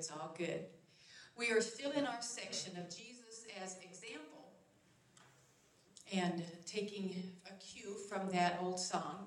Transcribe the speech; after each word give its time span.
it's 0.00 0.10
all 0.10 0.34
good. 0.38 0.64
We 1.36 1.50
are 1.50 1.60
still 1.60 1.90
in 1.90 2.06
our 2.06 2.22
section 2.22 2.74
of 2.78 2.84
Jesus 2.84 3.44
as 3.62 3.76
example 3.82 4.48
and 6.10 6.42
taking 6.64 7.22
a 7.46 7.52
cue 7.62 7.96
from 8.08 8.30
that 8.30 8.58
old 8.62 8.80
song. 8.80 9.26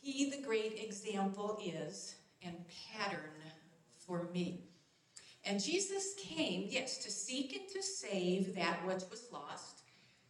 He, 0.00 0.28
the 0.28 0.44
great 0.44 0.82
example, 0.82 1.56
is 1.64 2.16
and 2.44 2.56
pattern 2.92 3.30
for 4.04 4.26
me. 4.34 4.64
And 5.44 5.62
Jesus 5.62 6.14
came, 6.18 6.66
yes, 6.68 6.98
to 7.04 7.08
seek 7.08 7.54
and 7.54 7.68
to 7.68 7.80
save 7.80 8.56
that 8.56 8.84
which 8.84 9.04
was 9.08 9.28
lost, 9.32 9.82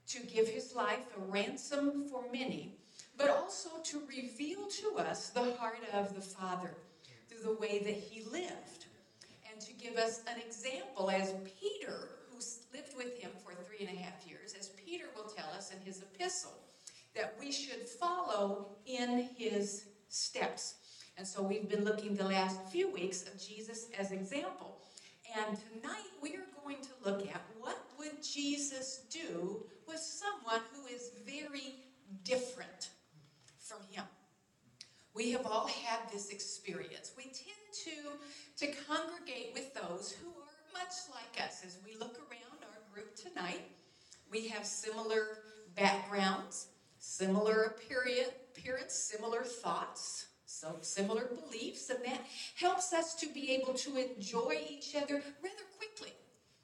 to 0.09 0.20
give 0.27 0.48
his 0.48 0.75
life 0.75 1.07
a 1.16 1.32
ransom 1.32 2.11
for 2.11 2.25
many, 2.30 2.77
but 3.16 3.30
also 3.30 3.70
to 3.84 4.02
reveal 4.07 4.66
to 4.66 4.98
us 4.98 5.30
the 5.30 5.54
heart 5.54 5.80
of 5.95 6.14
the 6.14 6.20
Father 6.20 6.75
through 7.30 7.54
the 7.54 7.59
way 7.59 7.79
that 7.79 7.95
he 7.95 8.23
lived, 8.30 8.81
give 9.82 9.96
us 9.96 10.20
an 10.28 10.40
example 10.40 11.10
as 11.10 11.34
Peter, 11.60 12.08
who 12.30 12.36
lived 12.72 12.96
with 12.96 13.18
him 13.18 13.30
for 13.44 13.52
three 13.64 13.86
and 13.86 13.98
a 13.98 14.00
half 14.00 14.26
years, 14.26 14.54
as 14.58 14.68
Peter 14.68 15.07
will 15.16 15.24
tell 15.24 15.50
us 15.57 15.72
in 15.72 15.80
his 15.84 16.02
epistle, 16.02 16.52
that 17.16 17.34
we 17.38 17.50
should 17.50 17.88
follow 17.88 18.76
in 18.86 19.29
his 19.36 19.86
steps. 20.08 20.74
And 21.18 21.26
so 21.26 21.43
we've 21.43 21.68
been 21.68 21.84
looking 21.84 22.14
the 22.14 22.24
last 22.24 22.60
few 22.71 22.90
weeks 22.90 23.22
of 23.22 23.40
Jesus 23.40 23.88
as 23.98 24.12
example. 24.12 24.79
And 25.36 25.58
tonight 25.82 26.10
we 26.22 26.36
are 26.36 26.46
going 26.62 26.79
to 26.82 27.10
look 27.10 27.22
at 27.29 27.43
what 27.58 27.79
would 27.99 28.22
Jesus 28.22 29.02
do 29.10 29.64
with 29.88 29.99
someone 29.99 30.60
who 30.72 30.86
is 30.94 31.10
very 31.26 31.74
different 32.24 32.91
from 33.58 33.78
him. 33.91 34.05
We 35.14 35.33
have 35.33 35.47
all 35.47 35.66
had 35.66 36.00
this 36.11 36.30
experience. 36.30 37.12
We 37.16 37.25
tend 37.25 37.36
to, 37.84 38.66
to 38.66 38.72
congregate 38.86 39.52
with 39.52 39.75
those 39.75 40.12
who 40.12 40.28
are 40.28 40.72
much 40.72 40.94
like 41.14 41.47
us. 41.47 41.62
As 41.66 41.77
we 41.84 41.98
look 41.98 42.19
around 42.19 42.62
our 42.62 42.94
group 42.94 43.14
tonight, 43.14 43.61
we 44.30 44.48
have 44.48 44.64
similar 44.64 45.38
backgrounds, 45.77 46.68
similar 46.98 47.74
appearance, 48.55 48.94
similar 48.94 49.42
thoughts, 49.42 50.28
so 50.46 50.77
similar 50.80 51.27
beliefs, 51.27 51.90
and 51.90 52.02
that 52.05 52.20
helps 52.56 52.92
us 52.92 53.14
to 53.16 53.27
be 53.33 53.50
able 53.50 53.74
to 53.74 53.96
enjoy 53.96 54.58
each 54.68 54.94
other 54.96 55.14
rather 55.14 55.66
quickly. 55.77 56.12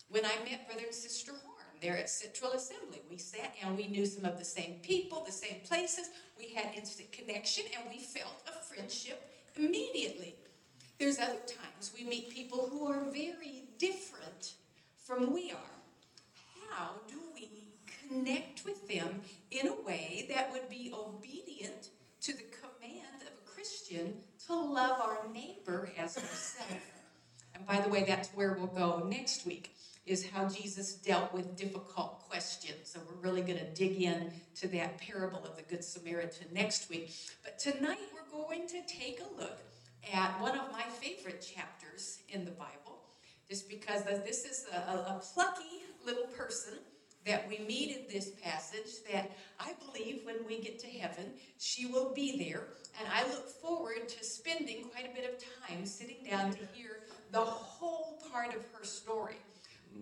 When 0.09 0.25
I 0.25 0.33
met 0.49 0.67
Brother 0.67 0.87
and 0.87 0.95
Sister 0.95 1.33
there 1.81 1.97
at 1.97 2.11
Central 2.11 2.53
Assembly, 2.53 3.01
we 3.11 3.19
sat 3.19 3.55
and 3.63 3.77
we 3.77 3.89
knew 3.89 4.07
some 4.07 4.25
of 4.25 4.39
the 4.39 4.45
same 4.45 4.81
people, 4.83 5.25
the 5.25 5.33
same 5.33 5.61
places. 5.65 6.11
We 6.39 6.55
had 6.55 6.75
instant 6.77 7.13
connection 7.13 7.65
and 7.77 7.89
we 7.91 8.01
felt 8.01 8.43
a 8.47 8.63
friendship 8.63 9.23
immediately. 9.57 10.35
There's 10.99 11.19
other 11.19 11.41
times 11.47 11.93
we 11.97 12.05
meet 12.05 12.31
people 12.31 12.69
who 12.71 12.87
are 12.87 13.05
very 13.05 13.65
different 13.79 14.55
from 14.97 15.33
we 15.33 15.53
are. 15.53 15.77
How 16.71 16.91
do 17.09 17.19
we 17.35 17.49
connect 18.09 18.65
with 18.65 18.89
them 18.89 19.21
in 19.51 19.69
a 19.69 19.83
way 19.87 20.27
that 20.31 20.53
would 20.53 20.69
be 20.69 20.93
obedient 20.95 21.91
to 22.23 22.33
the 22.33 22.45
command 22.61 23.23
of 23.23 23.29
a 23.29 23.51
Christian 23.51 24.15
to 24.47 24.55
love 24.55 25.01
our 25.01 25.19
neighbor 25.33 25.91
as 25.99 26.17
ourselves. 26.17 26.83
And 27.55 27.67
by 27.67 27.81
the 27.81 27.89
way, 27.89 28.05
that's 28.07 28.29
where 28.31 28.55
we'll 28.55 28.67
go 28.67 29.07
next 29.07 29.47
week, 29.47 29.75
is 30.09 30.27
how 30.31 30.49
Jesus 30.49 30.95
dealt 30.95 31.33
with 31.35 31.57
difficult 31.57 32.21
questions. 32.29 32.91
So 32.91 33.01
we're 33.07 33.21
really 33.21 33.43
going 33.43 33.59
to 33.59 33.75
dig 33.75 34.01
in 34.01 34.33
to 34.57 34.69
that 34.69 34.99
parable 34.99 35.45
of 35.45 35.57
the 35.57 35.63
Good 35.63 35.85
Samaritan 35.85 36.49
next 36.53 36.89
week. 36.89 37.15
But 37.45 37.59
tonight 37.59 37.99
we're 38.15 38.43
going 38.45 38.67
to 38.69 38.81
take 38.87 39.21
a 39.21 39.41
look 39.41 39.59
at 40.13 40.41
one 40.41 40.57
of 40.59 40.73
my 40.73 40.83
favorite 40.83 41.47
chapters 41.55 42.21
in 42.31 42.45
the 42.47 42.51
Bible, 42.53 43.03
just 43.49 43.69
because 43.69 44.05
this 44.05 44.45
is 44.45 44.67
a, 44.73 44.79
a 44.79 45.23
plucky 45.35 45.85
little 46.07 46.27
person 46.27 46.75
that 47.27 47.47
we 47.47 47.59
meet 47.59 47.95
in 47.95 48.03
this 48.11 48.31
passage 48.43 49.03
that 49.13 49.31
I 49.61 49.75
believe 49.85 50.23
when 50.25 50.37
we 50.47 50.61
get 50.61 50.79
to 50.79 50.87
heaven, 50.87 51.33
she 51.59 51.85
will 51.85 52.15
be 52.15 52.39
there. 52.39 52.69
And 52.99 53.09
I 53.13 53.25
look 53.29 53.49
forward 53.49 54.09
to 54.09 54.25
spending 54.25 54.85
quite 54.85 55.11
a 55.11 55.15
bit 55.15 55.31
of 55.31 55.67
time 55.67 55.85
sitting 55.85 56.25
down 56.29 56.53
to 56.53 56.59
hear 56.73 57.01
the 57.31 57.41
whole 57.41 58.23
part 58.33 58.55
of 58.55 58.65
her 58.73 58.85
story. 58.85 59.37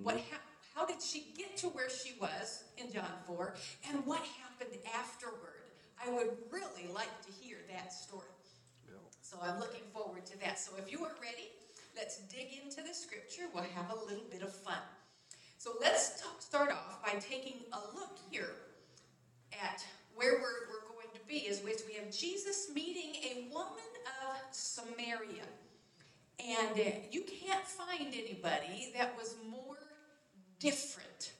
What 0.03 0.17
ha- 0.17 0.41
how 0.75 0.87
did 0.87 1.03
she 1.03 1.33
get 1.37 1.57
to 1.59 1.69
where 1.69 1.89
she 1.89 2.15
was 2.21 2.65
in 2.77 2.93
John 2.93 3.11
4? 3.27 3.55
And 3.91 4.05
what 4.07 4.21
happened 4.21 4.79
afterward? 4.95 5.65
I 6.05 6.11
would 6.11 6.37
really 6.51 6.93
like 6.93 7.23
to 7.27 7.33
hear 7.41 7.59
that 7.73 7.93
story. 7.93 8.27
So 9.27 9.39
I'm 9.43 9.59
looking 9.59 9.83
forward 9.93 10.25
to 10.27 10.39
that. 10.41 10.57
So 10.57 10.73
if 10.79 10.93
you 10.93 11.05
are 11.05 11.15
ready, 11.21 11.51
let's 11.97 12.19
dig 12.29 12.47
into 12.63 12.77
the 12.77 12.95
scripture. 12.95 13.43
We'll 13.53 13.65
have 13.65 13.91
a 13.91 14.05
little 14.07 14.25
bit 14.31 14.43
of 14.43 14.53
fun. 14.53 14.79
So 15.59 15.73
let's 15.81 16.23
talk, 16.23 16.41
start 16.41 16.71
off 16.71 17.03
by 17.03 17.19
taking 17.19 17.55
a 17.73 17.97
look 17.97 18.17
here 18.31 18.55
at 19.53 19.85
where 20.15 20.35
we're, 20.35 20.71
we're 20.71 20.87
going 20.95 21.09
to 21.13 21.21
be, 21.27 21.39
is 21.39 21.61
which 21.65 21.81
we 21.89 21.95
have 21.95 22.13
Jesus 22.13 22.69
meeting 22.73 23.17
a 23.25 23.53
woman 23.53 23.91
of 24.23 24.37
Samaria. 24.53 25.43
And 26.39 26.79
uh, 26.79 26.99
you 27.11 27.23
can't 27.23 27.65
find 27.65 28.15
anybody 28.15 28.93
that 28.97 29.17
was 29.17 29.35
more 29.51 29.76
different 30.67 31.33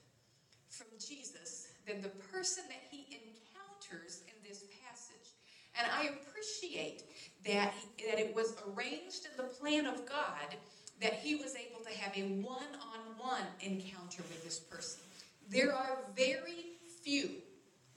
from 0.69 0.87
Jesus 1.05 1.67
than 1.85 2.01
the 2.01 2.07
person 2.31 2.63
that 2.69 2.81
he 2.89 3.05
encounters 3.11 4.21
in 4.27 4.47
this 4.47 4.63
passage. 4.85 5.31
And 5.77 5.85
I 5.91 6.11
appreciate 6.15 7.03
that, 7.45 7.73
that 8.07 8.19
it 8.19 8.33
was 8.33 8.55
arranged 8.69 9.27
in 9.29 9.35
the 9.35 9.51
plan 9.51 9.85
of 9.85 10.05
God 10.05 10.55
that 11.01 11.13
he 11.13 11.35
was 11.35 11.55
able 11.55 11.83
to 11.83 11.91
have 11.99 12.17
a 12.17 12.21
one 12.41 12.73
on 12.81 13.17
one 13.17 13.45
encounter 13.59 14.23
with 14.29 14.43
this 14.45 14.59
person. 14.59 15.01
There 15.49 15.73
are 15.73 15.97
very 16.15 16.77
few 17.03 17.31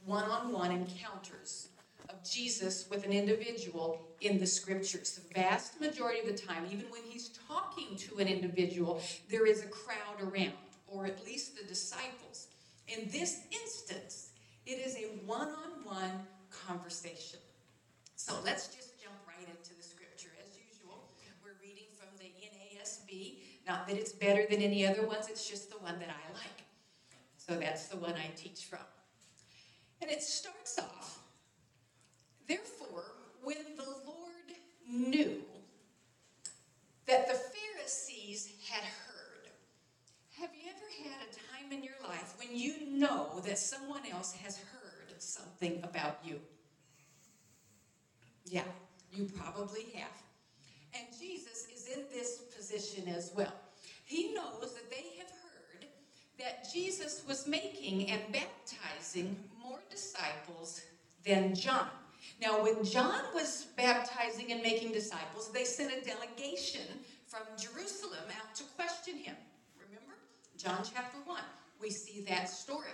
one 0.04 0.24
on 0.24 0.52
one 0.52 0.72
encounters 0.72 1.68
of 2.08 2.28
Jesus 2.28 2.86
with 2.90 3.04
an 3.04 3.12
individual 3.12 4.02
in 4.20 4.40
the 4.40 4.46
scriptures. 4.46 5.18
The 5.18 5.40
vast 5.40 5.80
majority 5.80 6.20
of 6.20 6.26
the 6.26 6.42
time, 6.42 6.66
even 6.70 6.86
when 6.90 7.02
he's 7.08 7.30
talking 7.48 7.96
to 7.96 8.18
an 8.18 8.26
individual, 8.26 9.00
there 9.30 9.46
is 9.46 9.62
a 9.62 9.68
crowd 9.68 10.20
around, 10.20 10.52
or 10.90 11.06
at 11.06 11.24
least 11.24 11.56
the 11.56 11.64
disciples. 11.66 12.48
In 12.88 13.08
this 13.10 13.42
instance, 13.52 14.30
it 14.66 14.84
is 14.84 14.96
a 14.96 15.06
one 15.26 15.48
on 15.48 15.84
one 15.84 16.26
conversation. 16.50 17.38
So 18.16 18.34
let's 18.44 18.68
just 18.68 19.00
jump 19.02 19.16
right 19.26 19.46
into 19.48 19.74
the 19.76 19.82
scripture. 19.82 20.30
As 20.44 20.58
usual, 20.58 21.08
we're 21.42 21.56
reading 21.62 21.86
from 21.96 22.08
the 22.18 22.26
NASB. 22.26 23.36
Not 23.66 23.86
that 23.88 23.96
it's 23.96 24.12
better 24.12 24.44
than 24.50 24.60
any 24.60 24.86
other 24.86 25.06
ones, 25.06 25.28
it's 25.28 25.48
just 25.48 25.70
the 25.70 25.78
one 25.78 25.98
that 26.00 26.08
I 26.08 26.32
like. 26.34 26.64
So 27.36 27.56
that's 27.56 27.88
the 27.88 27.96
one 27.96 28.14
I 28.14 28.30
teach 28.36 28.64
from. 28.64 28.80
And 30.02 30.10
it 30.10 30.22
starts 30.22 30.78
off 30.78 31.20
Therefore, 32.50 33.04
when 33.44 33.62
the 33.76 33.86
Lord 34.04 34.50
knew 34.84 35.40
that 37.06 37.28
the 37.28 37.38
Pharisees 37.38 38.50
had 38.68 38.82
heard, 38.82 39.46
have 40.36 40.50
you 40.52 40.68
ever 40.68 41.08
had 41.08 41.28
a 41.28 41.32
time 41.70 41.78
in 41.78 41.84
your 41.84 41.94
life 42.08 42.34
when 42.38 42.56
you 42.56 42.74
know 42.90 43.40
that 43.46 43.58
someone 43.58 44.02
else 44.12 44.32
has 44.32 44.56
heard 44.56 45.20
something 45.20 45.80
about 45.82 46.18
you? 46.24 46.36
Yeah, 48.46 48.62
you 49.12 49.24
probably 49.36 49.86
have. 49.94 50.10
And 50.94 51.06
Jesus 51.18 51.66
is 51.74 51.88
in 51.94 52.04
this 52.12 52.38
position 52.56 53.08
as 53.08 53.32
well. 53.36 53.52
He 54.04 54.34
knows 54.34 54.74
that 54.74 54.90
they 54.90 55.18
have 55.18 55.28
heard 55.28 55.86
that 56.38 56.66
Jesus 56.72 57.22
was 57.28 57.46
making 57.46 58.10
and 58.10 58.20
baptizing 58.32 59.36
more 59.62 59.80
disciples 59.90 60.80
than 61.24 61.54
John. 61.54 61.88
Now, 62.40 62.62
when 62.62 62.84
John 62.84 63.20
was 63.34 63.66
baptizing 63.76 64.50
and 64.50 64.62
making 64.62 64.92
disciples, 64.92 65.52
they 65.52 65.64
sent 65.64 65.92
a 65.92 66.04
delegation 66.04 66.86
from 67.26 67.42
Jerusalem 67.58 68.24
out 68.36 68.54
to 68.56 68.64
question 68.76 69.16
him. 69.16 69.36
Remember? 69.78 70.14
John 70.56 70.78
chapter 70.82 71.18
1. 71.24 71.29
We 71.80 71.90
see 71.90 72.24
that 72.28 72.48
story. 72.48 72.88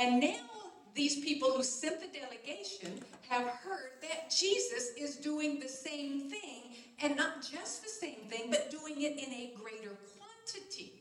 And 0.00 0.20
now, 0.20 0.48
these 0.94 1.20
people 1.20 1.50
who 1.50 1.62
sent 1.62 2.00
the 2.00 2.18
delegation 2.18 3.00
have 3.28 3.46
heard 3.46 3.92
that 4.02 4.30
Jesus 4.30 4.90
is 4.96 5.16
doing 5.16 5.60
the 5.60 5.68
same 5.68 6.30
thing, 6.30 6.74
and 7.02 7.16
not 7.16 7.42
just 7.42 7.82
the 7.82 7.88
same 7.88 8.28
thing, 8.28 8.50
but 8.50 8.70
doing 8.70 9.02
it 9.02 9.12
in 9.12 9.32
a 9.32 9.52
greater 9.60 9.96
quantity. 10.16 10.92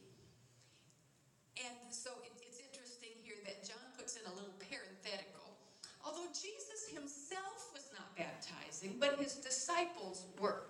And 1.57 1.75
so 1.89 2.11
it's 2.23 2.59
interesting 2.59 3.09
here 3.23 3.37
that 3.45 3.67
John 3.67 3.77
puts 3.97 4.15
in 4.15 4.21
a 4.25 4.35
little 4.35 4.53
parenthetical. 4.69 5.57
Although 6.05 6.29
Jesus 6.29 6.87
himself 6.91 7.71
was 7.73 7.89
not 7.93 8.15
baptizing, 8.15 8.97
but 8.99 9.19
his 9.19 9.35
disciples 9.35 10.25
were. 10.39 10.63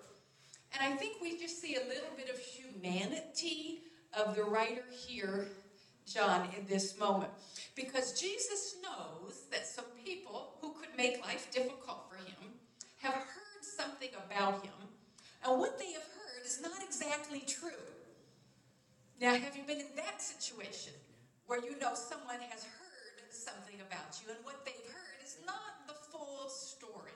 And 0.74 0.94
I 0.94 0.96
think 0.98 1.22
we 1.22 1.38
just 1.38 1.62
see 1.62 1.76
a 1.76 1.88
little 1.88 2.12
bit 2.16 2.30
of 2.30 2.40
humanity 2.40 3.82
of 4.14 4.36
the 4.36 4.44
writer 4.44 4.84
here, 5.08 5.48
John, 6.08 6.48
in 6.58 6.66
this 6.66 6.98
moment. 6.98 7.32
Because 7.76 8.20
Jesus 8.20 8.76
knows 8.82 9.44
that 9.52 9.68
some 9.68 9.86
people 10.04 10.54
who 10.62 10.74
could 10.74 10.96
make 10.98 11.24
life 11.24 11.52
difficult 11.52 12.10
for 12.10 12.18
him 12.18 12.54
have 13.02 13.14
heard 13.14 13.62
something 13.62 14.10
about 14.26 14.64
him, 14.64 14.74
and 15.46 15.60
what 15.60 15.78
they 15.78 15.92
have 15.92 16.02
heard 16.02 16.46
is 16.46 16.62
not 16.62 16.82
exactly 16.84 17.44
true. 17.48 17.86
Now, 19.20 19.36
have 19.36 19.56
you 19.56 19.64
been 19.64 19.80
in 19.80 19.96
that 19.96 20.22
situation 20.22 20.94
where 21.46 21.64
you 21.64 21.78
know 21.80 21.94
someone 21.94 22.40
has 22.50 22.64
heard 22.64 23.32
something 23.32 23.76
about 23.82 24.20
you 24.24 24.34
and 24.34 24.44
what 24.44 24.66
they've 24.66 24.74
heard 24.74 25.24
is 25.24 25.38
not 25.46 25.88
the 25.88 25.94
full 25.94 26.50
story? 26.50 27.12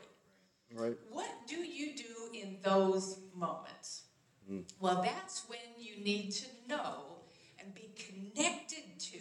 Right. 0.74 0.98
What 1.12 1.30
do 1.48 1.58
you 1.58 1.96
do 1.96 2.34
in 2.34 2.58
those 2.64 3.20
moments? 3.36 4.04
Mm. 4.50 4.64
Well, 4.80 5.02
that's 5.04 5.46
when 5.48 5.60
you 5.78 6.04
need 6.04 6.32
to 6.32 6.48
know 6.68 7.21
and 7.62 7.74
be 7.76 7.90
connected 7.96 9.00
to 9.00 9.20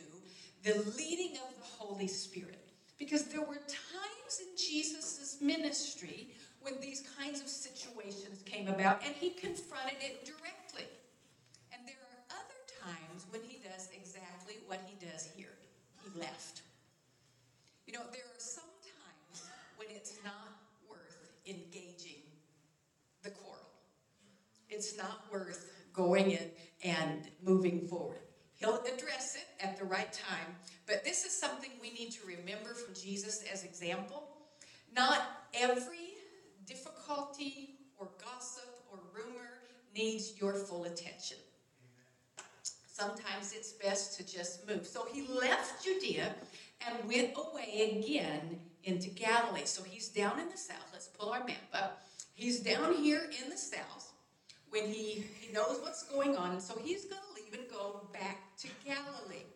the 0.63 0.75
leading 0.97 1.37
of 1.37 1.55
the 1.59 1.65
Holy 1.79 2.07
Spirit. 2.07 2.59
Because 2.99 3.25
there 3.25 3.41
were 3.41 3.63
times 3.67 4.41
in 4.41 4.57
Jesus' 4.57 5.39
ministry 5.41 6.29
when 6.61 6.75
these 6.81 7.03
kinds 7.19 7.41
of 7.41 7.49
situations 7.49 8.43
came 8.45 8.69
about 8.69 9.01
and 9.05 9.15
he 9.15 9.31
confronted 9.31 9.97
it 10.01 10.25
directly. 10.25 10.87
And 11.73 11.87
there 11.87 11.97
are 11.97 12.37
other 12.37 12.61
times 12.85 13.27
when 13.31 13.43
he 13.43 13.59
does 13.67 13.89
exactly 13.95 14.57
what 14.67 14.81
he 14.87 15.07
does 15.07 15.29
here 15.35 15.55
he 16.05 16.21
left. 16.21 16.63
You 17.87 17.95
know, 17.95 18.05
there 18.13 18.23
are 18.23 18.39
some 18.39 18.65
times 18.83 19.51
when 19.77 19.89
it's 19.91 20.19
not 20.25 20.61
worth 20.89 21.33
engaging 21.47 22.23
the 23.23 23.31
quarrel, 23.31 23.71
it's 24.69 24.97
not 24.97 25.25
worth 25.33 25.73
going 25.93 26.31
in 26.33 26.51
and 26.85 27.29
moving 27.43 27.89
forward. 27.89 28.21
He'll 28.61 28.83
address 28.83 29.37
it 29.37 29.65
at 29.65 29.79
the 29.79 29.87
right 29.87 30.13
time, 30.13 30.55
but 30.87 31.03
this 31.03 31.25
is 31.25 31.33
something 31.33 31.71
we 31.81 31.93
need 31.93 32.13
to 32.13 32.27
remember 32.27 32.75
from 32.75 32.95
Jesus 32.95 33.43
as 33.51 33.65
example. 33.65 34.23
Not 34.95 35.23
every 35.55 36.15
difficulty 36.67 37.77
or 37.99 38.09
gossip 38.23 38.69
or 38.93 38.99
rumor 39.15 39.49
needs 39.97 40.39
your 40.39 40.53
full 40.53 40.85
attention. 40.85 41.39
Sometimes 42.93 43.55
it's 43.55 43.73
best 43.73 44.19
to 44.19 44.27
just 44.31 44.69
move. 44.69 44.87
So 44.87 45.07
he 45.11 45.27
left 45.27 45.83
Judea 45.83 46.35
and 46.87 47.09
went 47.09 47.31
away 47.35 47.99
again 47.99 48.61
into 48.85 49.09
Galilee. 49.09 49.65
So 49.65 49.83
he's 49.83 50.09
down 50.09 50.39
in 50.39 50.51
the 50.51 50.59
south. 50.59 50.91
Let's 50.93 51.09
pull 51.09 51.31
our 51.31 51.45
map 51.45 51.57
up. 51.73 52.05
He's 52.35 52.61
down 52.61 52.93
here 52.95 53.23
in 53.43 53.49
the 53.49 53.57
south 53.57 54.13
when 54.69 54.85
he, 54.85 55.25
he 55.41 55.53
knows 55.53 55.79
what's 55.81 56.03
going 56.05 56.37
on. 56.37 56.61
So 56.61 56.75
he's 56.83 57.07
going 57.07 57.23
to 57.23 57.43
leave 57.43 57.55
and 57.55 57.71
go 57.71 58.07
back 58.13 58.50
to 58.61 58.69
Galilee. 58.85 59.49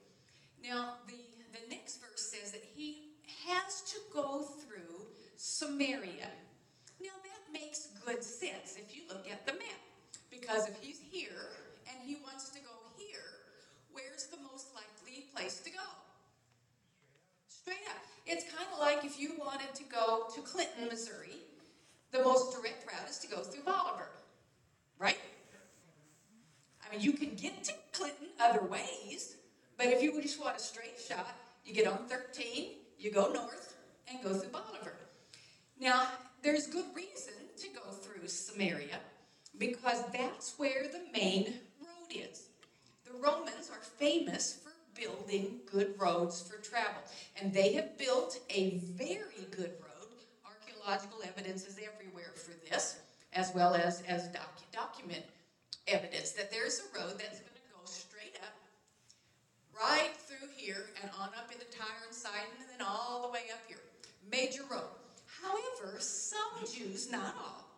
Now, 0.62 0.94
the, 1.06 1.20
the 1.52 1.68
next 1.68 2.00
verse 2.00 2.32
says 2.32 2.52
that 2.52 2.64
he 2.74 3.10
has 3.46 3.82
to 3.92 3.98
go 4.12 4.40
through 4.40 5.06
Samaria. 5.36 6.30
Now, 7.02 7.12
that 7.22 7.52
makes 7.52 7.88
good 8.06 8.22
sense 8.24 8.76
if 8.78 8.96
you 8.96 9.02
look 9.08 9.30
at 9.30 9.46
the 9.46 9.52
map. 9.52 9.80
Because 10.30 10.68
if 10.68 10.76
he's 10.80 11.00
here 11.10 11.52
and 11.88 11.96
he 12.06 12.16
wants 12.24 12.48
to 12.50 12.60
go 12.60 12.72
here, 12.96 13.20
where's 13.92 14.26
the 14.26 14.38
most 14.50 14.68
likely 14.74 15.26
place 15.34 15.60
to 15.60 15.70
go? 15.70 15.86
Straight 17.48 17.86
up. 17.90 18.02
It's 18.26 18.44
kind 18.50 18.66
of 18.72 18.80
like 18.80 19.04
if 19.04 19.20
you 19.20 19.32
wanted 19.38 19.74
to 19.74 19.84
go 19.84 20.24
to 20.34 20.40
Clinton, 20.40 20.88
Missouri, 20.88 21.36
the 22.10 22.22
most 22.22 22.56
direct 22.56 22.90
route 22.90 23.08
is 23.10 23.18
to 23.18 23.28
go 23.28 23.38
through 23.42 23.64
Bolivar, 23.64 24.08
right? 24.98 25.18
I 26.84 26.92
mean, 26.92 27.04
you 27.04 27.12
can 27.12 27.34
get 27.34 27.64
to 27.64 27.72
Clinton 27.92 28.28
other 28.40 28.64
ways, 28.64 29.36
but 29.84 29.92
if 29.92 30.02
you 30.02 30.20
just 30.22 30.40
want 30.40 30.56
a 30.56 30.60
straight 30.60 30.98
shot, 30.98 31.36
you 31.64 31.74
get 31.74 31.86
on 31.86 31.98
13, 32.08 32.68
you 32.98 33.10
go 33.10 33.30
north, 33.30 33.74
and 34.08 34.22
go 34.22 34.32
through 34.32 34.50
Bolivar. 34.50 34.94
Now, 35.78 36.06
there's 36.42 36.66
good 36.66 36.86
reason 36.94 37.34
to 37.58 37.68
go 37.68 37.90
through 37.90 38.28
Samaria 38.28 39.00
because 39.58 40.02
that's 40.12 40.54
where 40.56 40.86
the 40.90 41.00
main 41.12 41.54
road 41.80 42.10
is. 42.10 42.44
The 43.04 43.12
Romans 43.12 43.70
are 43.70 43.82
famous 43.98 44.54
for 44.62 44.72
building 44.98 45.58
good 45.70 45.94
roads 45.98 46.40
for 46.42 46.56
travel, 46.56 47.02
and 47.40 47.52
they 47.52 47.72
have 47.74 47.98
built 47.98 48.38
a 48.50 48.78
very 48.96 49.46
good 49.50 49.72
road. 49.80 50.08
Archaeological 50.46 51.18
evidence 51.24 51.66
is 51.66 51.78
everywhere 51.78 52.32
for 52.34 52.52
this, 52.70 52.96
as 53.32 53.52
well 53.54 53.74
as, 53.74 54.02
as 54.02 54.28
docu- 54.28 54.72
document 54.72 55.22
evidence 55.86 56.30
that 56.32 56.50
there's 56.50 56.80
a 56.80 56.98
road 56.98 57.18
that's 57.18 57.40
going 57.40 57.52
to 57.52 57.74
go 57.74 57.80
straight 57.84 58.36
up, 58.42 58.54
right 59.78 60.12
through 60.26 60.48
here, 60.56 60.86
and 61.02 61.10
on 61.18 61.28
up 61.38 61.50
into 61.52 61.64
Tyre 61.66 62.04
and 62.06 62.14
Sidon, 62.14 62.58
and 62.60 62.68
then 62.70 62.86
all 62.86 63.22
the 63.22 63.32
way 63.32 63.50
up 63.52 63.60
here. 63.68 63.80
Major 64.30 64.62
road. 64.70 64.94
However, 65.42 65.98
some 66.00 66.64
Jews, 66.72 67.10
not 67.10 67.34
all, 67.36 67.68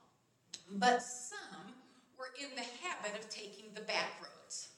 but 0.79 1.03
some 1.03 1.75
were 2.19 2.33
in 2.41 2.55
the 2.55 2.67
habit 2.83 3.19
of 3.19 3.29
taking 3.31 3.73
the 3.75 3.81
back 3.83 4.21
roads. 4.21 4.69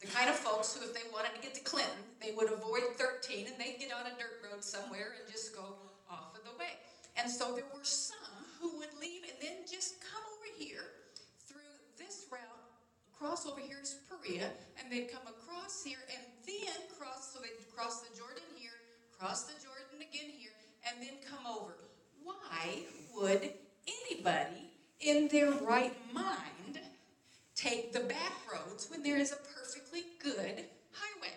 The 0.00 0.06
kind 0.08 0.30
of 0.30 0.36
folks 0.36 0.74
who, 0.74 0.84
if 0.84 0.94
they 0.94 1.08
wanted 1.12 1.34
to 1.36 1.42
get 1.42 1.54
to 1.54 1.60
Clinton, 1.60 2.00
they 2.20 2.32
would 2.32 2.50
avoid 2.50 2.96
13 2.96 3.46
and 3.46 3.56
they'd 3.58 3.78
get 3.78 3.92
on 3.92 4.06
a 4.06 4.16
dirt 4.16 4.40
road 4.42 4.64
somewhere 4.64 5.12
and 5.20 5.30
just 5.30 5.54
go 5.54 5.76
off 6.10 6.34
of 6.34 6.44
the 6.44 6.56
way. 6.58 6.80
And 7.16 7.30
so 7.30 7.54
there 7.54 7.68
were 7.74 7.84
some 7.84 8.16
who 8.60 8.78
would 8.78 8.96
leave 9.00 9.24
and 9.24 9.36
then 9.40 9.68
just 9.70 10.00
come 10.00 10.22
over 10.24 10.48
here 10.58 10.99
cross 13.20 13.46
over 13.46 13.60
here 13.60 13.76
is 13.82 13.98
Perea, 14.08 14.48
and 14.78 14.90
they'd 14.90 15.12
come 15.12 15.22
across 15.28 15.84
here 15.84 15.98
and 16.10 16.24
then 16.46 16.80
cross, 16.98 17.34
so 17.34 17.40
they'd 17.40 17.76
cross 17.76 18.00
the 18.00 18.16
Jordan 18.16 18.42
here, 18.56 18.72
cross 19.18 19.44
the 19.44 19.52
Jordan 19.62 20.00
again 20.00 20.30
here, 20.38 20.52
and 20.88 21.02
then 21.02 21.18
come 21.28 21.46
over. 21.46 21.74
Why 22.24 22.84
would 23.14 23.52
anybody 23.86 24.70
in 25.00 25.28
their 25.28 25.52
right 25.52 25.94
mind 26.14 26.80
take 27.54 27.92
the 27.92 28.00
back 28.00 28.32
roads 28.50 28.88
when 28.90 29.02
there 29.02 29.18
is 29.18 29.32
a 29.32 29.36
perfectly 29.36 30.04
good 30.22 30.64
highway? 30.92 31.34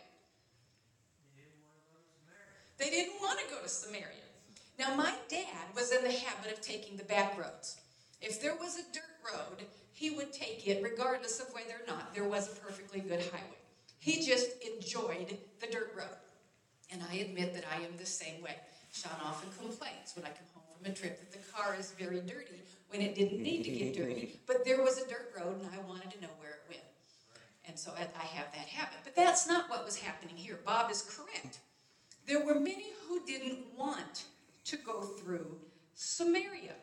They 2.77 2.89
didn't 2.89 3.19
want 3.21 3.39
to 3.39 3.53
go 3.53 3.61
to 3.61 3.67
Samaria. 3.67 4.07
Now, 4.79 4.95
my 4.95 5.13
dad 5.27 5.75
was 5.75 5.91
in 5.91 6.03
the 6.03 6.11
habit 6.11 6.53
of 6.53 6.61
taking 6.61 6.95
the 6.95 7.03
back 7.03 7.37
roads. 7.37 7.77
If 8.21 8.41
there 8.41 8.55
was 8.55 8.77
a 8.77 8.93
dirt 8.93 9.03
road, 9.33 9.65
he 10.03 10.09
would 10.09 10.33
take 10.33 10.67
it 10.67 10.83
regardless 10.83 11.39
of 11.39 11.47
whether 11.53 11.79
or 11.79 11.87
not 11.87 12.13
there 12.13 12.27
was 12.27 12.51
a 12.51 12.55
perfectly 12.59 12.99
good 12.99 13.21
highway. 13.31 13.61
He 13.99 14.21
just 14.21 14.49
enjoyed 14.61 15.37
the 15.61 15.67
dirt 15.67 15.93
road. 15.97 16.19
And 16.91 17.01
I 17.09 17.15
admit 17.19 17.53
that 17.53 17.63
I 17.73 17.77
am 17.85 17.95
the 17.97 18.05
same 18.05 18.41
way. 18.41 18.57
Sean 18.91 19.13
often 19.23 19.47
complains 19.57 20.11
when 20.13 20.25
I 20.25 20.27
come 20.27 20.49
home 20.53 20.65
from 20.75 20.91
a 20.91 20.93
trip 20.93 21.17
that 21.21 21.31
the 21.31 21.51
car 21.53 21.77
is 21.79 21.91
very 21.91 22.19
dirty 22.19 22.59
when 22.89 22.99
it 22.99 23.15
didn't 23.15 23.41
need 23.41 23.63
to 23.63 23.71
get 23.71 23.95
dirty. 23.95 24.41
But 24.45 24.65
there 24.65 24.83
was 24.83 24.97
a 24.97 25.07
dirt 25.07 25.31
road 25.39 25.61
and 25.61 25.69
I 25.73 25.79
wanted 25.87 26.11
to 26.11 26.21
know 26.21 26.33
where 26.37 26.49
it 26.49 26.63
went. 26.67 26.83
And 27.65 27.79
so 27.79 27.93
I 27.97 28.25
have 28.25 28.47
that 28.51 28.67
habit. 28.67 28.97
But 29.05 29.15
that's 29.15 29.47
not 29.47 29.69
what 29.69 29.85
was 29.85 29.95
happening 29.95 30.35
here. 30.35 30.59
Bob 30.65 30.91
is 30.91 31.01
correct. 31.01 31.59
There 32.27 32.45
were 32.45 32.59
many 32.59 32.87
who 33.07 33.25
didn't 33.25 33.59
want 33.77 34.25
to 34.65 34.75
go 34.75 34.99
through 34.99 35.59
Samaria. 35.95 36.75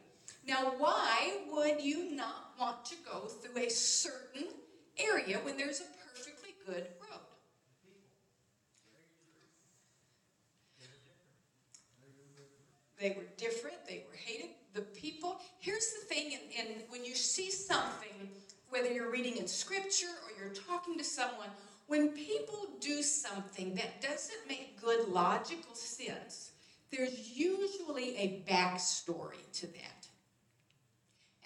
Now, 0.50 0.74
why 0.78 1.34
would 1.52 1.80
you 1.80 2.16
not 2.16 2.54
want 2.58 2.84
to 2.86 2.96
go 3.08 3.26
through 3.26 3.62
a 3.62 3.70
certain 3.70 4.48
area 4.98 5.38
when 5.44 5.56
there's 5.56 5.78
a 5.78 5.84
perfectly 6.12 6.56
good 6.66 6.88
road? 7.00 7.20
They 12.98 13.10
were 13.10 13.28
different, 13.36 13.76
they 13.86 14.02
were 14.10 14.16
hated. 14.16 14.48
The 14.74 14.80
people, 14.80 15.40
here's 15.60 15.92
the 15.92 16.04
thing, 16.12 16.34
and, 16.34 16.68
and 16.68 16.82
when 16.88 17.04
you 17.04 17.14
see 17.14 17.52
something, 17.52 18.30
whether 18.70 18.92
you're 18.92 19.10
reading 19.10 19.36
in 19.36 19.46
scripture 19.46 20.06
or 20.24 20.36
you're 20.36 20.52
talking 20.52 20.98
to 20.98 21.04
someone, 21.04 21.50
when 21.86 22.08
people 22.08 22.66
do 22.80 23.02
something 23.02 23.76
that 23.76 24.02
doesn't 24.02 24.48
make 24.48 24.80
good 24.80 25.08
logical 25.10 25.76
sense, 25.76 26.50
there's 26.90 27.30
usually 27.30 28.16
a 28.16 28.42
backstory 28.50 29.48
to 29.52 29.68
that. 29.68 29.99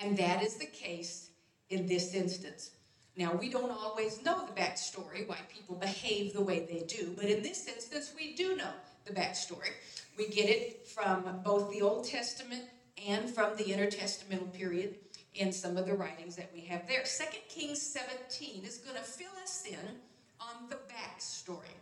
And 0.00 0.16
that 0.18 0.42
is 0.42 0.56
the 0.56 0.66
case 0.66 1.30
in 1.70 1.86
this 1.86 2.14
instance. 2.14 2.70
Now, 3.16 3.32
we 3.32 3.48
don't 3.48 3.70
always 3.70 4.24
know 4.24 4.44
the 4.44 4.60
backstory, 4.60 5.28
why 5.28 5.38
people 5.48 5.76
behave 5.76 6.32
the 6.32 6.42
way 6.42 6.66
they 6.68 6.84
do, 6.84 7.12
but 7.14 7.26
in 7.26 7.42
this 7.42 7.68
instance, 7.68 8.12
we 8.16 8.34
do 8.34 8.56
know 8.56 8.72
the 9.04 9.12
backstory. 9.12 9.70
We 10.18 10.28
get 10.28 10.48
it 10.48 10.88
from 10.88 11.24
both 11.44 11.70
the 11.70 11.82
Old 11.82 12.04
Testament 12.04 12.64
and 13.06 13.30
from 13.30 13.56
the 13.56 13.64
intertestamental 13.64 14.52
period 14.52 14.96
in 15.34 15.52
some 15.52 15.76
of 15.76 15.86
the 15.86 15.94
writings 15.94 16.36
that 16.36 16.50
we 16.52 16.60
have 16.62 16.86
there. 16.88 17.02
2 17.04 17.24
Kings 17.48 17.80
17 17.82 18.64
is 18.64 18.78
going 18.78 18.96
to 18.96 19.02
fill 19.02 19.32
us 19.42 19.64
in 19.68 20.00
on 20.40 20.68
the 20.68 20.76
backstory. 20.76 21.74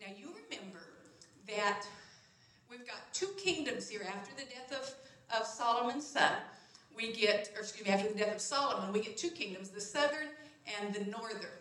Now, 0.00 0.12
you 0.16 0.28
remember 0.28 0.84
that 1.48 1.84
we've 2.70 2.86
got 2.86 3.12
two 3.12 3.28
kingdoms 3.38 3.88
here 3.88 4.06
after 4.06 4.34
the 4.36 4.48
death 4.48 4.72
of, 4.72 5.40
of 5.40 5.46
Solomon's 5.46 6.06
son 6.06 6.32
we 6.98 7.12
get, 7.12 7.50
or 7.54 7.60
excuse 7.60 7.86
me, 7.86 7.92
after 7.94 8.08
the 8.08 8.18
death 8.18 8.34
of 8.34 8.40
Solomon, 8.40 8.92
we 8.92 9.00
get 9.00 9.16
two 9.16 9.30
kingdoms, 9.30 9.70
the 9.70 9.80
southern 9.80 10.28
and 10.78 10.92
the 10.92 11.04
northern. 11.10 11.56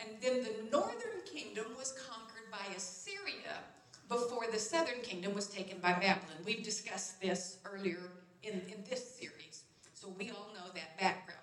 And 0.00 0.10
then 0.22 0.42
the 0.42 0.70
northern 0.72 1.20
kingdom 1.30 1.66
was 1.76 1.92
conquered 1.92 2.50
by 2.50 2.74
Assyria 2.74 3.60
before 4.08 4.46
the 4.50 4.58
southern 4.58 5.00
kingdom 5.02 5.34
was 5.34 5.46
taken 5.46 5.78
by 5.78 5.92
Babylon. 5.92 6.38
We've 6.44 6.64
discussed 6.64 7.20
this 7.20 7.58
earlier 7.64 8.00
in, 8.42 8.52
in 8.52 8.82
this 8.88 9.16
series, 9.16 9.64
so 9.92 10.08
we 10.18 10.30
all 10.30 10.50
know 10.54 10.72
that 10.74 10.98
background. 10.98 11.38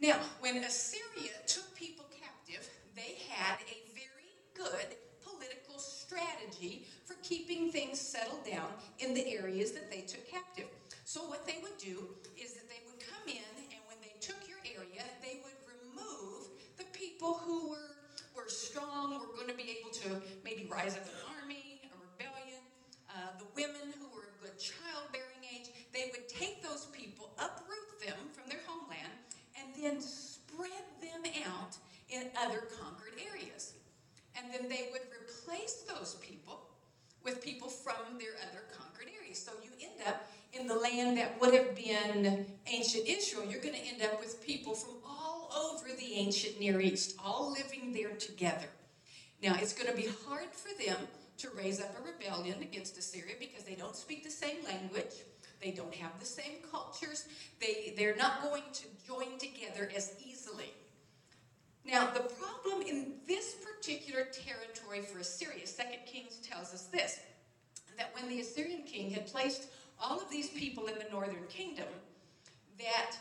Now, 0.00 0.18
when 0.40 0.56
Assyria 0.56 1.32
took 1.46 1.74
people 1.74 2.06
captive, 2.20 2.68
they 2.94 3.18
had 3.28 3.58
a 3.68 3.76
very 3.94 4.32
good 4.54 4.96
political 5.22 5.78
strategy 5.78 6.86
for 7.04 7.14
keeping 7.22 7.70
things 7.70 8.00
settled 8.00 8.46
down 8.50 8.68
in 8.98 9.12
the 9.12 9.34
areas 9.34 9.72
that 9.72 9.90
they 9.90 10.00
took 10.00 10.26
captive. 10.30 10.68
So 11.16 11.24
what 11.32 11.48
they 11.48 11.56
would 11.64 11.80
do 11.80 12.12
is 12.36 12.52
that 12.60 12.68
they 12.68 12.84
would 12.84 13.00
come 13.00 13.24
in, 13.24 13.52
and 13.72 13.80
when 13.88 13.96
they 14.04 14.12
took 14.20 14.36
your 14.44 14.60
area, 14.68 15.00
they 15.24 15.40
would 15.40 15.56
remove 15.64 16.52
the 16.76 16.84
people 16.92 17.40
who 17.40 17.72
were 17.72 17.96
were 18.36 18.52
strong, 18.52 19.16
were 19.16 19.32
going 19.32 19.48
to 19.48 19.56
be 19.56 19.80
able 19.80 19.88
to 20.04 20.20
maybe 20.44 20.68
rise 20.68 20.92
up 20.92 21.08
an 21.08 21.16
army, 21.40 21.80
a 21.88 21.96
rebellion. 21.96 22.60
Uh, 23.08 23.32
the 23.40 23.48
women 23.56 23.96
who 23.96 24.12
were 24.12 24.28
a 24.28 24.36
good 24.44 24.60
childbearing 24.60 25.40
age, 25.40 25.72
they 25.96 26.12
would 26.12 26.28
take 26.28 26.60
those 26.60 26.84
people, 26.92 27.32
uproot 27.40 27.96
them 28.04 28.20
from 28.36 28.44
their 28.52 28.60
homeland, 28.68 29.16
and 29.56 29.72
then 29.72 30.04
spread 30.04 30.84
them 31.00 31.24
out 31.48 31.80
in 32.12 32.28
other 32.36 32.68
conquered 32.76 33.16
areas. 33.16 33.72
And 34.36 34.52
then 34.52 34.68
they 34.68 34.92
would 34.92 35.08
replace 35.08 35.80
those 35.88 36.20
people 36.20 36.76
with 37.24 37.42
people 37.42 37.68
from 37.68 38.20
their 38.20 38.36
other 38.52 38.68
conquered 38.76 39.08
areas. 39.16 39.40
So 39.40 39.52
you 39.64 39.72
end 39.80 40.04
up 40.06 40.28
in 40.58 40.66
the 40.66 40.74
land 40.74 41.18
that 41.18 41.40
would 41.40 41.54
have 41.54 41.74
been 41.74 42.46
ancient 42.66 43.06
Israel, 43.06 43.46
you're 43.48 43.60
going 43.60 43.74
to 43.74 43.80
end 43.80 44.02
up 44.02 44.20
with 44.20 44.44
people 44.44 44.74
from 44.74 44.94
all 45.06 45.50
over 45.56 45.88
the 45.98 46.14
ancient 46.14 46.58
Near 46.58 46.80
East, 46.80 47.16
all 47.24 47.52
living 47.52 47.92
there 47.92 48.14
together. 48.16 48.66
Now, 49.42 49.56
it's 49.60 49.72
going 49.72 49.90
to 49.90 49.96
be 49.96 50.08
hard 50.26 50.48
for 50.52 50.70
them 50.82 50.96
to 51.38 51.48
raise 51.56 51.80
up 51.80 51.94
a 51.98 52.02
rebellion 52.02 52.62
against 52.62 52.96
Assyria 52.96 53.34
because 53.38 53.64
they 53.64 53.74
don't 53.74 53.96
speak 53.96 54.24
the 54.24 54.30
same 54.30 54.64
language. 54.64 55.12
They 55.62 55.70
don't 55.70 55.94
have 55.94 56.18
the 56.18 56.26
same 56.26 56.56
cultures. 56.70 57.26
They, 57.60 57.94
they're 57.96 58.16
not 58.16 58.42
going 58.42 58.62
to 58.72 58.84
join 59.06 59.38
together 59.38 59.90
as 59.94 60.14
easily. 60.24 60.72
Now, 61.84 62.10
the 62.10 62.20
problem 62.20 62.82
in 62.82 63.14
this 63.28 63.54
particular 63.54 64.24
territory 64.24 65.02
for 65.02 65.20
Assyria, 65.20 65.66
Second 65.66 66.00
Kings 66.06 66.38
tells 66.38 66.74
us 66.74 66.86
this 66.86 67.20
that 67.96 68.12
when 68.14 68.28
the 68.28 68.40
Assyrian 68.40 68.82
king 68.82 69.10
had 69.10 69.26
placed 69.26 69.68
all 70.00 70.20
of 70.20 70.30
these 70.30 70.48
people 70.48 70.86
in 70.86 70.94
the 70.94 71.06
northern 71.10 71.46
kingdom, 71.48 71.86
that 72.78 73.16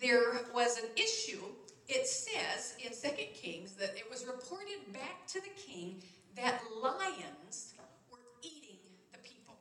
there 0.00 0.40
was 0.54 0.78
an 0.78 0.88
issue. 0.96 1.42
It 1.88 2.06
says 2.06 2.74
in 2.84 2.92
Second 2.92 3.28
Kings 3.34 3.72
that 3.74 3.94
it 3.96 4.10
was 4.10 4.26
reported 4.26 4.92
back 4.92 5.26
to 5.28 5.40
the 5.40 5.50
king 5.56 6.02
that 6.36 6.60
lions 6.82 7.74
were 8.10 8.18
eating 8.42 8.78
the 9.12 9.18
people. 9.18 9.54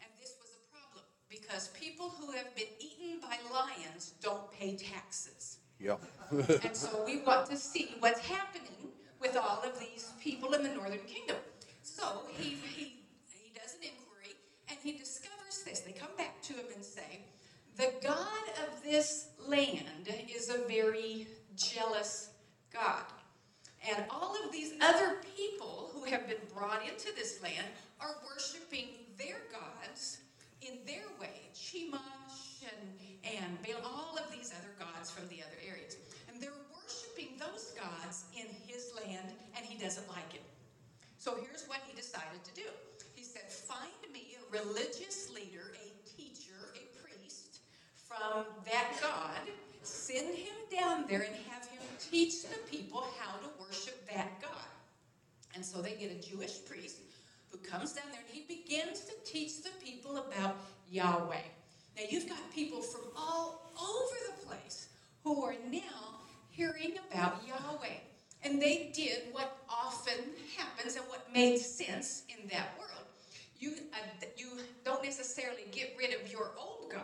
And 0.00 0.08
this 0.20 0.36
was 0.40 0.50
a 0.54 0.62
problem 0.70 1.04
because 1.28 1.68
people 1.68 2.10
who 2.10 2.32
have 2.32 2.54
been 2.54 2.70
eaten 2.78 3.20
by 3.20 3.36
lions 3.52 4.14
don't 4.22 4.50
pay 4.52 4.76
taxes. 4.76 5.58
Yeah. 5.80 5.96
and 6.30 6.76
so 6.76 7.04
we 7.04 7.22
want 7.22 7.46
to 7.50 7.56
see 7.56 7.96
what's 7.98 8.20
happening 8.20 8.92
with 9.20 9.36
all 9.36 9.62
of 9.64 9.78
these 9.80 10.12
people 10.20 10.52
in 10.52 10.62
the 10.62 10.68
northern 10.68 11.00
kingdom. 11.06 11.36
So 11.82 12.22
he, 12.36 12.50
he, 12.74 13.02
he 13.26 13.52
does 13.54 13.74
an 13.74 13.88
inquiry 13.90 14.36
and 14.68 14.78
he 14.82 14.92
discovers 14.92 15.21
this. 15.62 15.80
They 15.80 15.92
come 15.92 16.10
back 16.16 16.42
to 16.42 16.52
him 16.54 16.66
and 16.74 16.84
say, 16.84 17.24
The 17.76 17.92
God 18.02 18.44
of 18.66 18.82
this 18.82 19.28
land 19.46 20.08
is 20.34 20.50
a 20.50 20.66
very 20.68 21.26
jealous 21.56 22.30
God. 22.72 23.04
And 23.88 24.04
all 24.10 24.36
of 24.44 24.52
these 24.52 24.74
other 24.80 25.16
people 25.36 25.90
who 25.92 26.04
have 26.04 26.28
been 26.28 26.36
brought 26.54 26.82
into 26.88 27.08
this 27.16 27.42
land 27.42 27.66
are 28.00 28.14
worshiping 28.24 28.88
their 29.18 29.38
gods 29.50 30.18
in 30.60 30.78
their 30.86 31.06
way. 31.20 31.50
Chemosh 31.54 32.62
and, 32.62 33.34
and 33.40 33.58
Baal, 33.62 33.82
all 33.84 34.16
of 34.16 34.30
these 34.30 34.52
other 34.56 34.72
gods 34.78 35.10
from 35.10 35.26
the 35.28 35.42
other 35.42 35.58
areas. 35.68 35.96
And 36.32 36.40
they're 36.40 36.50
worshiping 36.70 37.38
those 37.38 37.74
gods 37.74 38.24
in 38.36 38.46
his 38.66 38.92
land, 38.94 39.34
and 39.56 39.66
he 39.66 39.78
doesn't 39.78 40.08
like 40.08 40.34
it. 40.34 40.42
So 41.18 41.36
here's 41.40 41.64
what 41.66 41.78
he 41.86 41.94
decided 41.94 42.42
to 42.44 42.54
do. 42.54 42.68
Religious 44.52 45.30
leader, 45.34 45.72
a 45.74 46.08
teacher, 46.08 46.52
a 46.76 46.84
priest 47.02 47.60
from 48.06 48.44
that 48.66 48.92
God, 49.00 49.52
send 49.82 50.34
him 50.34 50.54
down 50.70 51.06
there 51.08 51.22
and 51.22 51.34
have 51.48 51.66
him 51.66 51.80
teach 51.98 52.42
the 52.42 52.58
people 52.70 53.04
how 53.18 53.32
to 53.38 53.46
worship 53.58 54.06
that 54.12 54.40
God. 54.42 54.50
And 55.54 55.64
so 55.64 55.80
they 55.80 55.92
get 55.92 56.10
a 56.10 56.30
Jewish 56.30 56.64
priest 56.66 56.98
who 57.50 57.58
comes 57.58 57.92
down 57.92 58.04
there 58.10 58.20
and 58.20 58.34
he 58.34 58.42
begins 58.42 59.00
to 59.00 59.12
teach 59.24 59.62
the 59.62 59.70
people 59.84 60.18
about 60.18 60.56
Yahweh. 60.90 61.48
Now 61.96 62.02
you've 62.10 62.28
got 62.28 62.38
people 62.54 62.82
from 62.82 63.02
all 63.16 63.72
over 63.80 64.14
the 64.28 64.46
place 64.46 64.88
who 65.24 65.42
are 65.44 65.54
now 65.70 66.20
hearing 66.50 66.94
about 67.10 67.42
Yahweh. 67.46 67.98
And 68.44 68.60
they 68.60 68.90
did 68.94 69.32
what 69.32 69.56
often 69.68 70.18
happens 70.56 70.96
and 70.96 71.04
what 71.06 71.32
made 71.32 71.58
sense 71.58 72.24
in 72.28 72.48
that 72.48 72.76
world. 72.78 72.91
You, 73.62 73.74
uh, 73.94 74.26
you 74.36 74.48
don't 74.84 75.04
necessarily 75.04 75.62
get 75.70 75.94
rid 75.96 76.12
of 76.20 76.32
your 76.32 76.50
old 76.58 76.90
God, 76.90 77.02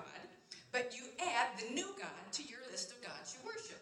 but 0.72 0.92
you 0.92 1.04
add 1.20 1.56
the 1.56 1.72
new 1.72 1.86
God 1.96 2.32
to 2.32 2.42
your 2.42 2.58
list 2.68 2.90
of 2.90 3.00
gods 3.00 3.36
you 3.38 3.48
worship. 3.48 3.80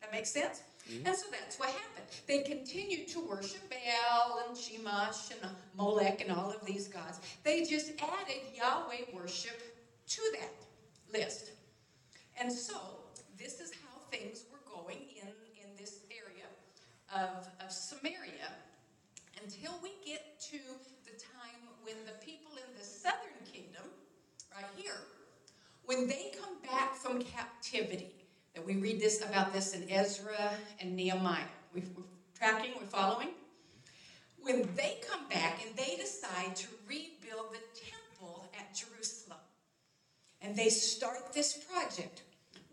That 0.00 0.10
makes 0.10 0.30
sense? 0.30 0.62
Mm-hmm. 0.90 1.06
And 1.06 1.14
so 1.14 1.26
that's 1.30 1.58
what 1.58 1.68
happened. 1.68 2.06
They 2.26 2.38
continued 2.44 3.08
to 3.08 3.20
worship 3.20 3.60
Baal 3.68 4.40
and 4.48 4.56
Chemosh 4.56 5.32
and 5.32 5.50
Molech 5.76 6.22
and 6.22 6.32
all 6.32 6.50
of 6.50 6.64
these 6.64 6.88
gods. 6.88 7.20
They 7.44 7.64
just 7.64 7.90
added 8.00 8.40
Yahweh 8.56 9.12
worship 9.12 9.60
to 10.08 10.22
that 10.40 10.54
list. 11.12 11.50
And 12.40 12.50
so 12.50 12.78
this 13.38 13.60
is 13.60 13.70
how 13.72 14.00
things 14.10 14.44
were 14.50 14.82
going 14.82 15.02
in, 15.20 15.28
in 15.62 15.76
this 15.76 15.98
area 16.10 16.46
of, 17.14 17.46
of 17.62 17.70
Samaria 17.70 18.48
until 19.42 19.72
we 19.82 19.90
get 20.06 20.40
to 20.40 20.58
when 21.86 21.94
the 22.04 22.24
people 22.24 22.50
in 22.56 22.76
the 22.76 22.84
southern 22.84 23.38
kingdom, 23.50 23.84
right 24.52 24.64
here, 24.74 24.98
when 25.84 26.08
they 26.08 26.32
come 26.40 26.56
back 26.68 26.96
from 26.96 27.22
captivity, 27.22 28.12
that 28.54 28.66
we 28.66 28.74
read 28.74 29.00
this 29.00 29.22
about 29.22 29.52
this 29.52 29.72
in 29.72 29.88
Ezra 29.88 30.50
and 30.80 30.96
Nehemiah. 30.96 31.44
We're 31.72 31.84
tracking, 32.36 32.72
we're 32.80 32.86
following. 32.86 33.28
When 34.42 34.68
they 34.74 34.98
come 35.08 35.28
back 35.28 35.64
and 35.64 35.76
they 35.76 35.96
decide 35.96 36.56
to 36.56 36.66
rebuild 36.88 37.52
the 37.52 37.60
temple 37.78 38.50
at 38.58 38.74
Jerusalem, 38.74 39.38
and 40.42 40.56
they 40.56 40.70
start 40.70 41.32
this 41.32 41.56
project, 41.70 42.22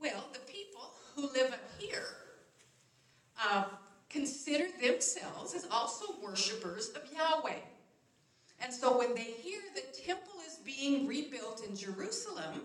well, 0.01 0.25
the 0.33 0.39
people 0.39 0.89
who 1.15 1.29
live 1.33 1.53
up 1.53 1.59
here 1.77 2.15
uh, 3.39 3.65
consider 4.09 4.65
themselves 4.81 5.53
as 5.53 5.67
also 5.69 6.05
worshipers 6.23 6.89
of 6.95 7.03
Yahweh. 7.13 7.59
And 8.63 8.73
so 8.73 8.97
when 8.97 9.13
they 9.13 9.21
hear 9.43 9.59
the 9.75 10.01
temple 10.05 10.35
is 10.47 10.55
being 10.63 11.05
rebuilt 11.05 11.63
in 11.67 11.75
Jerusalem, 11.75 12.61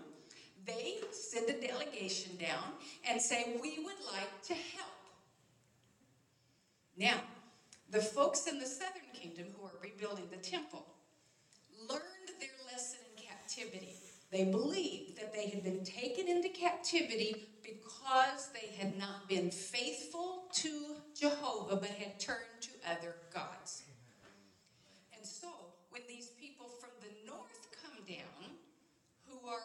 they 0.65 0.97
send 1.11 1.49
a 1.49 1.67
delegation 1.67 2.37
down 2.37 2.63
and 3.07 3.21
say, 3.21 3.57
We 3.61 3.83
would 3.83 3.99
like 4.13 4.41
to 4.43 4.53
help. 4.53 4.89
Now, 6.97 7.21
the 7.91 8.01
folks 8.01 8.47
in 8.47 8.59
the 8.59 8.65
southern 8.65 9.11
kingdom 9.13 9.47
who 9.57 9.65
are 9.65 9.81
rebuilding 9.83 10.29
the 10.29 10.37
temple 10.37 10.85
learned 11.89 12.29
their 12.39 12.49
lesson 12.71 12.99
in 13.17 13.23
captivity. 13.23 13.95
They 14.31 14.45
believed 14.45 15.17
that 15.17 15.33
they 15.33 15.49
had 15.49 15.63
been 15.63 15.83
taken 15.83 16.27
into 16.27 16.49
captivity 16.49 17.47
because 17.63 18.49
they 18.53 18.75
had 18.77 18.97
not 18.97 19.27
been 19.27 19.49
faithful 19.49 20.43
to 20.53 20.97
Jehovah 21.19 21.77
but 21.77 21.89
had 21.89 22.19
turned 22.19 22.61
to 22.61 22.69
other 22.89 23.15
gods. 23.33 23.83
And 25.15 25.25
so, 25.25 25.47
when 25.89 26.01
these 26.07 26.27
people 26.39 26.67
from 26.67 26.91
the 27.01 27.29
north 27.29 27.67
come 27.81 28.05
down, 28.07 28.55
who 29.27 29.49
are 29.49 29.61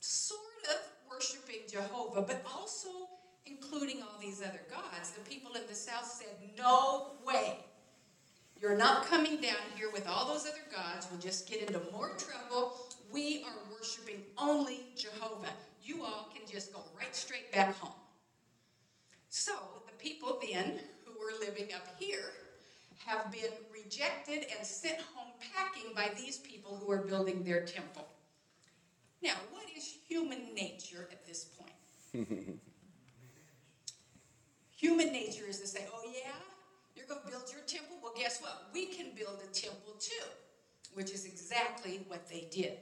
sort 0.00 0.40
of 0.70 0.80
worshiping 1.10 1.63
Jehovah, 1.74 2.22
but 2.22 2.44
also 2.56 2.88
including 3.46 4.00
all 4.00 4.20
these 4.20 4.40
other 4.40 4.60
gods, 4.70 5.10
the 5.10 5.28
people 5.28 5.52
in 5.56 5.62
the 5.68 5.74
south 5.74 6.06
said, 6.06 6.28
No 6.56 7.14
way. 7.26 7.58
You're 8.62 8.76
not 8.76 9.06
coming 9.06 9.40
down 9.40 9.56
here 9.74 9.90
with 9.92 10.06
all 10.06 10.28
those 10.28 10.46
other 10.46 10.64
gods. 10.72 11.08
We'll 11.10 11.20
just 11.20 11.50
get 11.50 11.62
into 11.62 11.80
more 11.92 12.12
trouble. 12.16 12.76
We 13.12 13.44
are 13.44 13.72
worshiping 13.72 14.22
only 14.38 14.86
Jehovah. 14.96 15.50
You 15.82 16.04
all 16.04 16.30
can 16.32 16.42
just 16.50 16.72
go 16.72 16.80
right 16.96 17.14
straight 17.14 17.50
back 17.52 17.76
home. 17.76 17.92
So 19.28 19.52
the 19.86 19.92
people 19.98 20.40
then 20.40 20.78
who 21.04 21.12
were 21.18 21.44
living 21.44 21.74
up 21.74 21.88
here 21.98 22.30
have 23.04 23.32
been 23.32 23.50
rejected 23.72 24.46
and 24.56 24.64
sent 24.64 25.00
home 25.14 25.32
packing 25.52 25.92
by 25.94 26.12
these 26.16 26.38
people 26.38 26.80
who 26.82 26.90
are 26.92 27.02
building 27.02 27.42
their 27.42 27.66
temple. 27.66 28.06
Now, 29.22 29.34
what 29.50 29.64
is 29.76 29.96
human 30.06 30.54
nature 30.54 31.08
at 31.10 31.26
this 31.26 31.44
point? 31.44 31.63
human 34.76 35.12
nature 35.12 35.44
is 35.48 35.60
to 35.60 35.66
say, 35.66 35.86
oh, 35.92 36.02
yeah, 36.06 36.30
you're 36.94 37.06
going 37.06 37.20
to 37.24 37.30
build 37.30 37.50
your 37.50 37.62
temple? 37.66 37.96
Well, 38.02 38.12
guess 38.16 38.40
what? 38.40 38.68
We 38.72 38.86
can 38.86 39.08
build 39.16 39.40
a 39.42 39.52
temple 39.52 39.94
too, 39.98 40.24
which 40.94 41.10
is 41.10 41.24
exactly 41.26 42.02
what 42.08 42.28
they 42.28 42.46
did. 42.50 42.78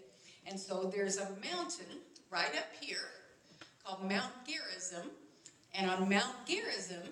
And 0.46 0.58
so 0.58 0.90
there's 0.94 1.16
a 1.18 1.28
mountain 1.52 2.00
right 2.30 2.54
up 2.56 2.68
here 2.80 3.08
called 3.84 4.02
Mount 4.02 4.32
Gerizim. 4.46 5.10
And 5.74 5.90
on 5.90 6.08
Mount 6.08 6.34
Gerizim, 6.46 7.02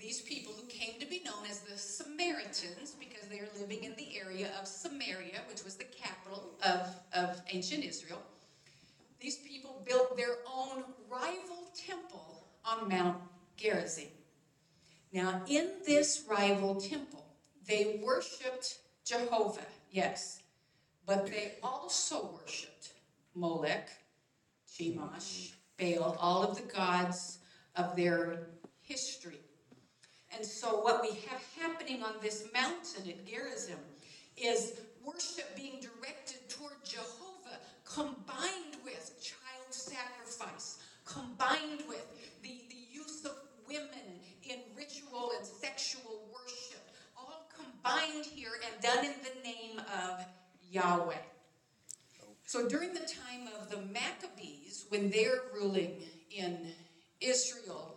these 0.00 0.22
people 0.22 0.54
who 0.54 0.66
came 0.68 0.98
to 1.00 1.06
be 1.06 1.22
known 1.24 1.44
as 1.50 1.60
the 1.60 1.76
Samaritans, 1.76 2.94
because 2.98 3.28
they 3.28 3.40
are 3.40 3.48
living 3.60 3.84
in 3.84 3.94
the 3.96 4.18
area 4.18 4.50
of 4.60 4.66
Samaria, 4.66 5.40
which 5.48 5.64
was 5.64 5.76
the 5.76 5.84
capital 5.84 6.54
of, 6.64 6.94
of 7.14 7.42
ancient 7.50 7.84
Israel, 7.84 8.22
these 9.20 9.36
people 9.38 9.82
built 9.86 10.16
their 10.16 10.36
own 10.52 10.84
rival 11.08 11.70
temple 11.74 12.46
on 12.64 12.88
Mount 12.88 13.18
Gerizim. 13.56 14.08
Now, 15.12 15.42
in 15.48 15.70
this 15.86 16.24
rival 16.28 16.74
temple, 16.74 17.26
They 17.66 18.00
worshiped 18.02 18.78
Jehovah, 19.04 19.66
yes, 19.90 20.42
but 21.04 21.26
they 21.26 21.54
also 21.62 22.38
worshiped 22.40 22.92
Molech, 23.34 23.88
Chemosh, 24.72 25.52
Baal, 25.78 26.16
all 26.20 26.44
of 26.44 26.56
the 26.56 26.72
gods 26.72 27.38
of 27.74 27.96
their 27.96 28.46
history. 28.82 29.40
And 30.34 30.44
so, 30.46 30.80
what 30.80 31.02
we 31.02 31.08
have 31.28 31.42
happening 31.60 32.02
on 32.04 32.14
this 32.22 32.46
mountain 32.52 33.08
at 33.08 33.26
Gerizim 33.26 33.78
is 34.36 34.80
worship 35.04 35.56
being 35.56 35.80
directed 35.80 36.48
toward 36.48 36.84
Jehovah, 36.84 37.15
combined 37.96 38.76
with 38.84 39.16
child 39.22 39.70
sacrifice, 39.70 40.80
combined 41.06 41.82
with 41.88 42.04
the, 42.42 42.60
the 42.68 42.82
use 42.92 43.24
of 43.24 43.32
women 43.66 44.20
in 44.42 44.58
ritual 44.76 45.32
and 45.38 45.46
sexual 45.46 46.28
worship, 46.30 46.90
all 47.16 47.48
combined 47.56 48.26
here 48.26 48.50
and 48.66 48.82
done 48.82 49.02
in 49.02 49.14
the 49.22 49.42
name 49.42 49.78
of 49.78 50.26
Yahweh. 50.70 51.14
So 52.44 52.68
during 52.68 52.92
the 52.92 53.00
time 53.00 53.48
of 53.58 53.70
the 53.70 53.78
Maccabees, 53.78 54.84
when 54.90 55.10
they're 55.10 55.40
ruling 55.54 56.02
in 56.30 56.72
Israel, 57.22 57.96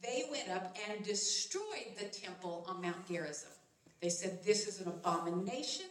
they 0.00 0.26
went 0.30 0.48
up 0.48 0.76
and 0.88 1.04
destroyed 1.04 1.96
the 1.98 2.04
temple 2.04 2.64
on 2.68 2.80
Mount 2.80 3.08
Gerizim. 3.08 3.50
They 4.00 4.10
said, 4.10 4.44
This 4.44 4.68
is 4.68 4.80
an 4.80 4.86
abomination. 4.86 5.86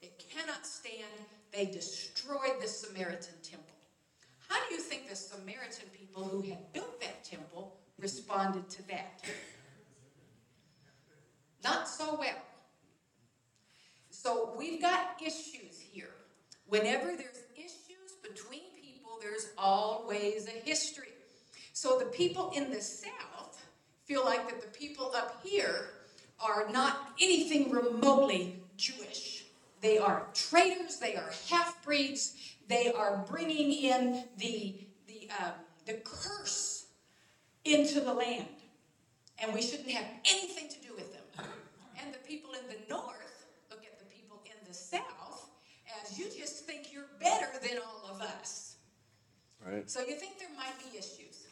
It 0.00 0.24
cannot 0.30 0.66
stand. 0.66 1.04
They 1.52 1.66
destroyed 1.66 2.60
the 2.60 2.68
Samaritan 2.68 3.34
temple. 3.42 3.74
How 4.48 4.56
do 4.68 4.74
you 4.74 4.80
think 4.80 5.08
the 5.08 5.16
Samaritan 5.16 5.88
people 5.92 6.24
who 6.24 6.42
had 6.42 6.72
built 6.72 7.00
that 7.00 7.24
temple 7.24 7.76
responded 7.98 8.68
to 8.70 8.88
that? 8.88 9.24
Not 11.62 11.88
so 11.88 12.16
well. 12.18 12.42
So 14.10 14.54
we've 14.56 14.80
got 14.80 15.16
issues 15.20 15.80
here. 15.80 16.10
Whenever 16.68 17.16
there's 17.16 17.42
issues 17.56 18.12
between 18.22 18.62
people, 18.80 19.18
there's 19.20 19.48
always 19.58 20.46
a 20.46 20.50
history. 20.50 21.08
So 21.72 21.98
the 21.98 22.06
people 22.06 22.52
in 22.54 22.70
the 22.70 22.80
South 22.80 23.64
feel 24.04 24.24
like 24.24 24.48
that 24.48 24.60
the 24.60 24.78
people 24.78 25.12
up 25.14 25.40
here 25.42 25.90
are 26.38 26.68
not 26.70 27.12
anything 27.20 27.70
remotely 27.70 28.62
Jewish. 28.76 29.29
They 29.80 29.98
are 29.98 30.26
traitors, 30.34 30.98
they 30.98 31.16
are 31.16 31.30
half 31.48 31.82
breeds, 31.84 32.34
they 32.68 32.92
are 32.92 33.24
bringing 33.28 33.72
in 33.72 34.24
the, 34.36 34.86
the, 35.06 35.28
uh, 35.40 35.52
the 35.86 35.94
curse 36.04 36.86
into 37.64 38.00
the 38.00 38.12
land. 38.12 38.46
And 39.42 39.54
we 39.54 39.62
shouldn't 39.62 39.90
have 39.90 40.06
anything 40.26 40.68
to 40.68 40.86
do 40.86 40.94
with 40.94 41.12
them. 41.12 41.46
And 42.02 42.12
the 42.12 42.18
people 42.18 42.50
in 42.52 42.68
the 42.68 42.78
North 42.88 43.46
look 43.70 43.84
at 43.84 43.98
the 43.98 44.04
people 44.04 44.42
in 44.44 44.68
the 44.68 44.74
South 44.74 45.48
as 46.02 46.18
you 46.18 46.26
just 46.26 46.66
think 46.66 46.92
you're 46.92 47.08
better 47.18 47.48
than 47.62 47.78
all 47.78 48.10
of 48.14 48.20
us. 48.20 48.76
Right. 49.66 49.88
So 49.90 50.00
you 50.00 50.14
think 50.14 50.38
there 50.38 50.54
might 50.56 50.76
be 50.78 50.98
issues? 50.98 51.46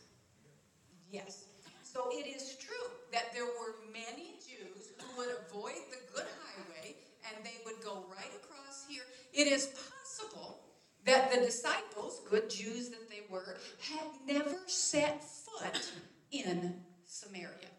Yes. 1.10 1.44
So 1.82 2.08
it 2.10 2.28
is 2.28 2.56
true 2.56 2.88
that 3.12 3.32
there 3.32 3.46
were 3.46 3.74
many 3.92 4.36
Jews 4.44 4.92
who 4.98 5.16
would 5.16 5.28
avoid 5.48 5.80
the 5.90 6.00
good 6.14 6.28
highway 6.44 6.96
and 7.26 7.44
they 7.44 7.56
would 7.64 7.82
go 7.82 8.04
right 8.12 8.32
across 8.36 8.84
here. 8.88 9.02
It 9.38 9.46
is 9.46 9.66
possible 9.66 10.58
that 11.04 11.30
the 11.30 11.38
disciples, 11.38 12.22
good 12.28 12.50
Jews 12.50 12.88
that 12.88 13.08
they 13.08 13.22
were, 13.30 13.56
had 13.80 14.08
never 14.26 14.56
set 14.66 15.22
foot 15.22 15.92
in 16.32 16.74
Samaria 17.04 17.70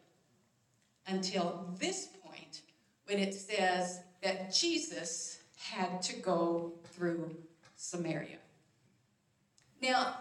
until 1.07 1.75
this 1.77 2.07
point 2.23 2.61
when 3.07 3.19
it 3.19 3.33
says 3.33 3.99
that 4.23 4.53
Jesus 4.53 5.39
had 5.57 6.01
to 6.03 6.15
go 6.21 6.71
through 6.93 7.35
Samaria. 7.75 8.37
Now, 9.81 10.15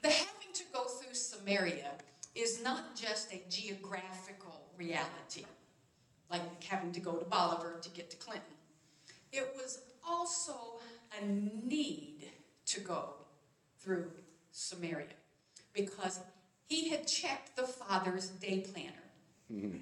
the 0.00 0.08
having 0.08 0.54
to 0.54 0.64
go 0.72 0.84
through 0.84 1.14
Samaria 1.14 1.90
is 2.34 2.62
not 2.64 2.96
just 2.96 3.30
a 3.34 3.42
geographical 3.50 4.62
reality, 4.78 5.44
like 6.30 6.64
having 6.64 6.92
to 6.92 7.00
go 7.00 7.16
to 7.16 7.24
Bolivar 7.26 7.78
to 7.82 7.90
get 7.90 8.08
to 8.08 8.16
Clinton. 8.16 8.53
It 9.34 9.52
was 9.56 9.80
also 10.06 10.54
a 11.20 11.24
need 11.26 12.30
to 12.66 12.80
go 12.80 13.14
through 13.80 14.10
Samaria 14.52 15.06
because 15.72 16.20
he 16.66 16.88
had 16.88 17.08
checked 17.08 17.56
the 17.56 17.66
Father's 17.66 18.28
day 18.28 18.60
planner. 18.60 18.92
Mm-hmm. 19.52 19.78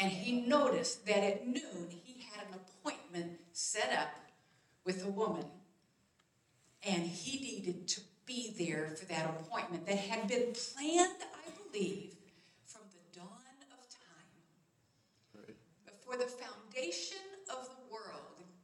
And 0.00 0.10
he 0.10 0.40
noticed 0.40 1.06
that 1.06 1.18
at 1.18 1.46
noon 1.46 1.88
he 2.02 2.24
had 2.32 2.46
an 2.48 2.54
appointment 2.54 3.40
set 3.52 3.92
up 3.96 4.14
with 4.84 5.04
a 5.04 5.10
woman. 5.10 5.44
And 6.84 7.02
he 7.04 7.38
needed 7.38 7.86
to 7.88 8.00
be 8.26 8.52
there 8.58 8.88
for 8.96 9.04
that 9.06 9.26
appointment 9.26 9.86
that 9.86 9.98
had 9.98 10.26
been 10.26 10.52
planned, 10.52 11.22
I 11.22 11.50
believe, 11.70 12.14
from 12.64 12.82
the 12.90 13.20
dawn 13.20 13.28
of 13.70 13.88
time. 13.88 14.32
Right. 15.36 15.56
Before 15.86 16.16
the 16.16 16.24
foundation 16.24 16.32
of 16.32 16.40
the 16.40 16.80
world, 16.82 17.11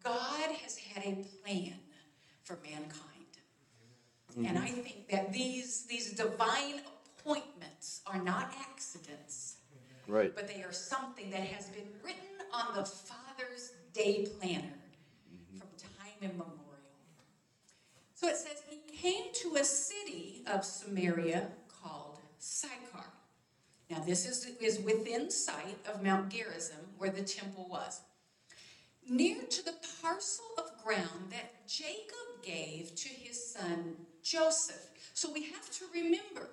God 0.08 0.50
has 0.62 0.78
had 0.78 1.04
a 1.04 1.16
plan 1.42 1.74
for 2.42 2.58
mankind. 2.64 2.94
Mm-hmm. 4.32 4.46
And 4.46 4.58
I 4.58 4.68
think 4.68 5.08
that 5.10 5.32
these, 5.32 5.84
these 5.84 6.12
divine 6.12 6.80
appointments 7.18 8.00
are 8.06 8.22
not 8.22 8.54
accidents, 8.70 9.56
Right. 10.06 10.34
but 10.34 10.48
they 10.48 10.62
are 10.62 10.72
something 10.72 11.30
that 11.30 11.40
has 11.40 11.66
been 11.66 11.88
written 12.02 12.22
on 12.54 12.74
the 12.74 12.84
Father's 12.84 13.72
day 13.92 14.26
planner 14.38 14.78
mm-hmm. 15.30 15.58
from 15.58 15.68
time 15.76 16.14
immemorial. 16.22 16.54
So 18.14 18.28
it 18.28 18.36
says, 18.36 18.62
He 18.70 18.78
came 18.96 19.24
to 19.42 19.56
a 19.56 19.64
city 19.64 20.42
of 20.46 20.64
Samaria 20.64 21.48
called 21.68 22.20
Sychar. 22.38 23.04
Now, 23.90 24.00
this 24.00 24.26
is, 24.26 24.46
is 24.60 24.80
within 24.80 25.30
sight 25.30 25.76
of 25.86 26.02
Mount 26.02 26.30
Gerizim, 26.30 26.80
where 26.96 27.10
the 27.10 27.22
temple 27.22 27.66
was. 27.70 28.00
Near 29.10 29.42
to 29.42 29.64
the 29.64 29.74
parcel 30.02 30.44
of 30.58 30.84
ground 30.84 31.30
that 31.30 31.66
Jacob 31.66 32.42
gave 32.42 32.94
to 32.94 33.08
his 33.08 33.52
son 33.54 33.96
Joseph. 34.22 34.90
So 35.14 35.32
we 35.32 35.44
have 35.44 35.70
to 35.70 35.84
remember 35.94 36.50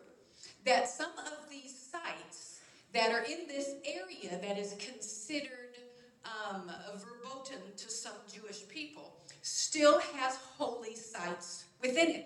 that 0.64 0.88
some 0.88 1.12
of 1.18 1.50
these 1.50 1.78
sites 1.92 2.62
that 2.94 3.12
are 3.12 3.26
in 3.26 3.48
this 3.50 3.72
area 3.84 4.40
that 4.42 4.58
is 4.58 4.74
considered 4.80 5.76
um, 6.24 6.72
verboten 6.96 7.60
to 7.76 7.90
some 7.90 8.14
Jewish 8.34 8.66
people 8.70 9.18
still 9.42 10.00
has 10.00 10.38
holy 10.58 10.96
sites 10.96 11.66
within 11.82 12.10
it. 12.10 12.26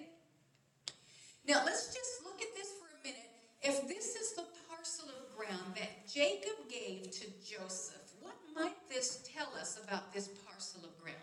Now 1.47 1.63
let's 1.65 1.87
just 1.87 2.23
look 2.23 2.39
at 2.39 2.55
this 2.55 2.67
for 2.79 2.85
a 2.85 3.03
minute. 3.03 3.31
If 3.63 3.87
this 3.87 4.15
is 4.15 4.33
the 4.35 4.45
parcel 4.69 5.09
of 5.09 5.35
ground 5.35 5.73
that 5.75 6.07
Jacob 6.07 6.69
gave 6.69 7.09
to 7.09 7.25
Joseph, 7.43 8.08
what 8.21 8.35
might 8.55 8.89
this 8.89 9.27
tell 9.35 9.47
us 9.59 9.79
about 9.83 10.13
this 10.13 10.29
parcel 10.47 10.81
of 10.83 11.01
ground? 11.01 11.17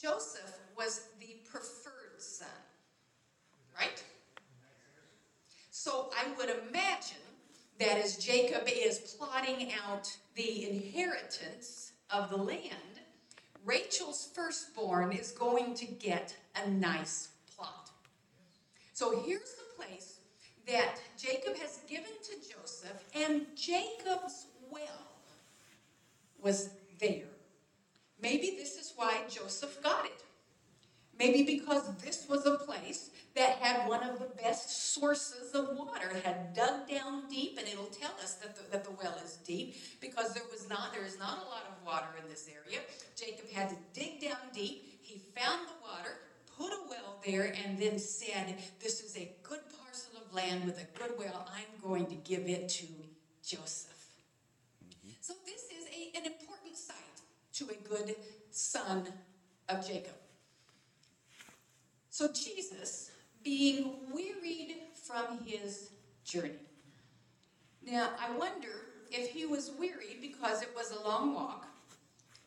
Joseph 0.00 0.58
was 0.76 1.08
the 1.20 1.36
preferred 1.50 2.18
son, 2.18 2.48
right? 3.78 4.02
So 5.70 6.10
I 6.12 6.26
would 6.36 6.50
imagine 6.68 7.16
that 7.78 7.98
as 7.98 8.16
Jacob 8.16 8.68
is 8.68 9.16
plotting 9.18 9.72
out 9.86 10.14
the 10.34 10.68
inheritance 10.70 11.92
of 12.10 12.30
the 12.30 12.36
land, 12.36 13.00
Rachel's 13.64 14.28
firstborn 14.34 15.12
is 15.12 15.32
going 15.32 15.74
to 15.74 15.86
get 15.86 16.36
a 16.62 16.68
nice 16.68 17.28
plot. 17.56 17.90
So 18.92 19.22
here's 19.22 19.54
the 19.54 19.82
place 19.82 20.18
that 20.66 21.00
Jacob 21.18 21.56
has 21.56 21.80
given 21.88 22.12
to 22.24 22.54
Joseph, 22.54 23.08
and 23.14 23.46
Jacob's 23.56 24.46
well 24.70 25.13
was 26.44 26.70
there. 27.00 27.24
Maybe 28.22 28.54
this 28.56 28.76
is 28.76 28.92
why 28.94 29.22
Joseph 29.28 29.82
got 29.82 30.04
it. 30.04 30.22
Maybe 31.18 31.42
because 31.42 31.94
this 31.96 32.26
was 32.28 32.44
a 32.46 32.56
place 32.56 33.10
that 33.36 33.58
had 33.58 33.88
one 33.88 34.02
of 34.02 34.18
the 34.18 34.30
best 34.42 34.94
sources 34.94 35.52
of 35.54 35.76
water. 35.76 36.10
It 36.14 36.24
had 36.24 36.54
dug 36.54 36.88
down 36.88 37.28
deep, 37.28 37.56
and 37.58 37.66
it'll 37.68 37.86
tell 37.86 38.12
us 38.22 38.34
that 38.34 38.56
the, 38.56 38.62
that 38.70 38.84
the 38.84 38.90
well 38.90 39.16
is 39.24 39.36
deep 39.44 39.76
because 40.00 40.34
there 40.34 40.44
was 40.50 40.68
not 40.68 40.92
there 40.92 41.04
is 41.04 41.18
not 41.18 41.38
a 41.38 41.48
lot 41.48 41.62
of 41.68 41.86
water 41.86 42.06
in 42.22 42.28
this 42.28 42.48
area. 42.48 42.80
Jacob 43.16 43.50
had 43.50 43.70
to 43.70 43.76
dig 43.92 44.20
down 44.20 44.38
deep. 44.52 44.98
He 45.02 45.18
found 45.18 45.60
the 45.68 45.82
water, 45.82 46.12
put 46.58 46.72
a 46.72 46.88
well 46.88 47.20
there, 47.24 47.54
and 47.64 47.78
then 47.78 47.98
said, 47.98 48.56
"This 48.80 49.00
is 49.00 49.16
a 49.16 49.30
good 49.42 49.60
parcel 49.82 50.20
of 50.20 50.34
land 50.34 50.64
with 50.64 50.78
a 50.80 50.98
good 50.98 51.16
well. 51.18 51.48
I'm 51.54 51.80
going 51.88 52.06
to 52.06 52.16
give 52.16 52.48
it 52.48 52.68
to 52.70 52.86
Joseph." 53.44 53.92
Mm-hmm. 54.84 55.10
So 55.20 55.34
this 55.46 55.53
an 56.14 56.26
important 56.26 56.76
site 56.76 56.96
to 57.54 57.68
a 57.70 57.88
good 57.88 58.16
son 58.50 59.06
of 59.68 59.86
Jacob. 59.86 60.14
So 62.10 62.28
Jesus, 62.32 63.10
being 63.42 63.96
wearied 64.12 64.76
from 65.06 65.38
his 65.44 65.90
journey. 66.24 66.52
Now, 67.84 68.10
I 68.18 68.36
wonder 68.36 68.68
if 69.10 69.30
he 69.30 69.46
was 69.46 69.70
weary 69.78 70.16
because 70.20 70.62
it 70.62 70.70
was 70.74 70.92
a 70.92 71.02
long 71.06 71.34
walk, 71.34 71.66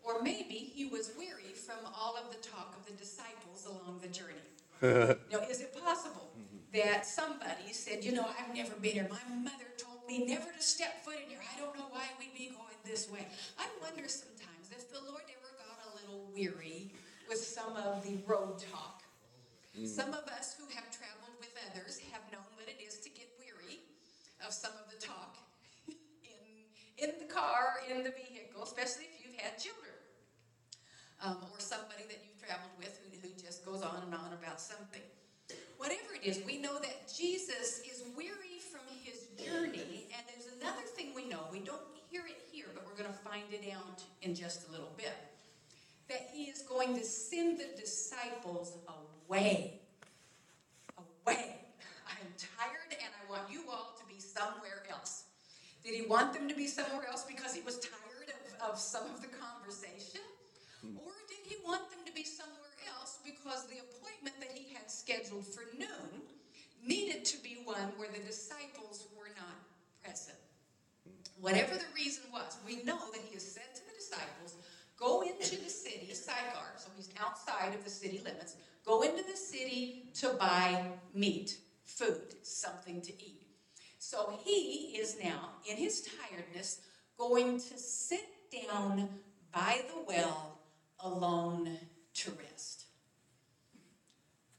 or 0.04 0.22
maybe 0.22 0.56
he 0.56 0.86
was 0.86 1.12
weary 1.18 1.54
from 1.54 1.78
all 1.96 2.16
of 2.16 2.32
the 2.32 2.42
talk 2.48 2.76
of 2.78 2.86
the 2.86 2.94
disciples 2.94 3.66
along 3.66 4.00
the 4.02 4.08
journey. 4.08 4.36
now, 5.32 5.40
is 5.50 5.62
it 5.62 5.76
possible 5.84 6.32
mm-hmm. 6.38 6.58
that 6.74 7.06
somebody 7.06 7.72
said, 7.72 8.04
You 8.04 8.14
know, 8.14 8.26
I've 8.40 8.56
never 8.56 8.76
been 8.76 8.94
here. 8.94 9.08
My 9.10 9.36
mother 9.36 9.66
told 9.78 9.87
me 10.08 10.24
never 10.26 10.48
to 10.48 10.64
step 10.64 11.04
foot 11.04 11.20
in 11.20 11.30
here. 11.30 11.44
I 11.44 11.60
don't 11.60 11.76
know 11.76 11.92
why 11.92 12.08
we'd 12.16 12.34
be 12.34 12.48
going 12.48 12.80
this 12.88 13.12
way. 13.12 13.28
I 13.60 13.68
wonder 13.84 14.08
sometimes 14.08 14.72
if 14.72 14.88
the 14.88 15.04
Lord 15.04 15.28
ever 15.28 15.52
got 15.60 15.84
a 15.84 15.92
little 16.00 16.32
weary 16.32 16.96
with 17.28 17.44
some 17.44 17.76
of 17.76 18.00
the 18.08 18.16
road 18.24 18.64
talk. 18.72 19.04
Mm. 19.76 19.86
Some 19.86 20.16
of 20.16 20.24
us 20.32 20.56
who 20.56 20.64
have 20.72 20.88
traveled 20.96 21.36
with 21.44 21.52
others 21.68 22.00
have 22.16 22.24
known 22.32 22.48
what 22.56 22.72
it 22.72 22.80
is 22.80 23.04
to 23.04 23.10
get 23.12 23.28
weary 23.36 23.84
of 24.40 24.56
some 24.56 24.72
of 24.80 24.88
the 24.88 24.96
talk 24.96 25.36
in, 25.92 26.42
in 27.04 27.12
the 27.20 27.28
car, 27.28 27.84
in 27.92 28.04
the 28.08 28.16
vehicle, 28.16 28.64
especially 28.64 29.12
if 29.12 29.20
you've 29.20 29.36
had 29.36 29.60
children. 29.60 29.92
Um, 31.20 31.38
or 31.52 31.60
somebody 31.60 32.06
that 32.08 32.22
you've 32.22 32.38
traveled 32.38 32.78
with 32.78 32.94
who, 33.02 33.28
who 33.28 33.34
just 33.42 33.66
goes 33.66 33.82
on 33.82 34.06
and 34.06 34.14
on 34.14 34.38
about 34.40 34.62
something. 34.62 35.02
Whatever 35.78 36.14
it 36.14 36.24
is, 36.24 36.46
we 36.46 36.60
know 36.62 36.78
that 36.80 37.12
Jesus 37.12 37.82
is 37.82 38.04
weary 38.16 38.47
from 38.78 38.96
his 39.04 39.28
journey. 39.38 40.06
And 40.14 40.24
there's 40.30 40.50
another 40.62 40.86
thing 40.96 41.14
we 41.16 41.28
know. 41.28 41.48
We 41.52 41.60
don't 41.60 41.82
hear 42.10 42.22
it 42.26 42.42
here, 42.52 42.68
but 42.74 42.86
we're 42.86 42.98
going 42.98 43.12
to 43.12 43.20
find 43.20 43.46
it 43.52 43.74
out 43.74 44.04
in 44.22 44.36
just 44.36 44.68
a 44.70 44.72
little 44.72 44.92
bit. 44.98 45.14
That 46.10 46.30
he 46.32 46.44
is 46.46 46.62
going 46.62 46.96
to 46.98 47.04
send 47.04 47.60
the 47.60 47.68
disciples 47.80 48.78
away. 48.88 49.82
Away. 50.98 51.58
I'm 52.08 52.32
tired 52.38 52.92
and 52.92 53.12
I 53.12 53.30
want 53.30 53.52
you 53.52 53.64
all 53.70 53.96
to 54.00 54.06
be 54.14 54.20
somewhere 54.20 54.84
else. 54.90 55.26
Did 55.84 55.96
he 55.96 56.08
want 56.08 56.34
them 56.34 56.48
to 56.48 56.56
be 56.56 56.68
somewhere 56.68 57.08
else 57.10 57.26
because 57.28 57.54
he 57.54 57.62
was 57.62 57.80
tired 57.80 58.32
of, 58.32 58.72
of 58.72 58.80
some 58.80 59.04
of 59.06 59.22
the 59.22 59.28
conversation? 59.28 60.22
Hmm. 60.82 60.98
Or 60.98 61.12
did 61.28 61.44
he 61.44 61.56
want 61.66 61.90
them 61.92 62.00
to 62.06 62.14
be 62.14 62.24
somewhere 62.24 62.76
else 62.96 63.20
because 63.24 63.68
the 63.68 63.80
appointment 63.80 64.40
that 64.40 64.52
he 64.56 64.74
had 64.74 64.90
scheduled 64.90 65.46
for 65.46 65.64
noon 65.78 66.24
needed 66.88 67.26
to 67.26 67.44
be 67.44 67.58
one 67.64 67.92
where 67.98 68.10
the 68.10 68.26
disciples 68.26 69.08
were 69.16 69.30
not 69.36 69.58
present? 70.04 70.38
Whatever 71.40 71.76
the 71.76 71.94
reason 71.96 72.24
was, 72.32 72.58
we 72.66 72.84
know 72.84 72.98
that 73.12 73.22
he 73.28 73.34
has 73.36 73.46
said 73.46 73.76
to 73.76 73.82
the 73.86 73.94
disciples, 73.98 74.56
Go 74.98 75.22
into 75.22 75.56
the 75.64 75.70
city, 75.70 76.10
Sychar, 76.12 76.74
so 76.78 76.90
he's 76.96 77.10
outside 77.20 77.76
of 77.76 77.84
the 77.84 77.90
city 77.90 78.20
limits. 78.26 78.56
Go 78.84 79.02
into 79.02 79.24
the 79.24 79.38
city 79.38 80.10
to 80.16 80.30
buy 80.30 80.86
meat, 81.14 81.58
food, 81.84 82.36
something 82.42 83.02
to 83.02 83.12
eat. 83.14 83.46
So 84.00 84.40
he 84.44 84.98
is 85.00 85.18
now, 85.24 85.50
in 85.70 85.78
his 85.78 86.08
tiredness, 86.30 86.80
going 87.18 87.60
to 87.60 87.78
sit 87.78 88.26
down 88.68 89.10
by 89.54 89.82
the 89.88 90.02
well 90.08 90.60
alone 91.00 91.78
to 92.16 92.32
rest. 92.32 92.86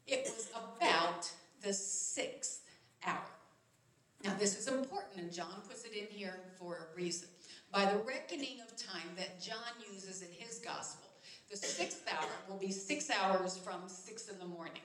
It 0.07 0.31
was 0.37 0.49
about 0.55 1.31
the 1.63 1.73
sixth 1.73 2.63
hour. 3.07 3.21
Now, 4.25 4.35
this 4.39 4.59
is 4.59 4.69
important, 4.69 5.17
and 5.17 5.33
John 5.33 5.63
puts 5.69 5.85
it 5.85 5.93
in 5.93 6.07
here 6.07 6.41
for 6.59 6.75
a 6.75 6.97
reason 6.97 7.29
by 7.73 7.85
the 7.85 7.99
reckoning 7.99 8.61
of 8.61 8.77
time 8.77 9.09
that 9.17 9.41
John 9.41 9.57
uses 9.93 10.23
in 10.23 10.29
his 10.33 10.59
gospel. 10.59 11.09
The 11.51 11.57
sixth 11.57 12.05
hour 12.11 12.29
will 12.49 12.59
be 12.59 12.73
six 12.73 13.11
hours 13.11 13.57
from 13.57 13.83
six 13.87 14.29
in 14.29 14.39
the 14.39 14.45
morning. 14.45 14.83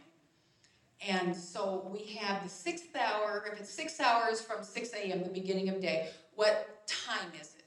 And 1.08 1.36
so 1.36 1.90
we 1.92 2.14
have 2.16 2.44
the 2.44 2.50
sixth 2.50 2.96
hour, 2.96 3.44
if 3.52 3.60
it's 3.60 3.74
six 3.74 4.00
hours 4.00 4.40
from 4.40 4.64
6 4.64 4.94
a.m., 4.94 5.24
the 5.24 5.30
beginning 5.30 5.68
of 5.68 5.82
day, 5.82 6.10
what 6.36 6.88
time 6.88 7.30
is 7.40 7.56
it? 7.58 7.66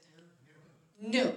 Noon. 0.99 1.35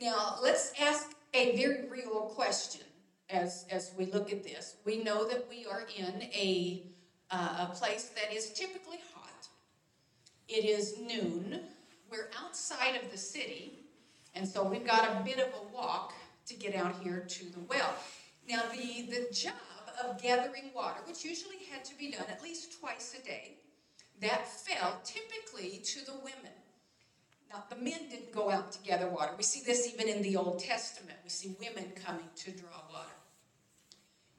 Now, 0.00 0.38
let's 0.42 0.72
ask 0.80 1.10
a 1.34 1.56
very 1.56 1.88
real 1.88 2.30
question 2.34 2.85
as, 3.30 3.64
as 3.70 3.92
we 3.98 4.06
look 4.06 4.32
at 4.32 4.44
this. 4.44 4.76
We 4.84 5.02
know 5.02 5.28
that 5.28 5.46
we 5.48 5.66
are 5.66 5.84
in 5.96 6.22
a, 6.22 6.82
uh, 7.30 7.66
a 7.70 7.74
place 7.74 8.10
that 8.16 8.34
is 8.34 8.52
typically 8.52 9.00
hot. 9.14 9.48
It 10.48 10.64
is 10.64 10.98
noon 10.98 11.60
we're 12.10 12.28
outside 12.40 12.94
of 13.02 13.10
the 13.10 13.18
city, 13.18 13.72
and 14.34 14.46
so 14.46 14.64
we've 14.64 14.86
got 14.86 15.08
a 15.08 15.24
bit 15.24 15.38
of 15.38 15.48
a 15.48 15.74
walk 15.74 16.14
to 16.46 16.54
get 16.54 16.74
out 16.74 16.94
here 17.02 17.24
to 17.28 17.44
the 17.46 17.60
well. 17.68 17.94
Now, 18.48 18.62
the, 18.70 19.02
the 19.10 19.26
job 19.32 19.54
of 20.04 20.22
gathering 20.22 20.70
water, 20.74 21.00
which 21.06 21.24
usually 21.24 21.56
had 21.70 21.84
to 21.86 21.98
be 21.98 22.12
done 22.12 22.26
at 22.30 22.42
least 22.42 22.78
twice 22.78 23.16
a 23.20 23.26
day, 23.26 23.56
that 24.20 24.46
fell 24.46 25.00
typically 25.04 25.78
to 25.78 26.04
the 26.04 26.14
women. 26.14 26.54
Now, 27.50 27.64
the 27.68 27.76
men 27.76 28.08
didn't 28.10 28.32
go 28.32 28.50
out 28.50 28.72
to 28.72 28.78
gather 28.82 29.08
water. 29.08 29.32
We 29.36 29.42
see 29.42 29.62
this 29.64 29.92
even 29.92 30.08
in 30.08 30.22
the 30.22 30.36
Old 30.36 30.60
Testament. 30.60 31.18
We 31.24 31.30
see 31.30 31.56
women 31.60 31.92
coming 32.04 32.28
to 32.36 32.50
draw 32.52 32.82
water. 32.92 33.15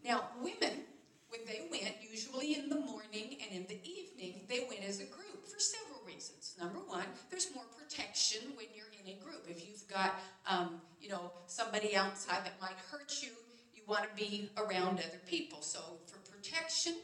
Now, 0.07 0.23
women, 0.41 0.87
when 1.27 1.41
they 1.45 1.67
went, 1.69 1.95
usually 1.99 2.55
in 2.55 2.69
the 2.69 2.79
morning 2.79 3.35
and 3.43 3.51
in 3.51 3.67
the 3.67 3.79
evening, 3.83 4.47
they 4.47 4.65
went 4.69 4.87
as 4.87 5.01
a 5.01 5.05
group 5.05 5.45
for 5.45 5.59
several 5.59 5.99
reasons. 6.07 6.55
Number 6.57 6.79
one, 6.79 7.03
there's 7.29 7.53
more 7.53 7.65
protection 7.77 8.39
when 8.55 8.67
you're 8.73 8.87
in 9.03 9.11
a 9.11 9.21
group. 9.21 9.43
If 9.49 9.67
you've 9.67 9.85
got, 9.89 10.15
um, 10.47 10.79
you 11.01 11.09
know, 11.09 11.33
somebody 11.47 11.97
outside 11.97 12.45
that 12.45 12.55
might 12.61 12.79
hurt 12.89 13.19
you, 13.21 13.31
you 13.75 13.81
want 13.85 14.07
to 14.07 14.15
be 14.15 14.49
around 14.55 14.99
other 14.99 15.19
people. 15.27 15.61
So 15.61 15.99
for 16.07 16.19
protection, 16.31 16.95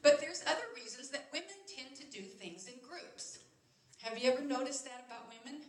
but 0.00 0.20
there's 0.20 0.42
other 0.46 0.70
reasons 0.76 1.10
that 1.10 1.26
women 1.32 1.58
tend 1.66 1.96
to 1.96 2.06
do 2.16 2.22
things 2.22 2.68
in 2.68 2.74
groups. 2.88 3.40
Have 4.02 4.16
you 4.16 4.30
ever 4.30 4.42
noticed 4.42 4.84
that 4.84 5.02
about 5.10 5.26
women? 5.34 5.62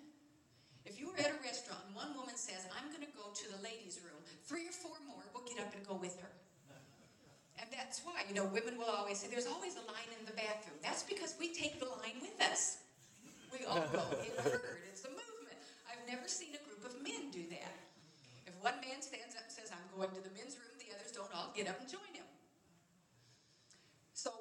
If 0.86 1.00
you 1.00 1.08
were 1.08 1.18
at 1.18 1.32
a 1.32 1.42
restaurant 1.42 1.82
and 1.88 1.96
one 1.96 2.14
woman 2.14 2.36
says, 2.36 2.68
I'm 2.78 2.94
going 2.94 3.02
to 3.02 3.18
go 3.18 3.34
to 3.34 3.46
the 3.58 3.64
ladies' 3.64 4.00
room, 4.06 4.22
three 4.46 4.68
or 4.70 4.76
four 4.78 4.98
more 5.08 5.26
will 5.34 5.48
get 5.50 5.58
up 5.58 5.74
and 5.74 5.82
go 5.88 5.96
with 5.96 6.20
her. 6.22 6.30
And 7.60 7.72
that's 7.72 8.02
why, 8.04 8.23
you 8.34 8.42
know, 8.42 8.50
women 8.50 8.80
will 8.80 8.90
always 8.90 9.20
say, 9.20 9.28
there's 9.30 9.46
always 9.46 9.76
a 9.76 9.86
line 9.86 10.10
in 10.18 10.26
the 10.26 10.34
bathroom. 10.34 10.74
That's 10.82 11.04
because 11.04 11.36
we 11.40 11.54
take 11.54 11.80
the 11.80 11.86
line 11.86 12.18
with 12.20 12.34
us. 12.42 12.78
We 13.54 13.64
all 13.66 13.86
go 13.94 14.02
in 14.26 14.34
a 14.40 14.42
herd. 14.42 14.82
It's 14.90 15.06
a 15.06 15.10
movement. 15.10 15.62
I've 15.86 16.02
never 16.10 16.28
seen 16.28 16.50
a 16.58 16.62
group 16.66 16.84
of 16.84 16.98
men 17.04 17.30
do 17.30 17.46
that. 17.52 17.78
If 18.48 18.58
one 18.64 18.74
man 18.82 19.06
stands 19.06 19.36
up 19.38 19.46
and 19.46 19.54
says, 19.54 19.70
I'm 19.70 19.86
going 19.96 20.10
to 20.18 20.22
the 20.24 20.34
men's 20.34 20.58
room, 20.58 20.74
the 20.82 20.90
others 20.98 21.12
don't 21.14 21.30
all 21.36 21.54
get 21.56 21.70
up 21.70 21.80
and 21.80 21.88
join 21.88 22.10
him. 22.12 22.26
So 24.16 24.32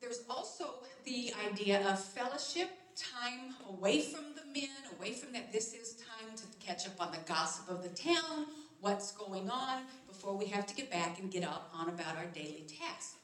there's 0.00 0.24
also 0.30 0.80
the 1.04 1.34
idea 1.44 1.86
of 1.86 2.02
fellowship, 2.02 2.70
time 2.96 3.52
away 3.68 4.00
from 4.00 4.32
the 4.32 4.48
men, 4.58 4.72
away 4.98 5.12
from 5.12 5.34
that. 5.34 5.52
This 5.52 5.74
is 5.74 6.00
time 6.00 6.32
to 6.36 6.44
catch 6.64 6.86
up 6.86 6.96
on 6.98 7.12
the 7.12 7.20
gossip 7.28 7.68
of 7.68 7.82
the 7.82 7.90
town, 7.90 8.46
what's 8.80 9.12
going 9.12 9.50
on, 9.50 9.82
before 10.08 10.34
we 10.38 10.46
have 10.46 10.66
to 10.68 10.74
get 10.74 10.90
back 10.90 11.20
and 11.20 11.30
get 11.30 11.44
up 11.44 11.70
on 11.74 11.90
about 11.90 12.16
our 12.16 12.26
daily 12.32 12.64
tasks. 12.80 13.16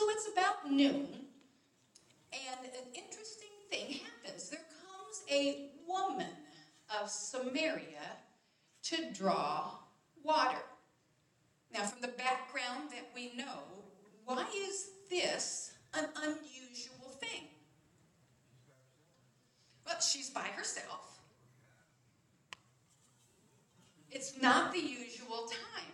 So 0.00 0.08
it's 0.08 0.28
about 0.32 0.70
noon, 0.70 1.08
and 2.32 2.64
an 2.64 2.86
interesting 2.94 3.50
thing 3.70 4.00
happens. 4.00 4.48
There 4.48 4.58
comes 4.58 5.22
a 5.30 5.72
woman 5.86 6.30
of 6.98 7.10
Samaria 7.10 8.16
to 8.84 9.12
draw 9.12 9.72
water. 10.24 10.62
Now, 11.70 11.82
from 11.82 12.00
the 12.00 12.16
background 12.16 12.88
that 12.92 13.10
we 13.14 13.34
know, 13.36 13.60
why 14.24 14.46
is 14.56 14.88
this 15.10 15.72
an 15.92 16.06
unusual 16.16 17.10
thing? 17.20 17.48
Well, 19.84 20.00
she's 20.00 20.30
by 20.30 20.48
herself. 20.56 21.20
It's 24.10 24.40
not 24.40 24.72
the 24.72 24.80
usual 24.80 25.46
time. 25.46 25.92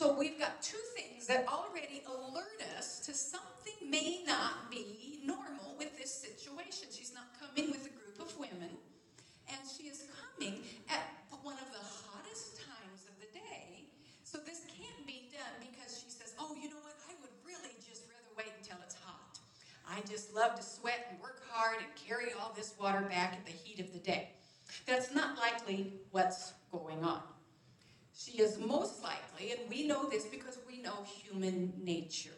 So 0.00 0.16
we've 0.16 0.40
got 0.40 0.62
two 0.62 0.80
things 0.96 1.26
that 1.26 1.44
already 1.44 2.00
alert 2.08 2.56
us 2.78 3.00
to 3.04 3.12
something 3.12 3.76
may 3.84 4.24
not 4.26 4.70
be 4.70 5.20
normal 5.22 5.76
with 5.76 5.92
this 5.98 6.08
situation. 6.08 6.88
She's 6.88 7.12
not 7.12 7.28
coming 7.36 7.68
with 7.70 7.84
a 7.84 7.92
group 7.92 8.16
of 8.16 8.32
women, 8.40 8.80
and 9.52 9.60
she 9.68 9.92
is 9.92 10.08
coming 10.16 10.64
at 10.88 11.04
one 11.42 11.60
of 11.60 11.68
the 11.68 11.84
hottest 11.84 12.64
times 12.64 13.12
of 13.12 13.20
the 13.20 13.28
day. 13.36 13.92
So 14.24 14.38
this 14.38 14.64
can't 14.72 15.06
be 15.06 15.28
done 15.36 15.68
because 15.68 16.00
she 16.00 16.08
says, 16.08 16.32
Oh, 16.40 16.56
you 16.56 16.70
know 16.70 16.80
what? 16.80 16.96
I 17.04 17.12
would 17.20 17.36
really 17.44 17.76
just 17.84 18.08
rather 18.08 18.32
wait 18.38 18.56
until 18.56 18.80
it's 18.82 18.96
hot. 19.04 19.36
I 19.84 20.00
just 20.08 20.34
love 20.34 20.54
to 20.56 20.62
sweat 20.62 21.08
and 21.10 21.20
work 21.20 21.42
hard 21.50 21.76
and 21.76 21.88
carry 21.94 22.32
all 22.40 22.54
this 22.56 22.72
water 22.80 23.02
back 23.02 23.34
at 23.34 23.44
the 23.44 23.52
heat 23.52 23.80
of 23.80 23.92
the 23.92 23.98
day. 23.98 24.30
That's 24.86 25.14
not 25.14 25.36
likely 25.36 25.92
what's 26.10 26.54
going 26.72 27.04
on. 27.04 27.20
She 28.22 28.32
is 28.32 28.58
most 28.58 29.02
likely, 29.02 29.52
and 29.52 29.60
we 29.70 29.86
know 29.86 30.06
this 30.06 30.26
because 30.26 30.58
we 30.68 30.82
know 30.82 31.04
human 31.04 31.72
nature. 31.82 32.36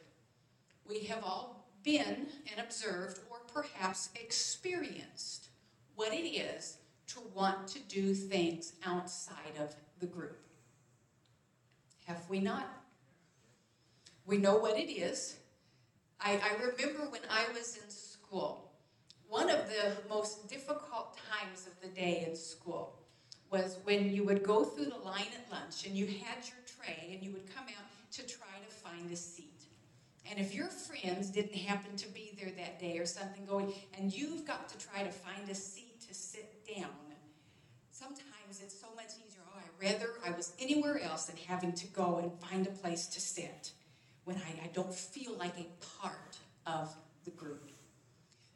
We 0.88 1.00
have 1.04 1.24
all 1.24 1.66
been 1.82 2.28
and 2.50 2.60
observed 2.64 3.18
or 3.28 3.38
perhaps 3.52 4.10
experienced 4.14 5.48
what 5.96 6.12
it 6.12 6.28
is 6.28 6.76
to 7.08 7.20
want 7.34 7.66
to 7.68 7.80
do 7.80 8.14
things 8.14 8.74
outside 8.86 9.56
of 9.58 9.74
the 9.98 10.06
group. 10.06 10.38
Have 12.06 12.30
we 12.30 12.38
not? 12.38 12.68
We 14.24 14.38
know 14.38 14.58
what 14.58 14.78
it 14.78 14.88
is. 14.88 15.36
I, 16.20 16.34
I 16.34 16.52
remember 16.64 17.10
when 17.10 17.22
I 17.28 17.52
was 17.52 17.76
in 17.82 17.90
school, 17.90 18.70
one 19.28 19.50
of 19.50 19.68
the 19.68 19.96
most 20.08 20.48
difficult 20.48 21.18
times 21.28 21.66
of 21.66 21.72
the 21.80 21.88
day 21.88 22.24
in 22.28 22.36
school 22.36 23.01
was 23.52 23.76
when 23.84 24.10
you 24.10 24.24
would 24.24 24.42
go 24.42 24.64
through 24.64 24.86
the 24.86 24.96
line 24.96 25.26
at 25.34 25.52
lunch 25.52 25.86
and 25.86 25.94
you 25.94 26.06
had 26.06 26.38
your 26.48 26.56
tray 26.78 27.10
and 27.12 27.22
you 27.22 27.30
would 27.32 27.54
come 27.54 27.64
out 27.64 27.84
to 28.12 28.26
try 28.26 28.58
to 28.66 28.74
find 28.74 29.12
a 29.12 29.16
seat. 29.16 29.48
And 30.30 30.40
if 30.40 30.54
your 30.54 30.68
friends 30.68 31.28
didn't 31.30 31.56
happen 31.56 31.96
to 31.96 32.08
be 32.08 32.32
there 32.40 32.50
that 32.56 32.80
day 32.80 32.98
or 32.98 33.06
something 33.06 33.44
going, 33.44 33.72
and 33.98 34.12
you've 34.12 34.46
got 34.46 34.68
to 34.70 34.78
try 34.78 35.02
to 35.02 35.10
find 35.10 35.48
a 35.50 35.54
seat 35.54 36.00
to 36.08 36.14
sit 36.14 36.66
down, 36.74 36.90
sometimes 37.90 38.62
it's 38.62 38.78
so 38.80 38.86
much 38.96 39.10
easier. 39.26 39.42
Oh, 39.46 39.58
I'd 39.58 39.92
rather 39.92 40.08
I 40.24 40.30
was 40.30 40.52
anywhere 40.58 41.00
else 41.02 41.26
than 41.26 41.36
having 41.36 41.72
to 41.72 41.86
go 41.88 42.18
and 42.18 42.32
find 42.48 42.66
a 42.66 42.70
place 42.70 43.06
to 43.08 43.20
sit 43.20 43.72
when 44.24 44.36
I, 44.36 44.64
I 44.64 44.70
don't 44.72 44.94
feel 44.94 45.32
like 45.36 45.58
a 45.58 45.66
part 46.00 46.38
of 46.66 46.94
the 47.24 47.30
group. 47.32 47.71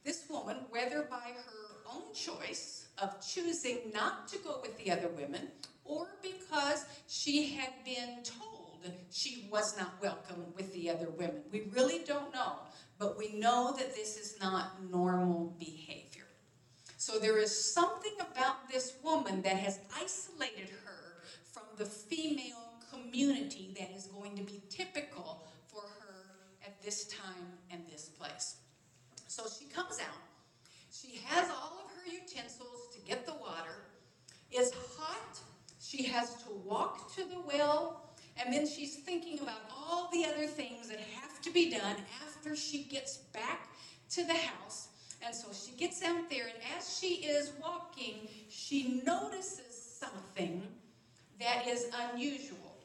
This 0.06 0.22
woman, 0.30 0.58
whether 0.70 1.02
by 1.02 1.32
her 1.34 1.92
own 1.92 2.14
choice 2.14 2.86
of 3.02 3.20
choosing 3.20 3.90
not 3.92 4.28
to 4.28 4.38
go 4.38 4.60
with 4.62 4.78
the 4.78 4.92
other 4.92 5.08
women 5.08 5.48
or 5.84 6.06
because 6.22 6.84
she 7.08 7.54
had 7.54 7.72
been 7.84 8.22
told 8.22 8.88
she 9.10 9.48
was 9.50 9.76
not 9.76 10.00
welcome 10.00 10.44
with 10.54 10.72
the 10.72 10.88
other 10.90 11.10
women, 11.10 11.42
we 11.50 11.62
really 11.74 12.04
don't 12.06 12.32
know, 12.32 12.52
but 13.00 13.18
we 13.18 13.34
know 13.34 13.74
that 13.76 13.96
this 13.96 14.16
is 14.16 14.36
not 14.40 14.80
normal 14.92 15.56
behavior. 15.58 16.28
So 16.98 17.18
there 17.18 17.38
is 17.38 17.74
something 17.74 18.14
about 18.20 18.68
this 18.70 18.94
woman 19.02 19.42
that 19.42 19.56
has 19.56 19.80
isolated 20.00 20.70
her 20.84 21.24
from 21.52 21.64
the 21.78 21.84
female 21.84 22.74
community 22.92 23.74
that 23.76 23.90
is 23.90 24.06
going 24.06 24.36
to 24.36 24.44
be 24.44 24.62
typical 24.70 25.48
for 25.66 25.80
her 25.80 26.26
at 26.64 26.80
this 26.80 27.08
time 27.08 27.58
and 27.72 27.82
this 27.90 28.04
place. 28.04 28.55
So 29.36 29.42
she 29.60 29.66
comes 29.66 29.98
out. 30.00 30.22
She 30.90 31.20
has 31.26 31.50
all 31.50 31.84
of 31.84 31.90
her 31.90 32.10
utensils 32.10 32.88
to 32.94 33.00
get 33.06 33.26
the 33.26 33.34
water. 33.34 33.84
It's 34.50 34.72
hot. 34.96 35.38
She 35.78 36.04
has 36.04 36.36
to 36.44 36.52
walk 36.64 37.14
to 37.16 37.24
the 37.24 37.42
well. 37.46 38.14
And 38.38 38.50
then 38.50 38.66
she's 38.66 38.96
thinking 38.96 39.38
about 39.40 39.60
all 39.70 40.08
the 40.10 40.24
other 40.24 40.46
things 40.46 40.88
that 40.88 41.00
have 41.20 41.42
to 41.42 41.50
be 41.52 41.70
done 41.70 41.96
after 42.26 42.56
she 42.56 42.84
gets 42.84 43.18
back 43.34 43.68
to 44.12 44.24
the 44.24 44.32
house. 44.32 44.88
And 45.22 45.34
so 45.34 45.48
she 45.52 45.76
gets 45.76 46.02
out 46.02 46.30
there, 46.30 46.44
and 46.44 46.62
as 46.78 46.98
she 46.98 47.26
is 47.26 47.52
walking, 47.60 48.28
she 48.48 49.02
notices 49.04 49.98
something 50.00 50.62
that 51.40 51.66
is 51.66 51.90
unusual. 52.10 52.78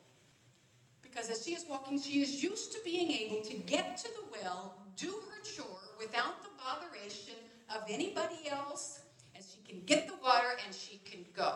Because 1.02 1.30
as 1.30 1.46
she 1.46 1.54
is 1.54 1.64
walking, 1.70 2.02
she 2.02 2.22
is 2.22 2.44
used 2.44 2.74
to 2.74 2.80
being 2.84 3.10
able 3.10 3.42
to 3.42 3.56
get 3.56 3.96
to 4.00 4.10
the 4.10 4.44
well, 4.44 4.76
do 4.98 5.08
her 5.08 5.44
chore 5.44 5.81
without 6.02 6.42
the 6.42 6.50
botheration 6.58 7.36
of 7.70 7.84
anybody 7.88 8.50
else, 8.50 9.02
and 9.36 9.44
she 9.44 9.62
can 9.62 9.82
get 9.86 10.08
the 10.08 10.16
water 10.24 10.58
and 10.66 10.76
she 10.76 10.98
can 11.06 11.24
go. 11.36 11.56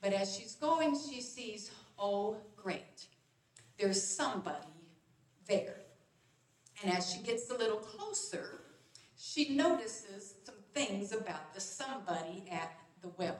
But 0.00 0.12
as 0.12 0.34
she's 0.34 0.54
going, 0.54 0.96
she 0.96 1.20
sees, 1.20 1.70
oh, 1.98 2.38
great, 2.56 3.06
there's 3.78 4.02
somebody 4.02 4.66
there. 5.46 5.76
And 6.82 6.92
as 6.92 7.12
she 7.12 7.20
gets 7.20 7.50
a 7.50 7.56
little 7.56 7.76
closer, 7.76 8.60
she 9.16 9.54
notices 9.54 10.34
some 10.44 10.56
things 10.74 11.12
about 11.12 11.54
the 11.54 11.60
somebody 11.60 12.44
at 12.50 12.72
the 13.02 13.08
well. 13.16 13.38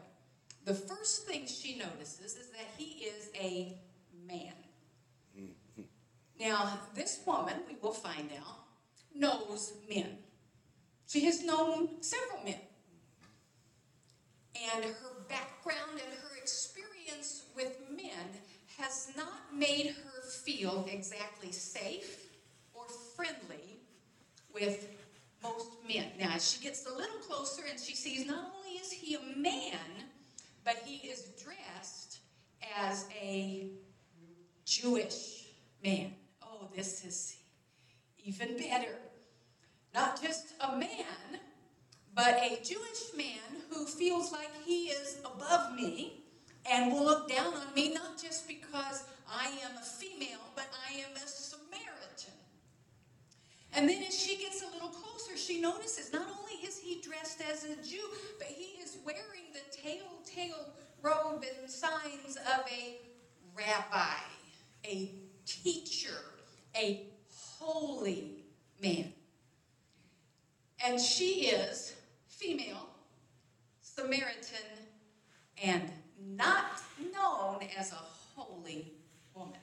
The 0.64 0.74
first 0.74 1.26
thing 1.26 1.46
she 1.46 1.78
notices 1.78 2.36
is 2.36 2.50
that 2.50 2.66
he 2.76 3.04
is 3.04 3.30
a 3.34 3.78
man. 4.26 4.54
Mm-hmm. 5.38 5.82
Now, 6.40 6.80
this 6.94 7.20
woman, 7.26 7.54
we 7.68 7.76
will 7.80 7.92
find 7.92 8.30
out, 8.38 8.64
knows 9.14 9.74
men. 9.88 10.18
She 11.08 11.24
has 11.24 11.44
known 11.44 12.02
several 12.02 12.42
men. 12.44 12.60
And 14.74 14.84
her 14.84 15.12
background 15.28 15.92
and 15.92 16.12
her 16.22 16.36
experience 16.40 17.44
with 17.54 17.76
men 17.90 18.26
has 18.78 19.12
not 19.16 19.54
made 19.54 19.94
her 20.04 20.28
feel 20.28 20.86
exactly 20.90 21.52
safe 21.52 22.26
or 22.74 22.86
friendly 23.14 23.80
with 24.52 24.88
most 25.42 25.68
men. 25.86 26.06
Now, 26.18 26.32
as 26.34 26.50
she 26.50 26.62
gets 26.62 26.86
a 26.86 26.94
little 26.94 27.18
closer 27.18 27.62
and 27.70 27.78
she 27.78 27.94
sees 27.94 28.26
not 28.26 28.52
only 28.56 28.78
is 28.78 28.90
he 28.90 29.14
a 29.14 29.38
man, 29.38 29.78
but 30.64 30.82
he 30.84 31.08
is 31.08 31.28
dressed 31.42 32.18
as 32.76 33.06
a 33.22 33.68
Jewish 34.64 35.44
man. 35.84 36.10
Oh, 36.42 36.68
this 36.74 37.04
is 37.04 37.36
even 38.24 38.56
better. 38.56 38.98
Not 39.96 40.20
just 40.20 40.52
a 40.60 40.76
man, 40.76 41.40
but 42.14 42.34
a 42.34 42.60
Jewish 42.62 43.16
man 43.16 43.62
who 43.70 43.86
feels 43.86 44.30
like 44.30 44.50
he 44.66 44.88
is 44.88 45.16
above 45.24 45.74
me 45.74 46.22
and 46.70 46.92
will 46.92 47.02
look 47.02 47.30
down 47.30 47.54
on 47.54 47.74
me 47.74 47.94
not 47.94 48.20
just 48.20 48.46
because 48.46 49.04
I 49.26 49.46
am 49.64 49.74
a 49.78 49.82
female, 49.82 50.52
but 50.54 50.66
I 50.86 50.96
am 50.98 51.16
a 51.16 51.26
Samaritan. 51.26 52.34
And 53.74 53.88
then 53.88 54.02
as 54.02 54.14
she 54.14 54.36
gets 54.36 54.62
a 54.62 54.70
little 54.70 54.90
closer, 54.90 55.34
she 55.34 55.62
notices 55.62 56.12
not 56.12 56.26
only 56.28 56.66
is 56.66 56.78
he 56.78 57.00
dressed 57.00 57.40
as 57.50 57.64
a 57.64 57.76
Jew, 57.76 58.06
but 58.36 58.48
he 58.48 58.82
is 58.82 58.98
wearing 59.02 59.48
the 59.54 59.60
telltale 59.74 60.74
robe 61.00 61.42
and 61.58 61.70
signs 61.70 62.36
of 62.36 62.66
a 62.70 62.98
rabbi, 63.56 64.20
a 64.84 65.14
teacher, 65.46 66.20
a 66.76 67.06
holy 67.58 68.44
man. 68.82 69.14
And 70.84 71.00
she 71.00 71.46
is 71.46 71.94
female, 72.28 72.88
Samaritan, 73.80 74.66
and 75.62 75.90
not 76.36 76.82
known 77.14 77.60
as 77.78 77.92
a 77.92 78.02
holy 78.34 78.92
woman. 79.34 79.60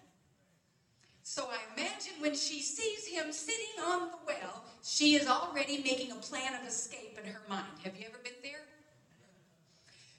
So 1.24 1.50
I 1.50 1.58
imagine 1.76 2.14
when 2.20 2.36
she 2.36 2.62
sees 2.62 3.08
him 3.08 3.32
sitting 3.32 3.84
on 3.84 4.12
the 4.12 4.18
well, 4.28 4.66
she 4.84 5.16
is 5.16 5.28
already 5.28 5.82
making 5.82 6.12
a 6.12 6.16
plan 6.16 6.54
of 6.54 6.68
escape 6.68 7.18
in 7.24 7.32
her 7.32 7.42
mind. 7.50 7.66
Have 7.84 7.96
you 7.96 8.06
ever 8.08 8.20
been 8.24 8.34
there? 8.44 8.60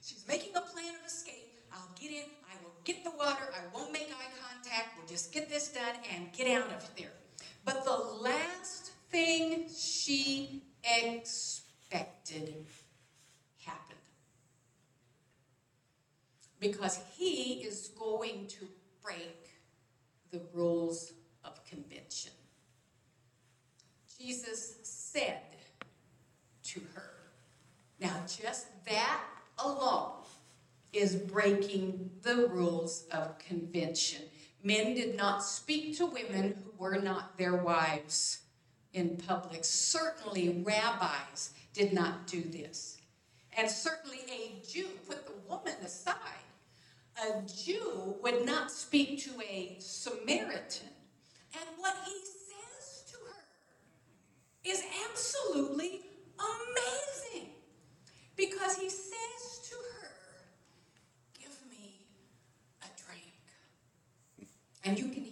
She's 0.02 0.24
making 0.26 0.56
a 0.56 0.60
plan 0.60 0.94
of 0.98 1.06
escape. 1.06 1.54
I'll 1.72 1.90
get 2.00 2.10
in, 2.10 2.24
I 2.50 2.62
will 2.62 2.74
get 2.84 3.04
the 3.04 3.10
water, 3.10 3.44
I 3.52 3.76
won't 3.76 3.92
make 3.92 4.08
eye 4.10 4.30
contact, 4.40 4.96
we'll 4.96 5.08
just 5.08 5.32
get 5.32 5.48
this 5.48 5.68
done 5.68 5.96
and 6.14 6.32
get 6.32 6.46
out 6.46 6.70
of 6.70 6.88
there. 6.96 7.12
But 7.64 7.84
the 7.84 7.96
last 7.96 8.92
thing 9.10 9.66
she 9.74 10.63
expected 10.84 12.66
happened. 13.64 13.98
Because 16.60 17.00
he 17.16 17.62
is 17.62 17.88
going 17.98 18.46
to 18.48 18.66
break 19.02 19.50
the 20.30 20.40
rules 20.52 21.12
of 21.44 21.64
convention. 21.64 22.32
Jesus 24.18 24.76
said 24.82 25.42
to 26.64 26.80
her, 26.94 27.10
now 28.00 28.14
just 28.26 28.66
that 28.86 29.20
alone 29.58 30.24
is 30.92 31.16
breaking 31.16 32.10
the 32.22 32.48
rules 32.48 33.04
of 33.10 33.38
convention. 33.38 34.22
Men 34.62 34.94
did 34.94 35.16
not 35.16 35.44
speak 35.44 35.96
to 35.98 36.06
women 36.06 36.54
who 36.64 36.72
were 36.78 36.98
not 36.98 37.36
their 37.36 37.56
wives 37.56 38.43
in 38.94 39.16
public. 39.16 39.64
Certainly, 39.64 40.62
rabbis 40.64 41.50
did 41.72 41.92
not 41.92 42.26
do 42.26 42.40
this. 42.40 42.98
And 43.56 43.70
certainly, 43.70 44.20
a 44.30 44.66
Jew, 44.66 44.88
put 45.06 45.26
the 45.26 45.32
woman 45.48 45.74
aside, 45.84 46.18
a 47.22 47.42
Jew 47.42 48.16
would 48.22 48.44
not 48.46 48.70
speak 48.70 49.22
to 49.24 49.30
a 49.40 49.76
Samaritan. 49.78 50.88
And 51.54 51.64
what 51.78 51.94
he 52.04 52.12
says 52.12 53.04
to 53.12 53.16
her 53.26 53.44
is 54.64 54.82
absolutely 55.08 56.00
amazing. 56.38 57.50
Because 58.36 58.76
he 58.76 58.88
says 58.88 59.68
to 59.68 59.74
her, 59.74 60.08
Give 61.38 61.56
me 61.70 62.06
a 62.82 62.86
drink. 63.06 64.50
And 64.84 64.98
you 64.98 65.06
can 65.14 65.23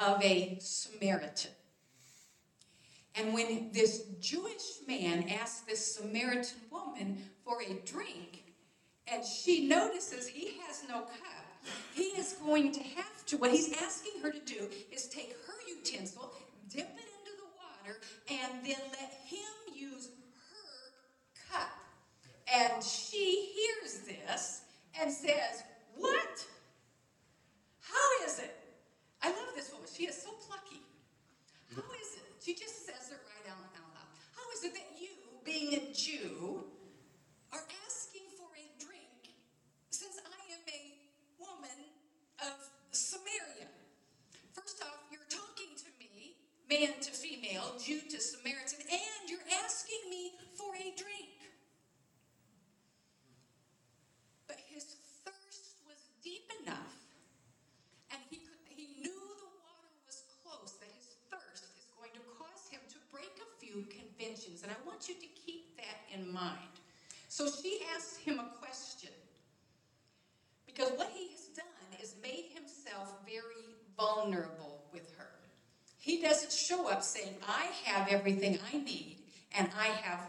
of 0.00 0.22
a 0.24 0.56
Samaritan. 0.60 1.50
And 3.14 3.34
when 3.34 3.70
this 3.72 4.04
Jewish 4.20 4.78
man 4.88 5.28
asks 5.28 5.60
this 5.60 5.96
Samaritan 5.96 6.60
woman 6.70 7.18
for 7.44 7.60
a 7.60 7.74
drink, 7.86 8.44
and 9.06 9.24
she 9.24 9.66
notices 9.68 10.26
he 10.26 10.58
has 10.66 10.82
no 10.88 11.00
cup, 11.00 11.50
he 11.94 12.04
is 12.04 12.36
going 12.44 12.72
to 12.72 12.80
have 12.80 13.26
to, 13.26 13.36
what 13.36 13.50
he's 13.50 13.72
asking 13.82 14.22
her 14.22 14.30
to 14.30 14.40
do 14.40 14.68
is 14.90 15.06
take 15.08 15.36
her 15.46 15.54
utensil, 15.68 16.32
dip 16.68 16.86
it 16.86 17.08
into 17.18 17.36
the 17.36 17.50
water, 17.58 18.00
and 18.30 18.64
then 18.64 18.80
let 18.92 19.12
him 19.26 19.49
about 77.00 77.06
saying, 77.06 77.34
I 77.48 77.64
have 77.84 78.08
everything 78.08 78.58
I 78.72 78.76
need 78.76 79.16
and 79.56 79.68
I 79.78 79.86
have 79.86 80.20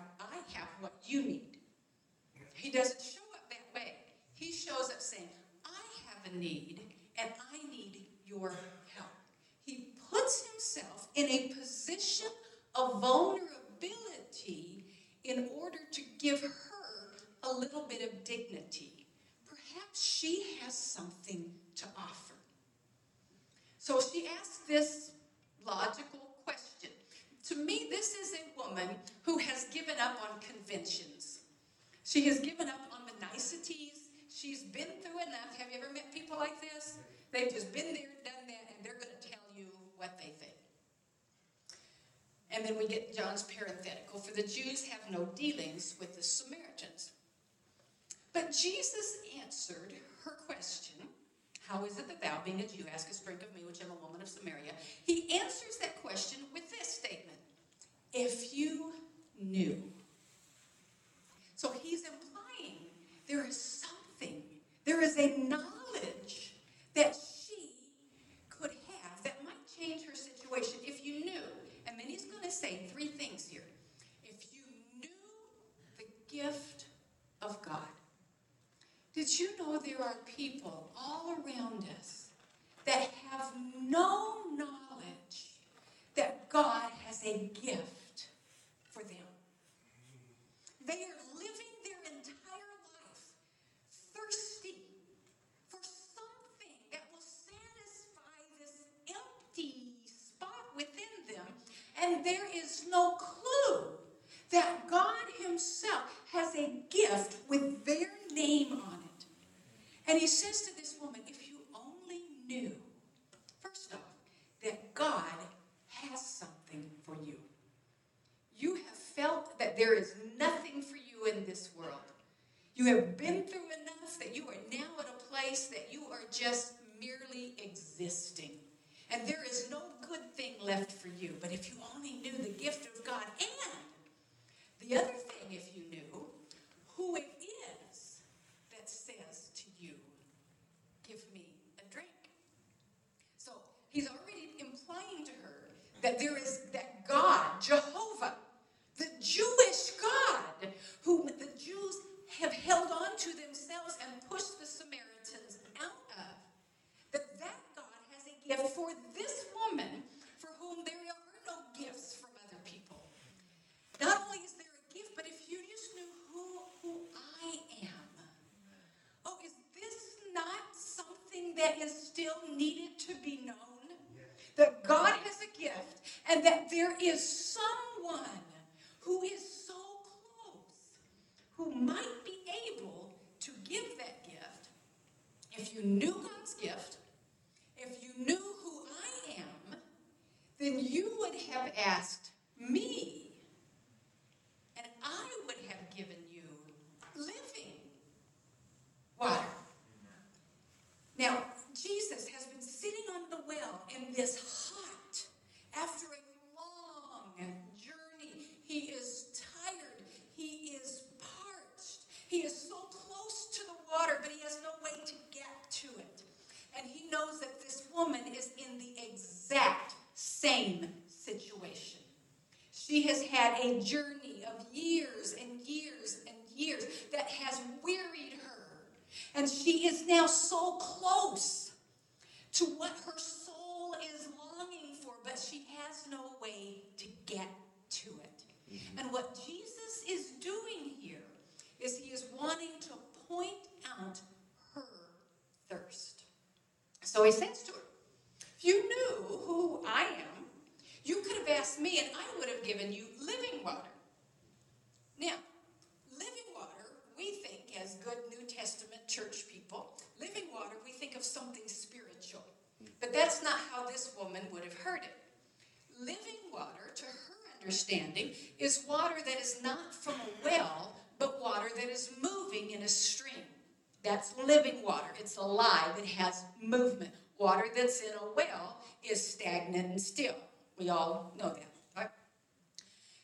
In 278.00 278.14
a 278.14 278.36
well 278.36 278.78
is 279.04 279.34
stagnant 279.34 279.90
and 279.92 280.02
still. 280.02 280.36
We 280.80 280.88
all 280.88 281.34
know 281.38 281.50
that, 281.50 281.72
right? 281.98 282.10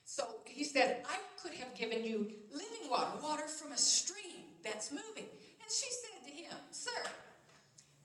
So 0.04 0.24
he 0.44 0.66
said, 0.66 1.06
I 1.10 1.18
could 1.42 1.54
have 1.54 1.74
given 1.74 2.04
you 2.04 2.30
living 2.52 2.90
water, 2.90 3.12
water 3.24 3.48
from 3.48 3.72
a 3.72 3.78
stream 3.78 4.44
that's 4.64 4.92
moving. 4.92 5.24
And 5.62 5.72
she 5.72 5.88
said 5.90 6.28
to 6.28 6.32
him, 6.32 6.58
Sir, 6.72 6.92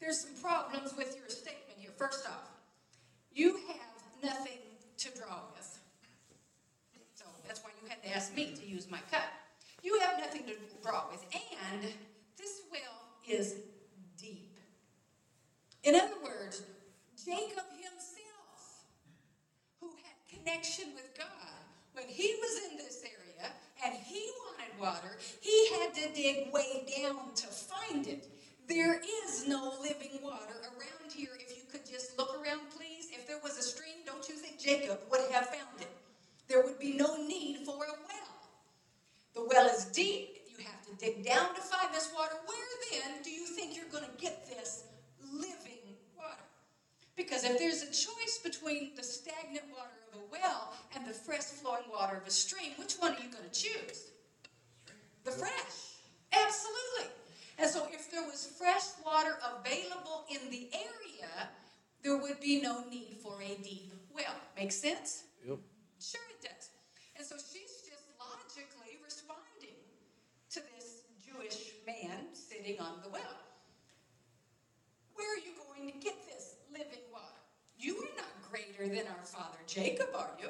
there's 0.01 0.21
some 0.21 0.35
problems 0.41 0.95
with 0.97 1.17
your 1.17 1.29
statement 1.29 1.79
here. 1.79 1.91
First 1.97 2.27
off, 2.29 2.49
you 3.35 3.59
have 3.69 4.23
nothing 4.23 4.59
to 4.99 5.09
draw 5.19 5.41
with. 5.57 5.81
So 7.15 7.25
that's 7.47 7.65
why 7.65 7.71
you 7.83 7.89
had 7.89 8.03
to 8.05 8.15
ask 8.15 8.35
me 8.37 8.55
to 8.55 8.67
use 8.67 8.89
my 8.89 9.01
cup. 9.11 9.25
You 9.83 9.99
have 10.01 10.21
nothing 10.21 10.45
to 10.45 10.55
draw 10.83 11.05
with. 11.11 11.25
And 11.73 11.83
this 12.39 12.63
well 12.71 13.39
is. 13.39 13.57
In 15.85 15.97
other 15.97 16.15
words, 16.23 16.63
Jacob 17.25 17.67
himself, 17.75 18.87
who 19.81 19.89
had 19.89 20.39
connection 20.39 20.95
with 20.95 21.17
God, 21.19 21.27
when 21.95 22.07
he 22.07 22.35
was 22.41 22.71
in 22.71 22.77
this 22.77 23.03
area 23.03 23.53
and 23.85 23.95
he 23.95 24.31
wanted 24.45 24.81
water, 24.81 25.19
he 25.41 25.69
had 25.75 25.93
to 25.95 26.15
dig 26.15 26.53
way 26.53 26.87
down 27.03 27.35
to 27.35 27.47
find 27.49 28.07
it. 28.07 28.29
There 28.69 29.01
is 29.25 29.47
no 29.49 29.75
living 29.83 30.21
water 30.23 30.55
around 30.63 31.13
here. 31.13 31.31
If 31.39 31.57
you 31.57 31.65
could 31.71 31.85
just 31.85 32.17
look 32.17 32.35
around, 32.37 32.61
please. 32.77 33.09
If 33.13 33.27
there 33.27 33.41
was 33.43 33.59
a 33.59 33.63
stream, 33.63 34.07
don't 34.07 34.29
you 34.29 34.37
think 34.37 34.61
Jacob 34.61 35.01
would 35.11 35.33
have 35.33 35.47
found 35.47 35.81
it? 35.81 35.91
There 36.49 36.63
would 36.63 36.79
be 36.79 36.95
no 36.95 37.17
need 37.17 37.67
for 37.67 37.75
a 37.75 37.93
well. 38.07 38.33
The 39.35 39.45
well 39.51 39.67
is 39.67 39.87
deep. 39.87 40.39
You 40.49 40.65
have 40.65 40.87
to 40.87 40.95
dig 41.05 41.25
down 41.25 41.55
to 41.55 41.61
find 41.61 41.93
this 41.93 42.13
water. 42.17 42.35
Where 42.47 42.59
then 42.93 43.23
do 43.25 43.31
you 43.31 43.47
think 43.47 43.77
you're 43.77 43.91
going 43.91 44.05
to 44.05 44.23
get 44.23 44.47
this? 44.47 44.85
Because 47.17 47.45
if 47.45 47.59
there's 47.59 47.83
a 47.83 47.87
choice 47.87 48.41
between 48.43 48.95
the 48.97 49.03
stagnant 49.03 49.67
water 49.71 49.99
of 50.13 50.21
a 50.21 50.25
well 50.33 50.73
and 50.97 51.07
the 51.07 51.13
fresh 51.13 51.45
flowing 51.45 51.85
water 51.93 52.17
of 52.17 52.27
a 52.27 52.31
stream, 52.31 52.73
which 52.79 52.95
one 52.95 53.13
are 53.13 53.23
you 53.23 53.31
going 53.31 53.49
to 53.51 53.61
choose? 53.61 54.09
The 55.25 55.31
fresh. 55.31 56.01
Absolutely. 56.33 57.13
And 57.59 57.71
so 57.71 57.87
if 57.93 58.11
there 58.11 58.23
was 58.23 58.47
fresh 58.59 58.85
water 59.05 59.37
available 59.59 60.25
in 60.31 60.51
the 60.51 60.71
area, 60.73 61.49
there 62.03 62.17
would 62.17 62.41
be 62.41 62.61
no 62.61 62.83
need 62.91 63.19
for 63.23 63.41
a 63.43 63.55
deep 63.63 63.93
well. 64.15 64.35
Makes 64.57 64.77
sense? 64.77 65.25
Yep. 65.47 65.59
Sure 66.01 66.21
it 66.31 66.49
does. 66.49 66.71
And 67.17 67.27
so 67.27 67.37
she's 67.37 67.87
just 67.87 68.09
logically 68.19 68.99
responding 69.05 69.79
to 70.51 70.61
this 70.75 71.03
Jewish 71.23 71.73
man 71.87 72.33
sitting 72.33 72.81
on 72.81 73.01
the 73.05 73.11
well. 73.11 73.39
Where 75.15 75.29
are 75.35 75.39
you 75.39 75.53
going 75.69 75.93
to 75.93 75.99
get 75.99 76.17
this 76.27 76.57
living 76.73 77.05
water? 77.13 77.39
You 77.79 77.97
are 77.99 78.17
not 78.17 78.33
greater 78.83 79.03
than 79.03 79.13
our 79.13 79.25
father 79.25 79.59
Jacob, 79.67 80.09
are 80.17 80.31
you? 80.41 80.49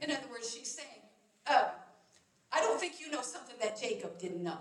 In 0.00 0.10
other 0.10 0.28
words, 0.30 0.54
she's 0.54 0.70
saying, 0.70 1.02
uh, 1.46 1.70
I 2.52 2.60
don't 2.60 2.78
think 2.78 3.00
you 3.00 3.10
know 3.10 3.22
something 3.22 3.56
that 3.60 3.80
Jacob 3.80 4.18
didn't 4.18 4.42
know. 4.42 4.58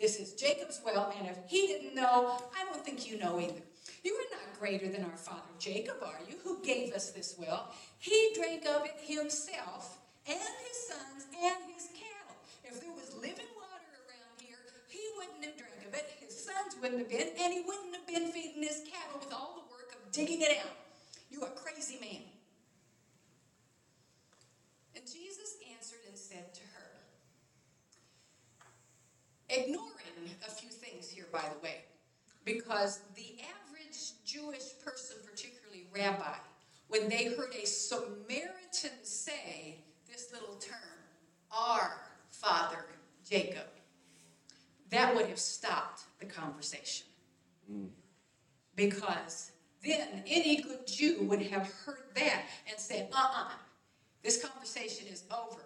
This 0.00 0.18
is 0.18 0.32
Jacob's 0.32 0.80
well, 0.84 1.12
and 1.18 1.28
if 1.28 1.36
he 1.46 1.66
didn't 1.66 1.94
know, 1.94 2.38
I 2.56 2.64
don't 2.64 2.84
think 2.84 3.10
you 3.10 3.18
know 3.18 3.38
either. 3.38 3.60
You 4.02 4.14
are 4.14 4.36
not 4.36 4.58
greater 4.58 4.88
than 4.88 5.04
our 5.04 5.16
father 5.16 5.52
Jacob, 5.58 5.96
are 6.02 6.18
you, 6.28 6.36
who 6.42 6.62
gave 6.62 6.94
us 6.94 7.10
this 7.10 7.34
well? 7.38 7.72
He 7.98 8.32
drank 8.34 8.66
of 8.66 8.86
it 8.86 8.96
himself, 9.04 9.98
and 10.26 10.38
his 10.38 10.88
sons, 10.88 11.26
and 11.30 11.74
his 11.74 11.88
cattle. 11.92 12.36
If 12.64 12.80
there 12.80 12.92
was 12.92 13.14
living 13.16 13.52
water 13.54 13.92
around 14.08 14.40
here, 14.40 14.56
he 14.88 15.00
wouldn't 15.18 15.44
have 15.44 15.56
drank 15.56 15.88
of 15.88 15.94
it, 15.94 16.08
his 16.20 16.34
sons 16.34 16.74
wouldn't 16.80 17.00
have 17.00 17.10
been, 17.10 17.28
and 17.38 17.52
he 17.52 17.60
wouldn't 17.60 17.94
have 17.94 18.06
been 18.06 18.32
feeding 18.32 18.62
his 18.62 18.82
cattle 18.88 19.20
with 19.20 19.32
all 19.32 19.54
the 19.60 19.70
work 19.70 19.92
of 19.92 20.10
digging 20.10 20.40
it 20.40 20.58
out. 20.64 20.83
You 21.30 21.42
a 21.42 21.50
crazy 21.50 21.98
man. 22.00 22.22
And 24.96 25.04
Jesus 25.04 25.56
answered 25.72 26.00
and 26.08 26.16
said 26.16 26.54
to 26.54 26.60
her, 26.74 26.94
ignoring 29.48 30.30
a 30.46 30.50
few 30.50 30.70
things 30.70 31.10
here, 31.10 31.26
by 31.32 31.42
the 31.52 31.62
way, 31.62 31.84
because 32.44 33.00
the 33.14 33.36
average 33.40 33.98
Jewish 34.24 34.78
person, 34.84 35.16
particularly 35.28 35.86
rabbi, 35.94 36.36
when 36.88 37.08
they 37.08 37.24
heard 37.24 37.54
a 37.60 37.66
Samaritan 37.66 38.90
say 39.02 39.78
this 40.10 40.32
little 40.32 40.56
term, 40.56 40.76
our 41.50 42.00
father 42.30 42.86
Jacob, 43.28 43.66
that 44.90 45.14
would 45.14 45.26
have 45.26 45.38
stopped 45.38 46.02
the 46.20 46.26
conversation. 46.26 47.06
Mm. 47.70 47.88
Because 48.76 49.50
then 49.84 50.22
any 50.26 50.62
good 50.62 50.86
Jew 50.86 51.26
would 51.28 51.42
have 51.42 51.70
heard 51.84 52.04
that 52.14 52.42
and 52.68 52.78
said, 52.78 53.08
uh 53.12 53.16
uh-uh, 53.16 53.44
uh 53.46 53.52
this 54.22 54.42
conversation 54.42 55.06
is 55.08 55.24
over. 55.30 55.60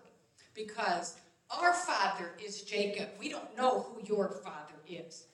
Because 0.54 1.16
our 1.50 1.72
father 1.72 2.32
is 2.44 2.62
Jacob. 2.62 3.08
We 3.18 3.28
don't 3.28 3.56
know 3.56 3.80
who 3.80 4.02
your 4.06 4.28
father 4.28 4.74
is. 4.88 5.26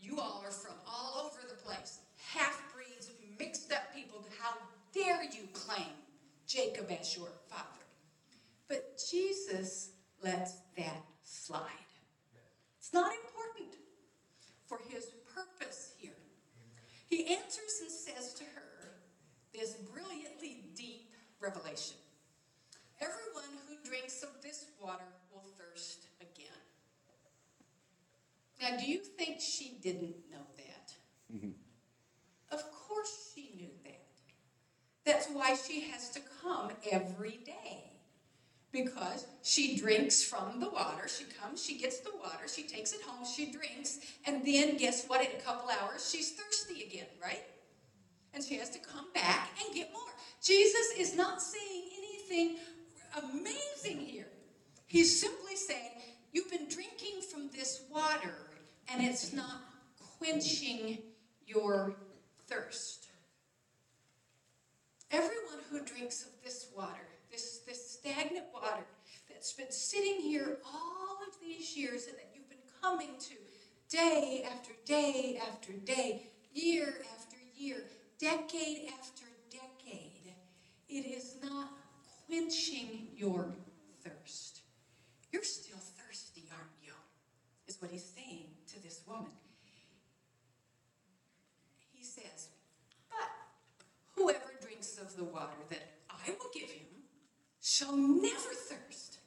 You 0.00 0.18
all 0.18 0.42
are 0.44 0.50
from 0.50 0.74
all 0.86 1.26
over 1.26 1.46
the 1.48 1.62
place. 1.62 2.00
Half 2.32 2.60
breeds, 2.74 3.10
mixed 3.38 3.72
up 3.72 3.94
people. 3.94 4.24
How 4.40 4.54
dare 4.92 5.22
you 5.24 5.48
claim 5.52 5.92
Jacob 6.46 6.90
as 7.00 7.16
your 7.16 7.28
father? 7.48 7.64
But 8.68 9.00
Jesus 9.10 9.90
lets 10.22 10.56
that 10.76 11.04
slide. 11.22 11.62
It's 12.78 12.92
not 12.92 13.12
important 13.12 13.76
for 14.66 14.80
his 14.90 15.06
purpose. 15.34 15.93
He 17.14 17.32
answers 17.32 17.78
and 17.80 17.90
says 17.92 18.34
to 18.34 18.44
her 18.56 18.90
this 19.52 19.74
brilliantly 19.74 20.64
deep 20.74 21.12
revelation 21.40 21.96
Everyone 23.00 23.56
who 23.68 23.88
drinks 23.88 24.24
of 24.24 24.42
this 24.42 24.64
water 24.82 25.04
will 25.32 25.44
thirst 25.56 26.06
again. 26.20 26.46
Now, 28.60 28.76
do 28.78 28.90
you 28.90 28.98
think 28.98 29.40
she 29.40 29.78
didn't 29.80 30.16
know 30.28 30.46
that? 30.56 30.92
Mm-hmm. 31.32 31.50
Of 32.50 32.64
course 32.72 33.32
she 33.32 33.52
knew 33.56 33.70
that. 33.84 34.08
That's 35.04 35.28
why 35.28 35.54
she 35.54 35.82
has 35.90 36.10
to 36.10 36.20
come 36.42 36.70
every 36.90 37.38
day. 37.44 37.93
Because 38.74 39.28
she 39.44 39.76
drinks 39.76 40.20
from 40.24 40.58
the 40.58 40.68
water. 40.68 41.06
She 41.06 41.24
comes, 41.24 41.64
she 41.64 41.78
gets 41.78 42.00
the 42.00 42.10
water, 42.18 42.48
she 42.52 42.64
takes 42.64 42.92
it 42.92 43.00
home, 43.02 43.24
she 43.24 43.52
drinks, 43.52 44.00
and 44.26 44.44
then 44.44 44.76
guess 44.76 45.06
what? 45.06 45.20
In 45.20 45.28
a 45.28 45.40
couple 45.40 45.70
hours, 45.70 46.10
she's 46.10 46.32
thirsty 46.32 46.82
again, 46.82 47.06
right? 47.22 47.44
And 48.34 48.42
she 48.42 48.56
has 48.56 48.70
to 48.70 48.80
come 48.80 49.06
back 49.14 49.50
and 49.64 49.72
get 49.72 49.92
more. 49.92 50.02
Jesus 50.42 50.92
is 50.98 51.16
not 51.16 51.40
saying 51.40 51.84
anything 51.96 52.56
amazing 53.22 54.00
here. 54.00 54.26
He's 54.86 55.20
simply 55.20 55.54
saying, 55.54 55.90
You've 56.32 56.50
been 56.50 56.68
drinking 56.68 57.22
from 57.30 57.48
this 57.54 57.82
water, 57.92 58.34
and 58.92 59.00
it's 59.06 59.32
not 59.32 59.60
quenching 60.18 60.98
your 61.46 61.94
thirst. 62.48 63.06
Everyone 65.12 65.60
who 65.70 65.84
drinks 65.84 66.24
of 66.24 66.30
this 66.42 66.66
water, 66.76 67.06
this, 67.34 67.58
this 67.66 67.98
stagnant 67.98 68.46
water 68.52 68.84
that's 69.28 69.52
been 69.52 69.70
sitting 69.70 70.20
here 70.20 70.58
all 70.64 71.18
of 71.26 71.34
these 71.40 71.76
years 71.76 72.06
and 72.06 72.16
that 72.16 72.30
you've 72.32 72.48
been 72.48 72.58
coming 72.80 73.10
to 73.18 73.34
day 73.90 74.46
after 74.52 74.70
day 74.84 75.40
after 75.50 75.72
day, 75.72 76.28
year 76.52 76.94
after 77.16 77.36
year, 77.56 77.84
decade 78.20 78.88
after 79.00 79.24
decade, 79.50 80.32
it 80.88 81.06
is 81.06 81.36
not 81.42 81.70
quenching 82.26 83.08
your 83.16 83.52
thirst. 84.04 84.60
You're 85.32 85.42
still 85.42 85.78
thirsty, 85.78 86.44
aren't 86.52 86.70
you? 86.84 86.92
Is 87.66 87.82
what 87.82 87.90
he's 87.90 88.04
saying 88.04 88.46
to 88.72 88.82
this 88.82 89.00
woman. 89.08 89.32
He 91.92 92.04
says, 92.04 92.50
But 93.10 93.28
whoever 94.14 94.52
drinks 94.62 94.98
of 94.98 95.16
the 95.16 95.24
water 95.24 95.56
that 95.70 95.94
I 96.08 96.30
will 96.30 96.50
give 96.54 96.70
him 96.70 96.83
shall 97.74 97.96
never 97.96 98.54
thirst. 98.68 99.18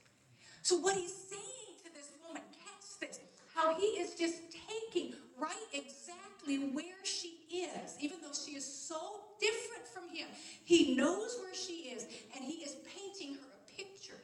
So, 0.62 0.78
what 0.78 0.96
he's 0.96 1.14
saying 1.14 1.76
to 1.84 1.94
this 1.94 2.12
woman, 2.26 2.44
catch 2.64 3.00
this, 3.00 3.20
how 3.54 3.76
he 3.76 3.86
is 4.00 4.16
just 4.16 4.38
taking 4.52 5.14
right 5.38 5.68
exactly 5.74 6.58
where 6.72 7.04
she 7.04 7.40
is, 7.52 7.98
even 8.00 8.18
though 8.22 8.34
she 8.34 8.56
is 8.56 8.66
so 8.66 8.98
different 9.40 9.86
from 9.94 10.16
him. 10.16 10.28
He 10.64 10.96
knows 10.96 11.38
where 11.42 11.54
she 11.54 11.90
is, 11.94 12.06
and 12.36 12.44
he 12.44 12.64
is 12.64 12.76
painting 12.96 13.36
her 13.36 13.48
a 13.48 13.78
picture. 13.78 14.22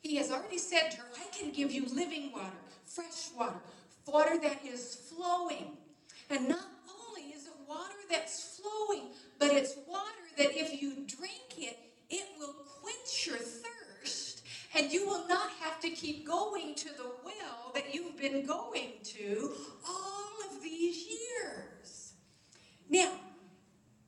He 0.00 0.16
has 0.16 0.30
already 0.30 0.58
said 0.58 0.90
to 0.92 0.96
her, 0.98 1.06
I 1.16 1.36
can 1.36 1.52
give 1.52 1.70
you 1.70 1.86
living 1.94 2.32
water, 2.32 2.62
fresh 2.84 3.28
water, 3.38 3.60
water 4.06 4.38
that 4.42 4.64
is 4.66 4.96
flowing. 5.10 5.76
And 6.30 6.48
not 6.48 6.66
only 7.08 7.28
is 7.28 7.46
it 7.46 7.52
water 7.68 7.94
that's 8.10 8.58
flowing, 8.58 9.08
but 9.38 9.52
it's 9.52 9.76
water 9.86 10.24
that 10.38 10.56
if 10.56 10.80
you 10.80 11.06
drink 11.06 11.58
it, 11.58 11.91
it 12.12 12.26
will 12.38 12.54
quench 12.80 13.26
your 13.26 13.36
thirst. 13.36 14.42
And 14.74 14.92
you 14.92 15.06
will 15.06 15.26
not 15.26 15.50
have 15.60 15.80
to 15.80 15.90
keep 15.90 16.26
going 16.26 16.74
to 16.76 16.88
the 16.88 17.10
well 17.24 17.72
that 17.74 17.94
you've 17.94 18.18
been 18.18 18.46
going 18.46 18.92
to 19.02 19.52
all 19.88 20.32
of 20.50 20.62
these 20.62 21.06
years. 21.08 22.12
Now, 22.88 23.12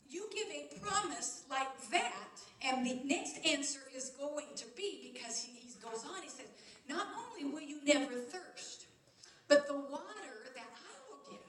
you 0.09 0.29
give 0.33 0.47
a 0.49 0.79
promise 0.81 1.45
like 1.51 1.91
that, 1.91 2.41
and 2.63 2.87
the 2.87 3.01
next 3.05 3.39
answer 3.47 3.81
is 3.95 4.13
going 4.19 4.47
to 4.57 4.65
be 4.77 5.13
because 5.13 5.43
he, 5.43 5.53
he 5.53 5.75
goes 5.83 6.05
on, 6.05 6.23
he 6.23 6.29
says, 6.29 6.47
Not 6.89 7.07
only 7.19 7.53
will 7.53 7.63
you 7.63 7.81
never 7.85 8.13
thirst, 8.13 8.87
but 9.49 9.67
the 9.67 9.75
water 9.75 10.51
that 10.55 10.71
I 10.73 10.95
will 11.09 11.31
give 11.31 11.41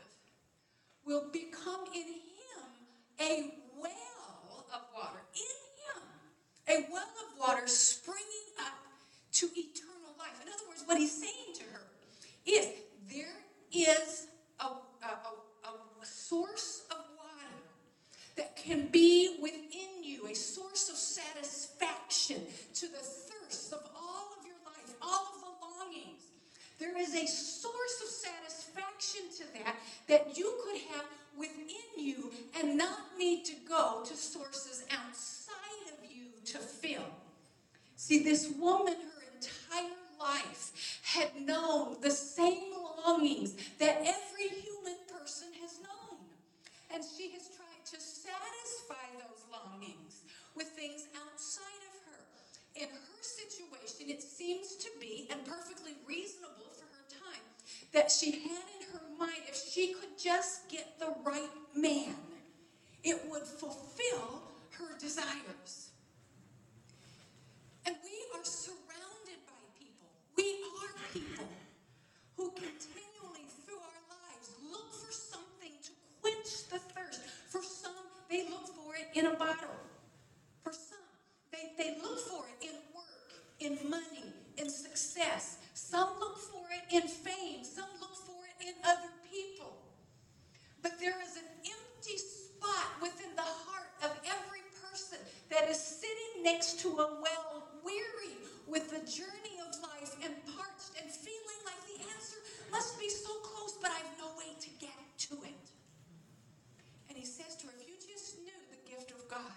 will 1.05 1.31
become 1.31 1.85
in 1.93 2.07
him 2.07 2.65
a 3.19 3.53
well 3.79 4.65
of 4.73 4.81
water. 4.93 5.21
In 5.33 5.41
him, 5.41 6.03
a 6.67 6.85
well 6.91 7.03
of 7.03 7.39
water 7.39 7.67
springing 7.67 8.21
up 8.59 8.73
to 9.33 9.47
eternal 9.55 10.15
life. 10.17 10.41
In 10.41 10.47
other 10.51 10.67
words, 10.67 10.83
what 10.85 10.97
he's 10.97 11.11
saying 11.11 11.55
to 11.55 11.63
her 11.73 11.81
is 12.45 12.67
there 13.11 13.35
is 13.71 14.27
a, 14.59 14.65
a, 14.65 14.71
a, 15.65 15.69
a 16.01 16.05
source 16.05 16.83
of 16.91 16.97
water 17.17 17.55
that 18.37 18.55
can 18.55 18.87
be 18.87 19.37
within 19.41 20.03
you, 20.03 20.27
a 20.27 20.33
source 20.33 20.89
of 20.89 20.95
satisfaction 20.95 22.41
to 22.73 22.87
the 22.87 22.97
thirst 22.97 23.73
of 23.73 23.81
all 23.95 24.29
of 24.39 24.45
your 24.45 24.55
life, 24.65 24.95
all 25.01 25.27
of 25.33 25.41
the 25.41 25.67
longings. 25.67 26.23
There 26.79 26.97
is 26.97 27.15
a 27.15 27.27
source 27.27 28.01
of 28.03 28.09
satisfaction 28.09 29.21
to 29.37 29.43
that 29.63 29.75
that 30.07 30.37
you 30.37 30.53
could 30.63 30.81
have 30.93 31.05
within 31.37 31.67
you 31.97 32.31
and 32.59 32.77
not 32.77 32.99
need 33.17 33.45
to 33.45 33.53
go 33.67 34.03
to 34.05 34.15
sources 34.15 34.83
outside 34.91 35.44
to 36.55 36.61
fill. 36.61 37.05
See, 37.95 38.23
this 38.23 38.51
woman, 38.57 38.93
her 38.93 39.23
entire 39.35 39.91
life, 40.19 41.01
had 41.03 41.29
known 41.41 41.97
the 42.01 42.11
same 42.11 42.73
longings 43.05 43.53
that 43.79 43.97
every 43.99 44.49
human 44.61 44.97
person 45.11 45.47
has 45.61 45.79
known. 45.79 46.19
And 46.93 47.03
she 47.03 47.31
has 47.31 47.49
tried 47.55 47.85
to 47.91 47.99
satisfy 47.99 49.05
those 49.19 49.43
longings 49.51 50.23
with 50.55 50.67
things 50.67 51.07
outside 51.15 51.83
of 51.91 51.95
her. 52.11 52.23
In 52.75 52.89
her 52.89 53.21
situation, 53.21 54.09
it 54.09 54.21
seems 54.21 54.75
to 54.77 54.89
be, 54.99 55.27
and 55.31 55.43
perfectly 55.45 55.93
reasonable 56.07 56.71
for 56.71 56.85
her 56.85 57.05
time, 57.09 57.43
that 57.93 58.11
she 58.11 58.31
had 58.31 58.63
in 58.79 58.87
her 58.93 59.01
mind 59.17 59.43
if 59.47 59.55
she 59.55 59.93
could 59.93 60.17
just 60.21 60.69
get 60.69 60.99
the 60.99 61.13
right 61.23 61.49
man, 61.75 62.15
it 63.03 63.21
would 63.29 63.43
fulfill 63.43 64.41
her 64.71 64.97
desires. 64.99 65.91
And 67.85 67.95
we 68.03 68.17
are 68.33 68.43
surrounded 68.43 69.39
by 69.45 69.61
people. 69.77 70.09
We 70.35 70.65
are 70.81 70.93
people 71.13 71.47
who 72.35 72.49
continually 72.51 73.45
through 73.65 73.77
our 73.77 74.01
lives 74.09 74.49
look 74.71 74.89
for 74.93 75.11
something 75.11 75.73
to 75.83 75.91
quench 76.21 76.67
the 76.69 76.79
thirst. 76.79 77.21
For 77.49 77.61
some, 77.61 77.93
they 78.29 78.49
look 78.49 78.67
for 78.67 78.95
it 78.95 79.07
in 79.13 79.27
a 79.27 79.35
bottle. 79.35 79.77
For 80.63 80.73
some, 80.73 81.05
they, 81.51 81.73
they 81.77 81.97
look 82.01 82.19
for 82.19 82.45
it 82.49 82.65
in 82.65 82.75
work, 82.95 83.29
in 83.59 83.89
money, 83.89 84.33
in 84.57 84.69
success. 84.69 85.59
Some 85.73 86.09
look 86.19 86.39
for 86.39 86.65
it 86.71 86.91
in 86.91 87.07
fame. 87.07 87.63
Some 87.63 87.89
look 88.01 88.15
for 88.15 88.41
it 88.49 88.67
in 88.67 88.73
other 88.83 89.13
people. 89.31 89.77
But 90.81 90.99
there 90.99 91.21
is 91.21 91.37
an 91.37 91.49
empty 91.61 92.17
spot 92.17 93.01
within 93.01 93.35
the 93.35 93.45
heart 93.45 93.93
of 94.03 94.11
every 94.25 94.65
person 95.15 95.25
that 95.49 95.69
is 95.69 95.79
sitting 95.79 96.43
next 96.43 96.79
to 96.81 96.89
a 96.89 97.07
well, 97.21 97.67
weary 97.83 98.35
with 98.67 98.89
the 98.89 98.99
journey 99.09 99.57
of 99.61 99.81
life 99.81 100.15
and 100.23 100.33
parched 100.45 100.91
and 101.01 101.09
feeling 101.09 101.59
like 101.65 101.81
the 101.87 102.03
answer 102.13 102.37
must 102.71 102.99
be 102.99 103.09
so 103.09 103.29
close, 103.43 103.77
but 103.81 103.91
I've 103.91 104.17
no 104.17 104.27
way 104.37 104.55
to 104.59 104.69
get 104.79 104.97
to 105.29 105.35
it. 105.43 105.69
And 107.09 107.17
he 107.17 107.25
says 107.25 107.55
to 107.57 107.67
her, 107.67 107.73
if 107.79 107.87
you 107.87 107.95
just 107.95 108.37
knew 108.39 108.59
the 108.71 108.89
gift 108.89 109.11
of 109.11 109.27
God, 109.29 109.53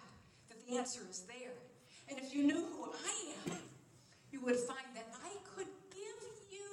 that 0.48 0.58
the 0.66 0.76
answer 0.76 1.00
is 1.08 1.24
there. 1.26 1.56
And 2.08 2.18
if 2.18 2.34
you 2.34 2.44
knew 2.44 2.64
who 2.64 2.90
I 2.92 3.52
am, 3.52 3.58
you 4.30 4.40
would 4.42 4.56
find 4.56 4.86
that 4.94 5.08
I 5.24 5.30
could 5.54 5.68
give 5.90 6.30
you 6.50 6.68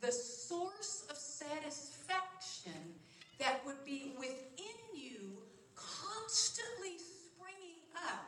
the 0.00 0.12
source 0.12 1.04
of 1.10 1.16
satisfaction 1.16 2.72
that 3.38 3.60
would 3.66 3.84
be 3.84 4.12
within 4.18 4.76
you, 4.94 5.38
constantly 5.74 6.96
springing 6.98 7.80
up 8.08 8.26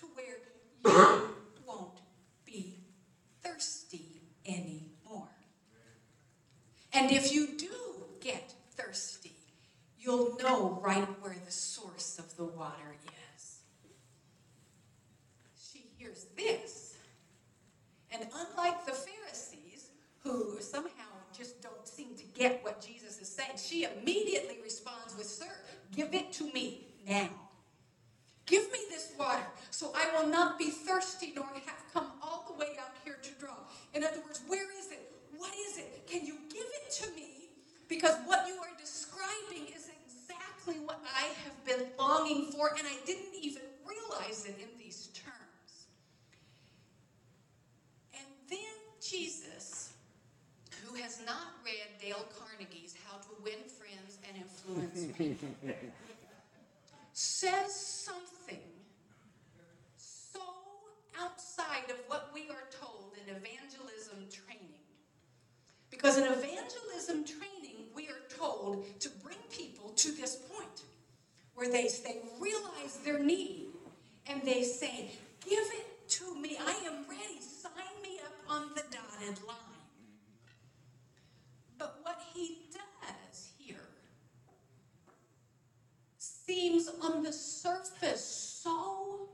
to 0.00 0.06
where 0.14 0.26
you 0.26 0.79
won't 1.66 2.00
be 2.44 2.76
thirsty 3.42 4.22
anymore. 4.46 5.28
And 6.92 7.10
if 7.10 7.32
you 7.32 7.56
do 7.56 7.70
get 8.20 8.52
thirsty, 8.72 9.32
you'll 9.98 10.36
know 10.38 10.80
right 10.82 11.06
where 11.20 11.36
the 11.44 11.52
source 11.52 12.18
of 12.18 12.36
the 12.36 12.44
water 12.44 12.96
is. 13.36 13.58
She 15.70 15.84
hears 15.98 16.26
this. 16.36 16.96
And 18.12 18.26
unlike 18.34 18.84
the 18.86 18.92
Pharisees, 18.92 19.90
who 20.24 20.56
somehow 20.60 20.90
just 21.36 21.62
don't 21.62 21.86
seem 21.86 22.16
to 22.16 22.24
get 22.34 22.62
what 22.64 22.84
Jesus 22.84 23.20
is 23.20 23.28
saying, 23.28 23.52
she 23.56 23.84
immediately 23.84 24.58
responds 24.62 25.16
with, 25.16 25.26
Sir, 25.26 25.46
give 25.94 26.12
it 26.12 26.32
to 26.32 26.52
me 26.52 26.86
now. 27.08 27.28
Give 28.46 28.70
me 28.72 28.80
this 28.90 29.12
water 29.18 29.46
so 29.80 29.90
I 29.96 30.12
will 30.12 30.28
not 30.28 30.58
be 30.58 30.68
thirsty 30.68 31.32
nor 31.34 31.46
have 31.46 31.82
come 31.94 32.12
all 32.22 32.44
the 32.46 32.52
way 32.60 32.76
out 32.78 32.92
here 33.02 33.16
to 33.22 33.30
draw. 33.40 33.56
In 33.94 34.04
other 34.04 34.20
words, 34.26 34.42
where 34.46 34.68
is 34.78 34.92
it? 34.92 35.10
What 35.38 35.52
is 35.54 35.78
it? 35.78 36.06
Can 36.06 36.26
you 36.26 36.36
give 36.52 36.66
it 36.68 36.92
to 37.00 37.10
me? 37.16 37.48
Because 37.88 38.14
what 38.26 38.46
you 38.46 38.56
are 38.56 38.76
describing 38.78 39.72
is 39.74 39.88
exactly 40.04 40.74
what 40.84 41.00
I 41.16 41.28
have 41.44 41.64
been 41.64 41.86
longing 41.98 42.52
for, 42.52 42.68
and 42.76 42.86
I 42.86 43.06
didn't 43.06 43.34
even 43.40 43.62
realize 43.88 44.44
it 44.44 44.56
in 44.60 44.68
these 44.78 45.08
terms. 45.14 45.88
And 48.12 48.26
then 48.50 48.76
Jesus, 49.00 49.94
who 50.84 50.94
has 50.96 51.22
not 51.24 51.56
read 51.64 51.88
Dale 52.02 52.26
Carnegie's 52.38 52.94
How 53.06 53.16
to 53.16 53.42
Win 53.42 53.64
Friends 53.78 54.18
and 54.28 54.36
Influence 54.36 55.16
People, 55.16 55.48
says 57.14 57.74
something 57.74 58.39
outside 61.60 61.90
of 61.90 61.96
what 62.06 62.30
we 62.32 62.48
are 62.50 62.68
told 62.80 63.12
in 63.14 63.34
evangelism 63.34 64.26
training. 64.30 64.66
Because 65.90 66.18
in 66.18 66.24
evangelism 66.24 67.24
training, 67.24 67.86
we 67.94 68.08
are 68.08 68.22
told 68.38 68.84
to 69.00 69.08
bring 69.22 69.38
people 69.50 69.90
to 69.90 70.12
this 70.12 70.36
point 70.36 70.82
where 71.54 71.70
they, 71.70 71.88
they 72.04 72.20
realize 72.40 72.98
their 73.04 73.18
need 73.18 73.66
and 74.26 74.42
they 74.42 74.62
say, 74.62 75.10
Give 75.44 75.58
it 75.58 76.08
to 76.10 76.40
me. 76.40 76.56
I 76.60 76.72
am 76.86 77.08
ready. 77.08 77.40
Sign 77.40 78.02
me 78.02 78.20
up 78.24 78.32
on 78.48 78.70
the 78.74 78.82
dotted 78.90 79.42
line. 79.46 79.56
But 81.78 81.98
what 82.02 82.20
he 82.34 82.58
does 82.72 83.50
here 83.58 83.88
seems 86.18 86.88
on 87.02 87.22
the 87.22 87.32
surface 87.32 88.60
so 88.62 89.29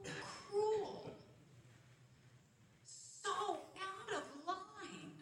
so 3.26 3.58
out 3.80 4.16
of 4.16 4.22
line. 4.46 5.12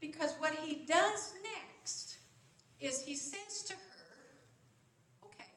Because 0.00 0.32
what 0.38 0.54
he 0.54 0.84
does 0.86 1.32
next 1.42 2.16
is 2.80 3.02
he 3.02 3.16
says 3.16 3.62
to 3.66 3.74
her, 3.74 5.26
Okay, 5.26 5.50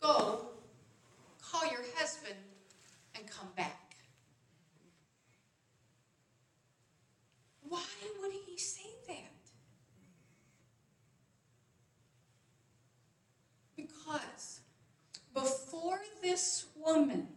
go 0.00 0.46
call 1.40 1.70
your 1.70 1.84
husband 1.96 2.36
and 3.14 3.24
come 3.30 3.48
back. 3.56 3.94
Why 7.68 7.80
would 8.20 8.32
he 8.46 8.58
say 8.58 8.90
that? 9.08 9.16
Because 13.76 14.60
before 15.32 16.00
this 16.20 16.66
woman 16.76 17.28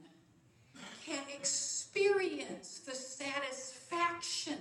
experience 2.06 2.80
the 2.80 2.96
satisfaction, 2.96 4.58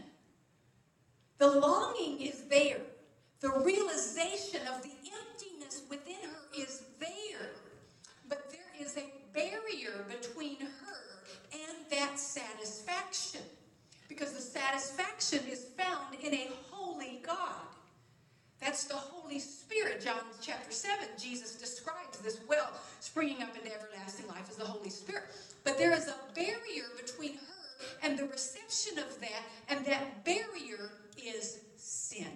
the 1.38 1.47
longing 1.47 2.20
is 2.20 2.42
there, 2.49 2.80
the 3.40 3.51
realization 3.51 4.61
of 4.74 4.82
the 4.82 4.90
emptiness 4.90 5.82
within 5.90 6.22
her 6.22 6.62
is 6.62 6.82
there, 6.99 7.51
but 8.28 8.51
there 8.51 8.86
is 8.86 8.97
a 8.97 9.12
barrier 9.32 10.05
between 10.09 10.61
her 10.61 11.26
and 11.53 11.76
that 11.90 12.18
satisfaction. 12.18 13.42
Because 14.09 14.32
the 14.32 14.40
satisfaction 14.40 15.40
is 15.51 15.66
found 15.76 16.14
in 16.22 16.34
a 16.34 16.51
holy 16.70 17.20
God. 17.26 17.74
That's 18.64 18.84
the 18.84 18.96
Holy 18.96 19.38
Spirit. 19.38 20.00
John 20.02 20.24
chapter 20.40 20.72
7, 20.72 21.06
Jesus 21.18 21.56
describes 21.56 22.18
this 22.20 22.40
well 22.48 22.72
springing 23.00 23.42
up 23.42 23.54
into 23.54 23.70
everlasting 23.70 24.26
life 24.26 24.48
as 24.48 24.56
the 24.56 24.64
Holy 24.64 24.88
Spirit. 24.88 25.24
But 25.64 25.76
there 25.76 25.92
is 25.92 26.08
a 26.08 26.14
barrier 26.34 26.88
between 26.96 27.34
her 27.34 27.98
and 28.02 28.18
the 28.18 28.24
reception 28.24 28.98
of 28.98 29.20
that, 29.20 29.42
and 29.68 29.84
that 29.84 30.24
barrier 30.24 30.92
is 31.18 31.60
sin. 31.76 32.30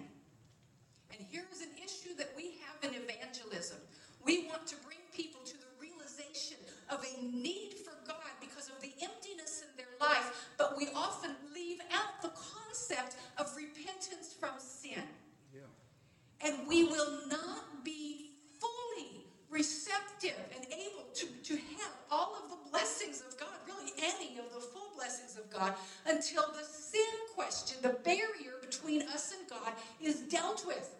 And 1.11 1.25
here's 1.31 1.61
an 1.61 1.73
issue 1.83 2.15
that 2.19 2.29
we 2.37 2.59
have 2.61 2.91
in 2.91 3.01
evangelism. 3.01 3.77
We 4.23 4.45
want 4.47 4.67
to 4.67 4.75
bring 4.85 4.99
people 5.11 5.41
to 5.45 5.57
the 5.57 5.65
realization 5.81 6.57
of 6.91 7.03
a 7.03 7.25
need 7.25 7.73
for 7.83 7.93
God 8.05 8.37
because 8.39 8.69
of 8.69 8.79
the 8.81 8.93
emptiness 9.01 9.63
in 9.63 9.77
their 9.77 9.97
life, 9.99 10.47
but 10.59 10.77
we 10.77 10.89
often 10.95 11.31
leave 11.55 11.79
out 11.91 12.21
the 12.21 12.31
concept 12.37 13.15
of 13.39 13.49
repentance 13.57 14.35
from 14.39 14.51
sin. 14.59 14.78
And 16.43 16.67
we 16.67 16.85
will 16.85 17.27
not 17.29 17.83
be 17.83 18.31
fully 18.59 19.25
receptive 19.49 20.37
and 20.55 20.65
able 20.71 21.05
to, 21.15 21.25
to 21.25 21.53
have 21.55 21.91
all 22.11 22.35
of 22.43 22.49
the 22.49 22.69
blessings 22.69 23.21
of 23.27 23.37
God, 23.39 23.49
really 23.67 23.91
any 24.01 24.37
of 24.39 24.53
the 24.53 24.59
full 24.59 24.91
blessings 24.95 25.37
of 25.37 25.49
God, 25.49 25.73
until 26.05 26.43
the 26.53 26.63
sin 26.63 27.01
question, 27.35 27.77
the 27.81 27.97
barrier 28.03 28.53
between 28.61 29.01
us 29.03 29.33
and 29.37 29.49
God, 29.49 29.73
is 30.01 30.21
dealt 30.21 30.65
with. 30.65 30.95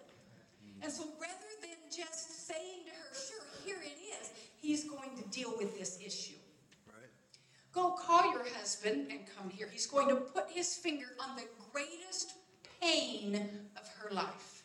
And 0.81 0.91
so 0.91 1.03
rather 1.21 1.33
than 1.61 1.77
just 1.95 2.47
saying 2.47 2.85
to 2.85 2.91
her, 2.91 3.13
sure, 3.13 3.45
here 3.65 3.77
it 3.83 3.99
is, 4.21 4.31
he's 4.57 4.85
going 4.85 5.15
to 5.17 5.23
deal 5.29 5.53
with 5.57 5.77
this 5.77 5.99
issue. 6.05 6.35
Right. 6.87 7.09
Go 7.73 7.91
call 7.91 8.31
your 8.31 8.45
husband 8.57 9.07
and 9.11 9.19
come 9.37 9.49
here. 9.49 9.69
He's 9.71 9.87
going 9.87 10.09
to 10.09 10.15
put 10.15 10.49
his 10.49 10.75
finger 10.75 11.07
on 11.19 11.35
the 11.35 11.43
greatest 11.71 12.33
pain 12.81 13.35
of 13.77 13.87
her 13.99 14.13
life. 14.13 14.58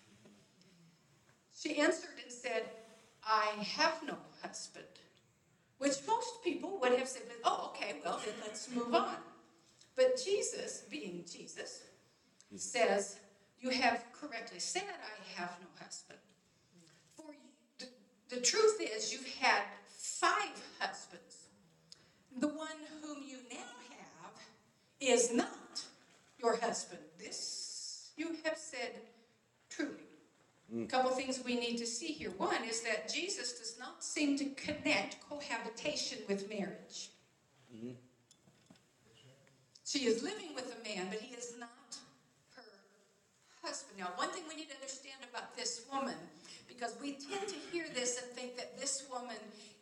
She 1.65 1.79
answered 1.79 2.11
and 2.23 2.31
said, 2.31 2.65
I 3.27 3.47
have 3.63 4.03
no 4.07 4.19
husband. 4.43 4.85
Which 5.79 5.95
most 6.07 6.45
people 6.45 6.79
would 6.83 6.93
have 6.93 7.09
said, 7.09 7.23
oh, 7.43 7.71
okay, 7.71 7.97
well, 8.05 8.21
then 8.23 8.35
let's 8.43 8.71
move 8.71 8.95
on. 8.95 9.17
But 9.97 10.23
Jesus, 10.23 10.83
being 10.91 11.25
Jesus, 11.31 11.81
says, 12.57 13.19
You 13.61 13.71
have 13.71 14.05
correctly 14.13 14.59
said, 14.59 14.83
I 14.83 15.41
have 15.41 15.57
no 15.61 15.69
husband. 15.83 16.19
For 17.17 17.33
the, 17.79 17.87
the 18.29 18.43
truth 18.43 18.81
is, 18.81 19.11
you've 19.13 19.35
had 19.37 19.63
five 19.89 20.63
husbands. 20.79 21.47
The 22.41 22.49
one 22.49 22.69
whom 23.01 23.23
you 23.27 23.39
now 23.51 23.73
have 23.91 24.33
is 25.01 25.33
not 25.33 25.83
your 26.39 26.57
husband. 26.57 27.01
This 27.19 28.11
you 28.17 28.37
have 28.45 28.59
said 28.59 29.01
truly. 29.71 30.14
A 30.83 30.87
couple 30.87 31.11
things 31.13 31.41
we 31.45 31.55
need 31.55 31.77
to 31.79 31.87
see 31.87 32.09
here. 32.09 32.33
One 32.37 32.65
is 32.65 32.81
that 32.83 33.13
Jesus 33.13 33.59
does 33.59 33.77
not 33.79 34.03
seem 34.03 34.37
to 34.39 34.45
connect 34.57 35.19
cohabitation 35.29 36.19
with 36.29 36.49
marriage. 36.49 37.11
Mm-hmm. 37.75 37.93
She 39.85 40.07
is 40.07 40.23
living 40.23 40.55
with 40.55 40.75
a 40.75 40.89
man, 40.89 41.07
but 41.11 41.21
he 41.21 41.33
is 41.35 41.55
not 41.61 41.71
her 42.57 42.63
husband. 43.63 44.01
Now, 44.01 44.09
one 44.17 44.31
thing 44.31 44.43
we 44.49 44.57
need 44.57 44.69
to 44.71 44.75
understand 44.75 45.19
about 45.31 45.55
this 45.57 45.85
woman, 45.93 46.17
because 46.67 46.97
we 47.01 47.13
tend 47.13 47.47
to 47.49 47.57
hear 47.71 47.87
this 47.95 48.21
and 48.21 48.33
think 48.33 48.57
that 48.57 48.77
this 48.77 49.05
woman 49.13 49.37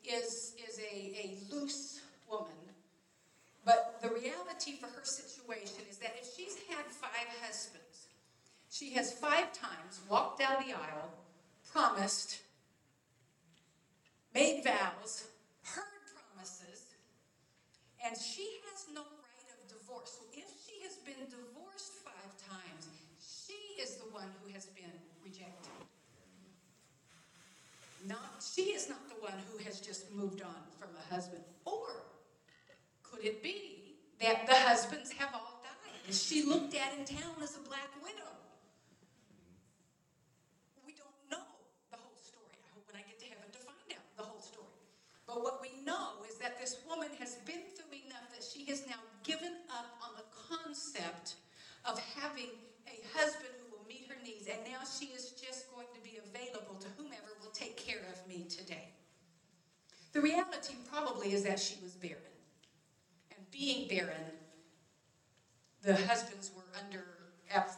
is, 0.04 0.54
is 0.68 0.78
a, 0.78 0.92
a 0.92 1.38
loose 1.54 2.00
woman. 2.30 2.52
But 3.64 3.98
the 4.02 4.08
reality 4.08 4.72
for 4.78 4.88
her 4.88 5.04
situation 5.04 5.86
is 5.88 5.96
that 5.98 6.16
if 6.20 6.28
she's 6.36 6.56
had 6.68 6.84
five 6.86 7.28
husbands, 7.40 7.91
she 8.72 8.94
has 8.94 9.12
five 9.12 9.52
times 9.52 10.00
walked 10.08 10.40
down 10.40 10.56
the 10.66 10.72
aisle, 10.72 11.12
promised, 11.70 12.40
made 14.34 14.64
vows, 14.64 15.28
heard 15.62 15.84
promises, 16.16 16.96
and 18.02 18.16
she 18.16 18.48
has 18.72 18.86
no 18.94 19.02
right 19.02 19.48
of 19.52 19.68
divorce. 19.68 20.16
So 20.18 20.24
if 20.32 20.48
she 20.64 20.82
has 20.84 20.96
been 21.04 21.20
divorced 21.28 21.92
five 22.02 22.32
times, 22.48 22.88
she 23.20 23.82
is 23.82 23.96
the 23.96 24.08
one 24.10 24.32
who 24.42 24.52
has 24.54 24.64
been 24.66 24.90
rejected. 25.22 25.68
Not 28.08 28.42
she 28.42 28.72
is 28.72 28.88
not 28.88 29.06
the 29.08 29.20
one 29.22 29.38
who 29.52 29.62
has 29.64 29.80
just 29.80 30.10
moved 30.10 30.42
on 30.42 30.62
from 30.80 30.88
a 30.96 31.14
husband. 31.14 31.44
Or 31.64 31.86
could 33.02 33.24
it 33.24 33.42
be 33.42 33.96
that 34.20 34.46
the 34.46 34.54
husbands 34.54 35.12
have 35.12 35.28
all 35.34 35.62
died? 35.62 36.14
She 36.14 36.42
looked 36.42 36.74
at 36.74 36.98
in 36.98 37.04
town 37.04 37.36
as 37.42 37.54
a 37.54 37.68
black 37.68 37.86
widow? 38.02 38.32
We 40.84 40.94
don't 40.98 41.14
know 41.30 41.46
the 41.92 41.98
whole 42.02 42.18
story. 42.18 42.58
I 42.58 42.68
hope 42.74 42.90
when 42.90 42.98
I 42.98 43.06
get 43.06 43.20
to 43.20 43.26
heaven 43.30 43.46
to 43.52 43.58
find 43.62 43.86
out 43.94 44.06
the 44.16 44.24
whole 44.24 44.42
story. 44.42 44.82
But 45.32 45.42
what 45.42 45.62
we 45.62 45.70
know 45.86 46.20
is 46.28 46.36
that 46.38 46.60
this 46.60 46.76
woman 46.86 47.08
has 47.18 47.36
been 47.46 47.64
through 47.74 47.96
enough 48.04 48.28
that 48.36 48.44
she 48.44 48.66
has 48.66 48.86
now 48.86 49.00
given 49.24 49.52
up 49.70 49.96
on 50.04 50.10
the 50.16 50.28
concept 50.56 51.36
of 51.86 51.98
having 52.20 52.50
a 52.86 53.00
husband 53.16 53.48
who 53.64 53.74
will 53.74 53.86
meet 53.88 54.04
her 54.10 54.16
needs, 54.22 54.46
and 54.46 54.58
now 54.70 54.84
she 54.84 55.06
is 55.06 55.30
just 55.30 55.72
going 55.74 55.86
to 55.94 56.00
be 56.04 56.18
available 56.20 56.74
to 56.74 56.86
whomever 56.98 57.32
will 57.40 57.50
take 57.52 57.78
care 57.78 58.04
of 58.12 58.28
me 58.28 58.44
today. 58.46 58.88
The 60.12 60.20
reality 60.20 60.74
probably 60.92 61.32
is 61.32 61.44
that 61.44 61.58
she 61.58 61.76
was 61.82 61.92
barren. 61.92 62.36
And 63.34 63.50
being 63.50 63.88
barren, 63.88 64.36
the 65.82 65.96
husbands 65.96 66.50
were 66.54 66.68
under 66.78 67.06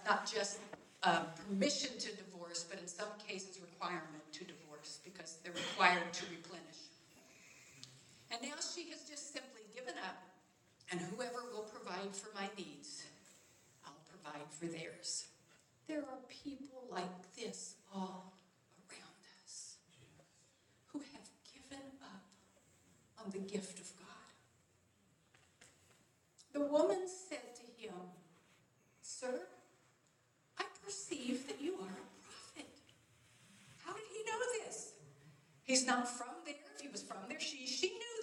not 0.05 0.27
just 0.27 0.59
uh, 1.05 1.21
permission 1.47 1.91
to 2.01 2.09
divorce, 2.17 2.65
but 2.69 2.81
in 2.81 2.89
some 2.89 3.09
cases 3.29 3.61
requirement 3.61 4.33
to 4.33 4.45
divorce 4.45 4.99
because 5.05 5.39
they're 5.45 5.53
required 5.53 6.13
to 6.13 6.25
replenish. 6.31 6.74
And 8.35 8.51
now 8.51 8.59
she 8.59 8.91
has 8.91 9.07
just 9.09 9.33
simply 9.33 9.63
given 9.73 9.95
up, 10.03 10.19
and 10.91 11.01
whoever 11.01 11.47
will 11.53 11.63
provide 11.71 12.11
for 12.17 12.35
my 12.35 12.49
needs, 12.59 13.05
I'll 13.87 13.95
provide 14.11 14.51
for 14.51 14.67
theirs. 14.67 15.27
There 15.87 16.01
are 16.01 16.19
people 16.29 16.83
like 16.91 17.35
this 17.37 17.77
all 17.95 18.33
around 18.91 19.23
us 19.45 19.77
who 20.87 20.99
have 20.99 21.29
given 21.47 21.87
up 22.03 22.27
on 23.25 23.31
the 23.31 23.39
gift 23.39 23.79
of 23.79 23.93
God. 24.01 24.35
The 26.53 26.67
woman 26.67 27.07
said 27.07 27.55
to 27.55 27.87
him, 27.87 27.95
Sir, 29.01 29.47
I 30.59 30.65
perceive 30.85 31.47
that 31.47 31.61
you 31.61 31.75
are 31.75 31.87
a 31.87 32.09
prophet. 32.27 32.75
How 33.85 33.93
did 33.93 34.03
he 34.11 34.25
know 34.29 34.39
this? 34.65 34.91
He's 35.63 35.87
not 35.87 36.09
from 36.09 36.35
there. 36.45 36.55
If 36.75 36.81
he 36.81 36.89
was 36.89 37.03
from 37.03 37.19
there, 37.29 37.39
she, 37.39 37.67
she 37.67 37.91
knew 37.91 38.14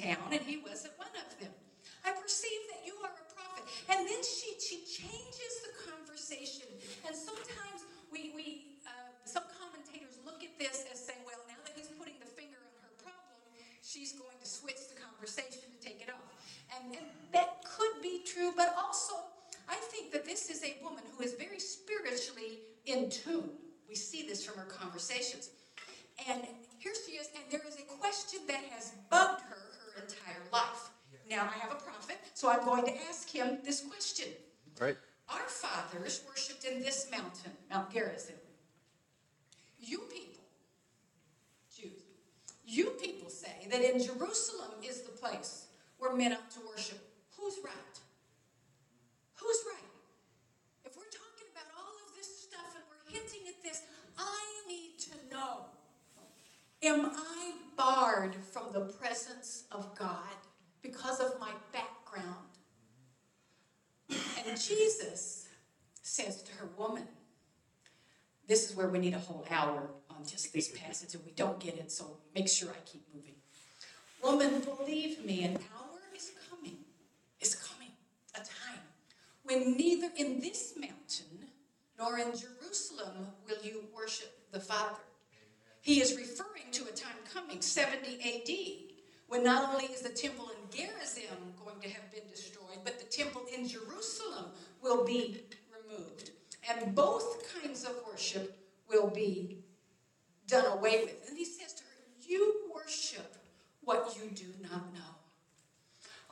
down, 0.00 0.32
and 0.32 0.42
he 0.42 0.58
wasn't 0.58 0.96
one 0.96 1.12
of 1.14 1.28
them. 1.38 1.52
I 2.04 2.16
perceive 2.16 2.64
that 2.72 2.82
you 2.88 2.96
are 3.04 3.12
a 3.12 3.26
prophet. 3.36 3.64
And 3.92 4.08
then 4.08 4.22
she, 4.24 4.56
she 4.56 4.80
changes 4.88 5.52
the 5.68 5.72
conversation. 5.84 6.68
And 7.04 7.12
sometimes 7.12 7.84
we, 8.08 8.32
we 8.32 8.80
uh, 8.88 9.12
some 9.28 9.44
commentators 9.60 10.16
look 10.24 10.40
at 10.40 10.56
this 10.56 10.88
as 10.88 10.96
saying, 10.96 11.20
well, 11.28 11.40
now 11.44 11.60
that 11.64 11.76
he's 11.76 11.92
putting 12.00 12.16
the 12.16 12.30
finger 12.32 12.56
on 12.56 12.72
her 12.80 12.92
problem, 13.04 13.36
she's 13.84 14.16
going 14.16 14.36
to 14.40 14.48
switch 14.48 14.88
the 14.88 14.96
conversation 14.96 15.68
to 15.68 15.78
take 15.84 16.00
it 16.00 16.08
off. 16.08 16.32
And, 16.72 16.96
and 16.96 17.06
that 17.36 17.60
could 17.68 18.00
be 18.00 18.24
true, 18.24 18.52
but 18.56 18.72
also 18.80 19.14
I 19.68 19.76
think 19.92 20.12
that 20.12 20.24
this 20.24 20.48
is 20.48 20.64
a 20.64 20.80
woman 20.82 21.04
who 21.16 21.22
is 21.22 21.34
very 21.34 21.60
spiritually 21.60 22.64
in 22.86 23.10
tune. 23.10 23.50
We 23.88 23.94
see 23.94 24.26
this 24.26 24.44
from 24.44 24.56
her 24.56 24.70
conversations. 24.70 25.50
And 26.28 26.42
here 26.78 26.92
she 27.06 27.12
is, 27.12 27.28
and 27.34 27.44
there 27.50 27.62
is 27.66 27.76
a 27.76 27.86
question 27.98 28.40
that 28.48 28.62
has 28.70 28.89
now, 31.40 31.48
I 31.48 31.58
have 31.58 31.72
a 31.72 31.82
prophet, 31.82 32.18
so 32.34 32.50
I'm 32.50 32.66
going 32.66 32.84
to 32.84 32.92
ask 33.08 33.30
him 33.30 33.60
this 33.64 33.80
question. 33.80 34.26
Right. 34.78 34.98
Our 35.30 35.48
fathers 35.48 36.20
worshipped 36.28 36.64
in 36.64 36.82
this 36.82 37.08
mountain, 37.10 37.52
Mount 37.70 37.90
Gerizim. 37.90 38.34
You 39.78 40.00
people, 40.12 40.44
Jews, 41.74 42.02
you 42.66 42.90
people 43.00 43.30
say 43.30 43.66
that 43.70 43.80
in 43.80 44.02
Jerusalem 44.02 44.84
is 44.86 45.00
the 45.00 45.12
place 45.12 45.68
where 45.96 46.14
men 46.14 46.34
ought 46.34 46.50
to 46.50 46.60
worship. 46.68 46.98
Who's 47.38 47.54
right? 47.64 47.96
Who's 49.36 49.60
right? 49.72 49.90
If 50.84 50.94
we're 50.94 51.04
talking 51.04 51.48
about 51.56 51.72
all 51.74 51.94
of 52.06 52.16
this 52.18 52.42
stuff 52.42 52.76
and 52.76 52.84
we're 52.90 53.18
hinting 53.18 53.48
at 53.48 53.62
this, 53.62 53.80
I 54.18 54.68
need 54.68 54.98
to 54.98 55.34
know 55.34 55.64
Am 56.82 57.10
I 57.14 57.52
barred 57.78 58.34
from 58.34 58.72
the 58.72 58.80
presence 58.80 59.64
of 59.70 59.94
God 59.94 60.36
because 60.82 61.20
of 61.20 61.38
my 61.40 61.52
background? 61.72 62.46
And 64.46 64.60
Jesus 64.60 65.48
says 66.02 66.42
to 66.42 66.52
her, 66.56 66.68
Woman, 66.76 67.06
this 68.48 68.68
is 68.68 68.76
where 68.76 68.88
we 68.88 68.98
need 68.98 69.14
a 69.14 69.18
whole 69.18 69.46
hour 69.50 69.90
on 70.10 70.26
just 70.26 70.52
this 70.52 70.68
passage, 70.68 71.14
and 71.14 71.24
we 71.24 71.32
don't 71.32 71.60
get 71.60 71.76
it, 71.76 71.92
so 71.92 72.16
make 72.34 72.48
sure 72.48 72.70
I 72.70 72.80
keep 72.84 73.02
moving. 73.14 73.34
Woman, 74.22 74.60
believe 74.60 75.24
me, 75.24 75.44
an 75.44 75.56
hour 75.56 75.98
is 76.16 76.32
coming, 76.50 76.78
is 77.40 77.54
coming, 77.54 77.92
a 78.34 78.38
time 78.38 78.80
when 79.44 79.76
neither 79.76 80.08
in 80.16 80.40
this 80.40 80.74
mountain 80.76 81.46
nor 81.98 82.18
in 82.18 82.32
Jerusalem 82.32 83.28
will 83.48 83.62
you 83.62 83.84
worship 83.94 84.32
the 84.52 84.60
Father. 84.60 85.00
He 85.80 86.00
is 86.00 86.16
referring 86.16 86.70
to 86.72 86.82
a 86.84 86.92
time 86.92 87.16
coming, 87.32 87.60
70 87.60 88.16
AD, 88.16 88.89
when 89.30 89.44
not 89.44 89.72
only 89.72 89.84
is 89.84 90.00
the 90.02 90.08
temple 90.08 90.50
in 90.50 90.76
Gerizim 90.76 91.54
going 91.64 91.80
to 91.80 91.88
have 91.88 92.10
been 92.10 92.28
destroyed, 92.28 92.80
but 92.84 92.98
the 92.98 93.04
temple 93.04 93.42
in 93.56 93.66
Jerusalem 93.66 94.46
will 94.82 95.04
be 95.04 95.44
removed. 95.72 96.30
And 96.68 96.96
both 96.96 97.46
kinds 97.54 97.84
of 97.84 97.94
worship 98.08 98.58
will 98.90 99.06
be 99.06 99.58
done 100.48 100.66
away 100.66 101.04
with. 101.04 101.28
And 101.28 101.38
he 101.38 101.44
says 101.44 101.74
to 101.74 101.82
her, 101.84 102.26
You 102.26 102.72
worship 102.74 103.36
what 103.84 104.16
you 104.16 104.30
do 104.30 104.46
not 104.68 104.92
know. 104.92 105.14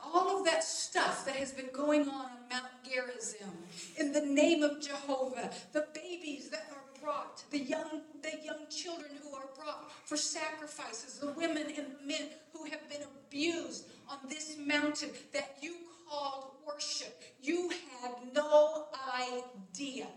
All 0.03 0.37
of 0.37 0.45
that 0.45 0.65
stuff 0.65 1.25
that 1.25 1.37
has 1.37 1.53
been 1.53 1.69
going 1.71 2.09
on 2.09 2.25
on 2.25 2.49
Mount 2.49 2.65
Gerizim 2.83 3.59
in 3.97 4.11
the 4.11 4.25
name 4.25 4.61
of 4.61 4.81
Jehovah, 4.81 5.51
the 5.71 5.87
babies 5.93 6.49
that 6.49 6.67
are 6.71 6.88
brought, 7.01 7.43
the 7.51 7.59
young, 7.59 8.01
the 8.21 8.43
young 8.43 8.67
children 8.69 9.11
who 9.23 9.35
are 9.35 9.49
brought 9.57 9.91
for 10.05 10.17
sacrifices, 10.17 11.19
the 11.19 11.31
women 11.31 11.65
and 11.77 11.87
men 12.05 12.29
who 12.53 12.65
have 12.65 12.87
been 12.89 13.03
abused 13.27 13.85
on 14.09 14.17
this 14.27 14.57
mountain 14.59 15.09
that 15.33 15.57
you 15.61 15.75
called 16.09 16.51
worship. 16.65 17.21
You 17.41 17.69
had 18.01 18.11
no 18.33 18.85
idea. 19.15 20.07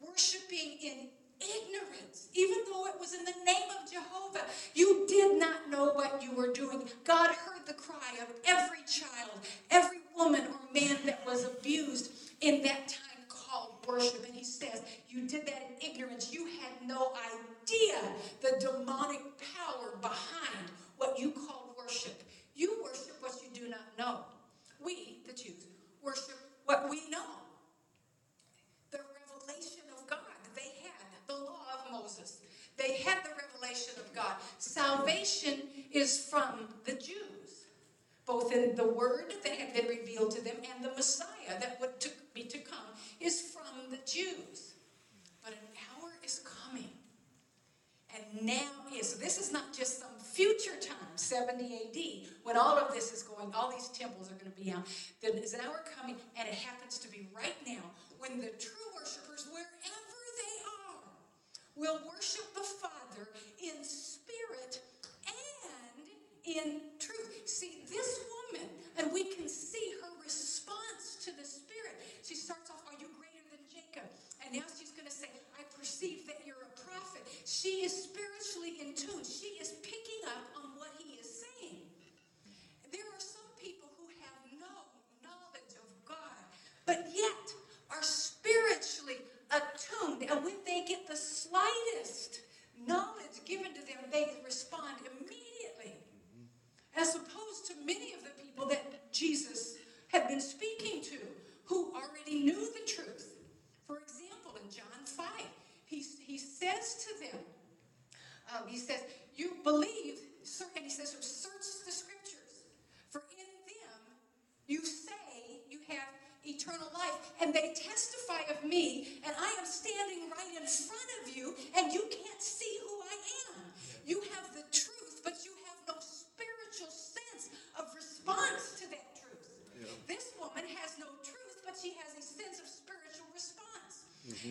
Worshiping 0.00 0.78
in 0.82 1.08
ignorance, 1.40 2.28
even 2.34 2.58
though 2.70 2.86
it 2.86 2.94
was 3.00 3.14
in 3.14 3.24
the 3.24 3.44
name 3.44 3.68
of 3.70 3.90
Jehovah. 3.90 4.44
You 4.74 5.06
did 5.08 5.38
not 5.40 5.70
know 5.70 5.92
what 5.92 6.22
you 6.22 6.32
were 6.34 6.52
doing. 6.52 6.84
God 7.04 7.30
heard 7.30 7.66
the 7.66 7.72
cry 7.74 8.18
of 8.20 8.28
every 8.46 8.84
child, 8.86 9.40
every 9.70 9.79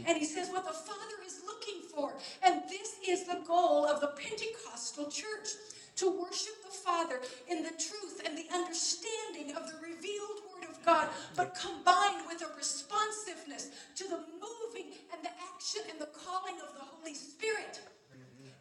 And 0.07 0.17
he 0.17 0.25
says, 0.25 0.49
What 0.49 0.65
the 0.65 0.73
Father 0.73 1.17
is 1.25 1.41
looking 1.45 1.81
for. 1.93 2.13
And 2.43 2.61
this 2.69 2.95
is 3.07 3.25
the 3.27 3.41
goal 3.47 3.85
of 3.85 4.01
the 4.01 4.07
Pentecostal 4.07 5.09
church 5.09 5.49
to 5.97 6.09
worship 6.09 6.55
the 6.63 6.71
Father 6.85 7.19
in 7.49 7.63
the 7.63 7.71
truth 7.71 8.21
and 8.25 8.37
the 8.37 8.47
understanding 8.53 9.55
of 9.55 9.67
the 9.67 9.75
revealed 9.81 10.39
Word 10.53 10.69
of 10.69 10.83
God, 10.85 11.09
but 11.35 11.55
combined 11.55 12.23
with 12.27 12.41
a 12.41 12.55
responsiveness 12.55 13.69
to 13.95 14.03
the 14.05 14.19
moving 14.39 14.93
and 15.13 15.23
the 15.23 15.31
action 15.53 15.81
and 15.91 15.99
the 15.99 16.09
calling 16.25 16.55
of 16.61 16.73
the 16.75 16.85
Holy 16.85 17.13
Spirit. 17.13 17.81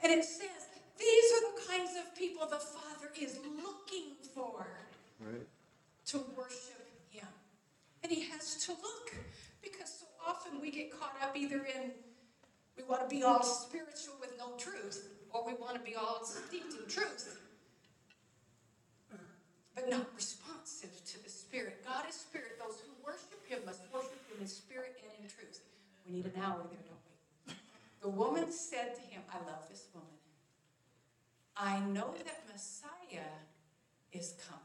And 0.03 0.13
it 0.13 0.25
says, 0.25 0.67
These 0.99 1.33
are 1.33 1.45
the 1.55 1.67
kinds 1.69 1.91
of 1.99 2.17
people 2.17 2.47
the 2.47 2.57
Father 2.57 3.11
is 3.21 3.39
looking 3.63 4.15
for 4.35 4.67
Right. 5.21 5.47
to 6.07 6.19
worship 6.37 6.87
him. 7.11 7.27
And 8.03 8.13
he 8.13 8.23
has 8.31 8.57
to 8.67 8.73
look 8.73 9.15
often 10.29 10.61
we 10.61 10.71
get 10.71 10.91
caught 10.99 11.17
up 11.23 11.37
either 11.37 11.65
in 11.65 11.91
we 12.77 12.85
want 12.85 13.03
to 13.03 13.09
be 13.09 13.25
all 13.25 13.43
spiritual 13.43 14.15
with 14.21 14.39
no 14.39 14.55
truth, 14.57 15.09
or 15.31 15.45
we 15.45 15.55
want 15.55 15.75
to 15.75 15.81
be 15.81 15.97
all 15.97 16.25
steeped 16.25 16.75
in 16.75 16.89
truth, 16.89 17.41
but 19.75 19.91
not 19.91 20.07
responsive 20.15 21.05
to 21.07 21.23
the 21.25 21.29
Spirit. 21.29 21.85
God 21.85 22.05
is 22.09 22.15
Spirit. 22.15 22.59
Those 22.61 22.79
who 22.81 22.93
worship 23.05 23.45
him 23.49 23.59
must 23.67 23.83
worship 23.93 24.23
him 24.31 24.43
in 24.43 24.47
spirit 24.47 24.97
and 25.03 25.11
in 25.25 25.29
truth. 25.29 25.61
We 26.07 26.15
need 26.15 26.27
an 26.27 26.41
hour 26.41 26.59
there, 26.71 26.85
don't 26.87 27.03
we? 27.49 27.55
The 28.01 28.09
woman 28.09 28.53
said 28.53 28.95
to 28.95 29.01
him, 29.01 29.23
I 29.33 29.39
love 29.51 29.69
this 29.69 29.87
woman. 29.93 30.09
I 31.57 31.81
know 31.81 32.15
that 32.25 32.45
Messiah 32.53 33.27
is 34.13 34.35
coming. 34.49 34.63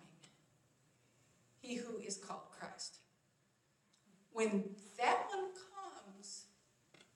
he 1.61 1.75
who 1.75 1.97
is 1.97 2.17
called 2.17 2.41
Christ. 2.59 2.97
When 4.33 4.63
that 5.03 5.27
one 5.29 5.49
comes, 6.15 6.45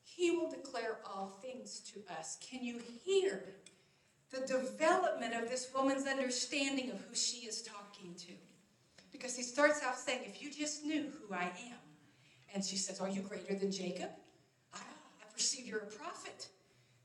he 0.04 0.32
will 0.32 0.50
declare 0.50 0.98
all 1.06 1.40
things 1.42 1.80
to 1.94 2.02
us. 2.20 2.38
Can 2.42 2.64
you 2.64 2.82
hear 3.06 3.44
the 4.30 4.46
development 4.46 5.34
of 5.34 5.50
this 5.50 5.70
woman's 5.74 6.06
understanding 6.06 6.92
of 6.92 7.00
who 7.00 7.16
she 7.16 7.48
is 7.48 7.62
talking 7.62 8.14
to? 8.16 8.34
Because 9.12 9.38
he 9.38 9.42
starts 9.42 9.82
out 9.84 9.98
saying, 9.98 10.22
If 10.26 10.42
you 10.42 10.52
just 10.52 10.84
knew 10.84 11.06
who 11.06 11.34
I 11.34 11.46
am. 11.46 11.80
And 12.54 12.64
she 12.64 12.76
says, 12.76 13.00
Are 13.00 13.10
you 13.10 13.22
greater 13.22 13.56
than 13.56 13.72
Jacob? 13.72 14.10
Ah, 14.74 14.84
I, 14.84 15.24
I 15.24 15.34
perceive 15.34 15.66
you're 15.66 15.80
a 15.80 15.86
prophet. 15.86 16.50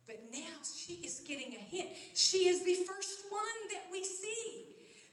But 0.07 0.18
now 0.33 0.59
she 0.62 0.95
is 0.95 1.22
getting 1.26 1.55
a 1.55 1.59
hint. 1.59 1.91
She 2.14 2.49
is 2.49 2.64
the 2.64 2.74
first 2.87 3.20
one 3.30 3.41
that 3.70 3.85
we 3.93 4.03
see 4.03 4.64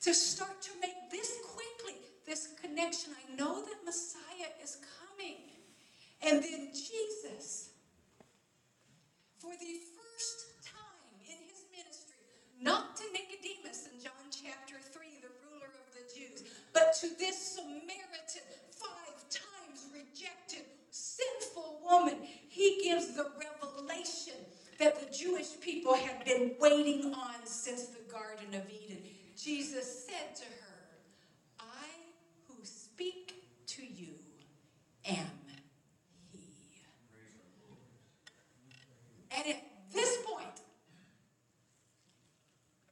to 0.02 0.14
start 0.16 0.62
to 0.64 0.72
make 0.82 1.12
this 1.12 1.38
quickly, 1.54 2.00
this 2.26 2.50
connection. 2.60 3.14
I 3.14 3.36
know 3.36 3.62
that 3.62 3.86
Messiah 3.86 4.50
is 4.64 4.78
coming. 4.98 5.36
And 6.22 6.44
then 6.44 6.70
Jesus, 6.74 7.72
for 9.38 9.52
the 9.52 9.80
first 9.96 10.66
time 10.66 11.16
in 11.26 11.38
his 11.48 11.64
ministry, 11.72 12.20
not 12.62 12.98
to 12.98 13.04
Nicodemus 13.14 13.88
in 13.88 14.04
John 14.04 14.28
chapter 14.30 14.76
3, 14.82 15.06
the 15.22 15.32
ruler 15.48 15.72
of 15.72 15.88
the 15.96 16.04
Jews, 16.14 16.44
but 16.74 16.94
to 17.02 17.08
this 17.18 17.56
Samaritan, 17.56 18.44
five 18.72 19.16
times 19.30 19.88
rejected, 19.94 20.66
sinful 20.92 21.80
woman, 21.90 22.18
he 22.50 22.82
gives 22.84 23.16
the 23.16 23.32
revelation 23.40 24.36
that 24.80 25.00
the 25.00 25.16
Jewish 25.16 25.60
people 25.62 25.94
had 25.94 26.24
been 26.26 26.56
waiting 26.60 27.14
on 27.14 27.46
since 27.46 27.88
the 27.88 28.12
Garden 28.12 28.54
of 28.54 28.64
Eden. 28.70 29.04
Jesus 29.38 30.06
said 30.06 30.36
to 30.36 30.46
her, 30.46 30.80
I 31.60 31.88
who 32.48 32.56
speak 32.64 33.34
to 33.68 33.82
you 33.84 34.14
am 35.06 35.28
he. 36.32 36.40
And 39.32 39.48
at 39.48 39.64
this 39.94 40.18
point, 40.26 40.62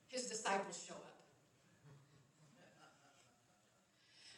his 0.07 0.28
disciples 0.28 0.84
show 0.88 0.93
up. 0.93 1.01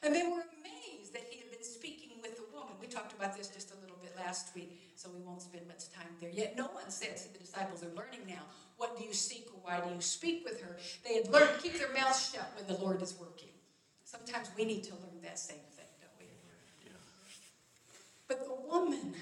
And 0.01 0.15
they 0.15 0.23
were 0.23 0.43
amazed 0.59 1.13
that 1.13 1.23
he 1.29 1.39
had 1.39 1.51
been 1.51 1.63
speaking 1.63 2.21
with 2.21 2.37
the 2.37 2.45
woman. 2.53 2.73
We 2.79 2.87
talked 2.87 3.13
about 3.13 3.37
this 3.37 3.49
just 3.49 3.73
a 3.73 3.81
little 3.81 3.97
bit 4.01 4.15
last 4.15 4.55
week, 4.55 4.79
so 4.95 5.09
we 5.13 5.21
won't 5.21 5.41
spend 5.41 5.67
much 5.67 5.91
time 5.91 6.07
there. 6.21 6.29
Yet 6.29 6.55
no 6.57 6.67
one 6.67 6.89
said 6.89 7.17
to 7.17 7.33
the 7.33 7.45
disciples 7.59 7.83
are 7.83 7.95
learning 7.95 8.21
now, 8.27 8.41
what 8.77 8.97
do 8.97 9.03
you 9.03 9.13
seek 9.13 9.47
or 9.53 9.59
why 9.63 9.81
do 9.85 9.93
you 9.93 10.01
speak 10.01 10.45
with 10.45 10.61
her? 10.61 10.77
They 11.05 11.15
had 11.15 11.27
learned 11.27 11.61
keep 11.61 11.77
their 11.77 11.93
mouths 11.93 12.31
shut 12.31 12.51
when 12.55 12.67
the 12.67 12.81
Lord 12.81 13.01
is 13.01 13.15
working. 13.19 13.49
Sometimes 14.03 14.49
we 14.57 14.65
need 14.65 14.83
to 14.85 14.93
learn 14.93 15.21
that 15.23 15.37
same 15.37 15.57
thing, 15.75 15.85
don't 15.99 16.11
we? 16.19 16.25
But 18.27 18.45
the 18.45 18.67
woman 18.67 19.13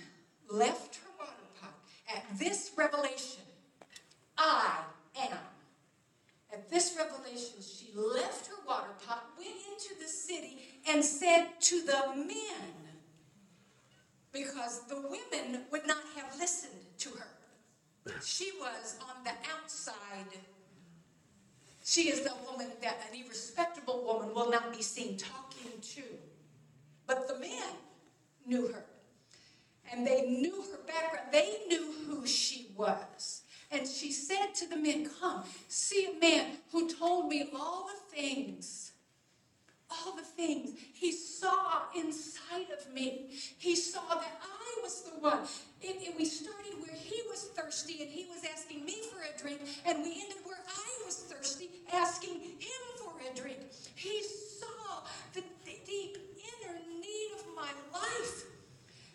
left 0.50 0.98
her 0.98 1.10
water 1.18 1.32
pot 1.60 1.74
at 2.14 2.24
this 2.38 2.72
revelation. 2.78 3.44
I 4.38 4.80
am. 5.20 5.38
At 6.54 6.70
this 6.70 6.98
revelation, 6.98 7.56
she 7.62 7.90
left 7.96 8.48
her 8.48 8.68
water 8.68 8.94
pot, 9.06 9.26
went 9.38 9.50
into 9.50 10.00
the 10.00 10.08
city, 10.08 10.60
and 10.88 11.04
said 11.04 11.48
to 11.62 11.82
the 11.82 12.16
men, 12.16 12.74
because 14.32 14.82
the 14.88 14.96
women 14.96 15.64
would 15.72 15.88
not 15.88 15.98
have 16.16 16.38
listened 16.40 16.74
to 17.00 17.10
her. 17.10 17.28
She 18.24 18.51
was 18.60 18.97
on 19.01 19.24
the 19.24 19.32
outside. 19.53 20.39
She 21.84 22.10
is 22.10 22.22
the 22.22 22.34
woman 22.49 22.68
that 22.82 22.99
an 23.10 23.20
irrespectable 23.20 24.03
woman 24.05 24.36
will 24.36 24.51
not 24.51 24.76
be 24.76 24.82
seen 24.82 25.18
talking 25.18 25.72
to. 25.82 26.03
But 27.05 27.28
the 27.28 27.39
men 27.39 27.74
knew 28.45 28.68
her. 28.68 28.86
And 29.91 30.05
they 30.05 30.30
knew 30.30 30.62
her 30.62 30.80
background. 30.86 31.30
They 31.32 31.60
knew 31.68 31.93
who 32.05 32.28
she 32.28 32.72
was. 32.76 33.43
And 33.72 33.88
she 33.88 34.12
said 34.12 34.53
to 34.55 34.68
the 34.68 34.76
men, 34.76 35.10
Come, 35.20 35.43
see 35.68 36.08
a 36.08 36.20
man 36.20 36.58
who 36.72 36.93
told 36.93 37.30
me 37.30 37.49
all 37.55 37.88
the 37.88 38.16
things. 38.16 38.91
All 39.89 40.16
the 40.16 40.22
things 40.22 40.72
he 40.93 41.12
saw 41.12 41.84
inside 41.95 42.68
of 42.78 42.93
me. 42.93 43.28
He 43.58 43.76
saw 43.76 44.08
that 44.10 44.41
I 44.41 44.57
was 44.82 45.01
the 45.01 45.19
one. 45.19 45.39
It, 45.82 46.15
we 46.17 46.25
started 46.25 46.73
where 46.80 46.95
he 46.95 47.21
was 47.30 47.43
thirsty 47.55 48.01
and 48.01 48.09
he 48.09 48.25
was 48.25 48.43
asking 48.51 48.86
me 48.86 48.95
for 49.11 49.21
a 49.21 49.38
drink, 49.39 49.61
and 49.86 50.03
we 50.03 50.11
ended 50.21 50.38
where 50.43 50.57
I 50.67 51.05
was 51.05 51.15
thirsty 51.15 51.69
asking 51.93 52.39
him 52.39 52.84
for 52.97 53.13
a 53.19 53.36
drink. 53.36 53.59
He 53.95 54.23
saw 54.23 55.03
the, 55.34 55.41
the 55.65 55.75
deep 55.86 56.17
inner 56.38 56.75
need 56.99 57.32
of 57.39 57.45
my 57.55 57.69
life. 57.93 58.45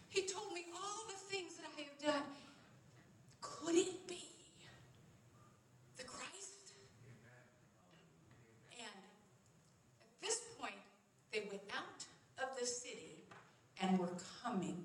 He 0.09 0.23
told 0.23 0.53
me 0.53 0.67
all 0.75 1.07
the 1.09 1.35
things 1.35 1.57
that 1.57 1.67
I 1.77 1.83
have 1.83 2.15
done. 2.15 2.29
Could 3.41 3.75
it 3.75 4.07
be 4.07 4.29
the 5.97 6.05
Christ? 6.05 6.75
And 8.79 8.87
at 8.87 10.23
this 10.23 10.41
point, 10.61 10.75
they 11.33 11.45
went 11.49 11.63
out 11.75 12.05
of 12.43 12.59
the 12.59 12.67
city 12.67 13.25
and 13.81 13.99
were 13.99 14.17
coming. 14.43 14.82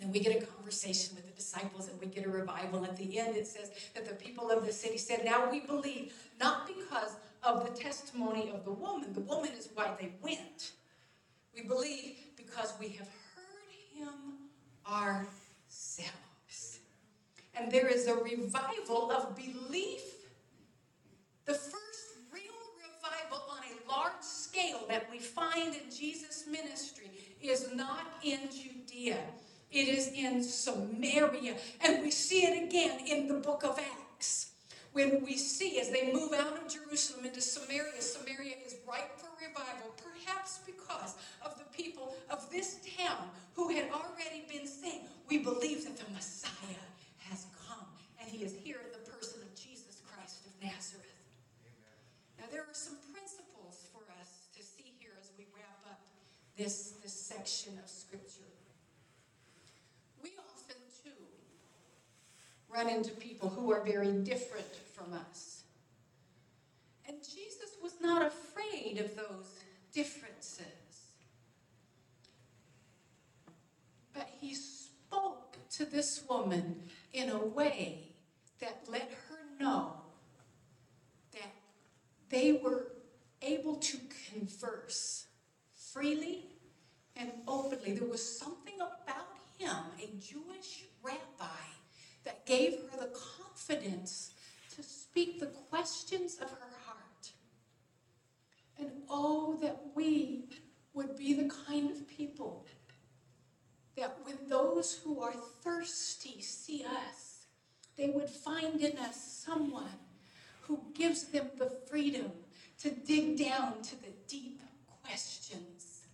And 0.00 0.12
we 0.12 0.20
get 0.20 0.42
a 0.42 0.46
conversation 0.46 1.14
with 1.14 1.26
the 1.26 1.32
disciples 1.32 1.88
and 1.88 2.00
we 2.00 2.06
get 2.06 2.26
a 2.26 2.30
revival. 2.30 2.84
At 2.84 2.96
the 2.96 3.18
end, 3.18 3.36
it 3.36 3.46
says 3.46 3.70
that 3.94 4.06
the 4.08 4.14
people 4.14 4.50
of 4.50 4.64
the 4.64 4.72
city 4.72 4.96
said, 4.96 5.24
Now 5.24 5.50
we 5.50 5.60
believe, 5.60 6.14
not 6.40 6.66
because 6.66 7.16
of 7.42 7.64
the 7.64 7.78
testimony 7.78 8.50
of 8.50 8.64
the 8.64 8.72
woman. 8.72 9.12
The 9.12 9.20
woman 9.20 9.50
is 9.58 9.68
why 9.74 9.90
they 10.00 10.12
went. 10.22 10.72
We 11.54 11.62
believe 11.62 12.16
because 12.36 12.74
we 12.78 12.88
have 12.90 13.08
heard 13.08 13.70
him 13.94 14.08
ourselves. 14.86 16.80
And 17.54 17.70
there 17.70 17.88
is 17.88 18.06
a 18.06 18.14
revival 18.14 19.10
of 19.10 19.36
belief. 19.36 20.02
The 21.44 21.54
first 21.54 22.16
real 22.32 22.42
revival 22.78 23.44
on 23.50 23.58
a 23.64 23.90
large 23.90 24.22
scale 24.22 24.80
that 24.88 25.10
we 25.10 25.18
find 25.18 25.74
in 25.74 25.90
Jesus' 25.94 26.44
ministry 26.50 27.10
is 27.42 27.68
not 27.74 28.06
in 28.22 28.40
Judea, 28.50 29.18
it 29.72 29.88
is 29.88 30.08
in 30.08 30.42
Samaria. 30.42 31.56
And 31.84 32.02
we 32.02 32.10
see 32.10 32.44
it 32.44 32.68
again 32.68 33.06
in 33.06 33.28
the 33.28 33.34
book 33.34 33.64
of 33.64 33.78
Acts. 33.78 34.50
When 34.92 35.24
we 35.24 35.36
see 35.36 35.78
as 35.78 35.90
they 35.90 36.12
move 36.12 36.32
out 36.32 36.58
of 36.58 36.66
Jerusalem 36.68 37.24
into 37.24 37.40
Samaria, 37.40 38.02
Samaria 38.02 38.56
is 38.66 38.74
ripe 38.88 39.16
for 39.18 39.30
revival, 39.38 39.94
perhaps 39.96 40.60
because 40.66 41.14
of 41.44 41.56
the 41.58 41.64
people 41.70 42.16
of 42.28 42.50
this 42.50 42.80
town 42.98 43.30
who 43.54 43.68
had 43.68 43.86
already 43.92 44.44
been 44.50 44.66
saying, 44.66 45.02
We 45.28 45.38
believe 45.38 45.84
that 45.84 45.96
the 45.96 46.10
Messiah 46.12 46.86
has 47.30 47.46
come, 47.68 47.86
and 48.20 48.28
he 48.28 48.42
is 48.42 48.52
here 48.64 48.80
in 48.84 48.90
the 48.90 49.10
person 49.10 49.40
of 49.42 49.54
Jesus 49.54 50.02
Christ 50.10 50.46
of 50.46 50.52
Nazareth. 50.60 51.06
Now, 52.38 52.46
there 52.50 52.62
are 52.62 52.74
some 52.74 52.96
principles 53.12 53.86
for 53.92 54.02
us 54.18 54.48
to 54.56 54.62
see 54.62 54.90
here 54.98 55.14
as 55.20 55.30
we 55.38 55.46
wrap 55.54 55.78
up 55.86 56.00
this, 56.56 56.94
this 57.02 57.14
section 57.14 57.78
of 57.78 57.88
Scripture. 57.88 58.50
We 60.22 60.32
often, 60.40 60.76
too, 61.04 61.24
run 62.72 62.88
into 62.88 63.10
people 63.12 63.48
who 63.48 63.72
are 63.72 63.84
very 63.84 64.12
different 64.12 64.74
from 64.94 65.12
us. 65.12 65.62
And 67.06 67.18
Jesus 67.22 67.76
was 67.82 67.94
not 68.00 68.22
afraid 68.26 68.98
of 68.98 69.16
those 69.16 69.58
differences. 69.92 70.66
But 74.12 74.28
he 74.40 74.54
spoke 74.54 75.56
to 75.70 75.84
this 75.84 76.22
woman 76.28 76.76
in 77.12 77.30
a 77.30 77.38
way 77.38 78.14
that 78.60 78.84
let 78.88 79.10
her 79.28 79.38
know 79.58 79.92
that 81.32 81.52
they 82.28 82.52
were 82.52 82.92
able 83.42 83.76
to 83.76 83.96
converse 84.30 85.26
freely 85.74 86.44
and 87.16 87.30
openly. 87.48 87.92
There 87.92 88.08
was 88.08 88.38
something 88.38 88.76
about 88.76 89.26
him, 89.58 89.76
a 89.98 90.06
Jewish 90.20 90.84
rabbi, 91.02 91.46
that 92.24 92.46
gave 92.46 92.72
her 92.72 93.00
the 93.00 93.10
confidence 93.36 94.32
to 94.76 94.82
speak 94.82 95.40
the 95.40 95.46
questions 95.46 96.34
of 96.34 96.50
her 96.50 96.68
heart. 96.84 97.30
And 98.78 98.90
oh, 99.08 99.58
that 99.62 99.80
we 99.94 100.44
would 100.94 101.16
be 101.16 101.34
the 101.34 101.50
kind 101.66 101.90
of 101.90 102.08
people 102.08 102.66
that 103.96 104.16
when 104.22 104.36
those 104.48 104.98
who 105.04 105.20
are 105.20 105.32
thirsty 105.62 106.40
see 106.40 106.84
us, 106.84 107.46
they 107.96 108.08
would 108.08 108.30
find 108.30 108.80
in 108.80 108.96
us 108.98 109.44
someone 109.46 109.98
who 110.62 110.80
gives 110.94 111.24
them 111.24 111.50
the 111.58 111.70
freedom 111.90 112.30
to 112.80 112.90
dig 112.90 113.38
down 113.38 113.82
to 113.82 114.00
the 114.00 114.12
deep 114.26 114.62
questions 115.02 116.06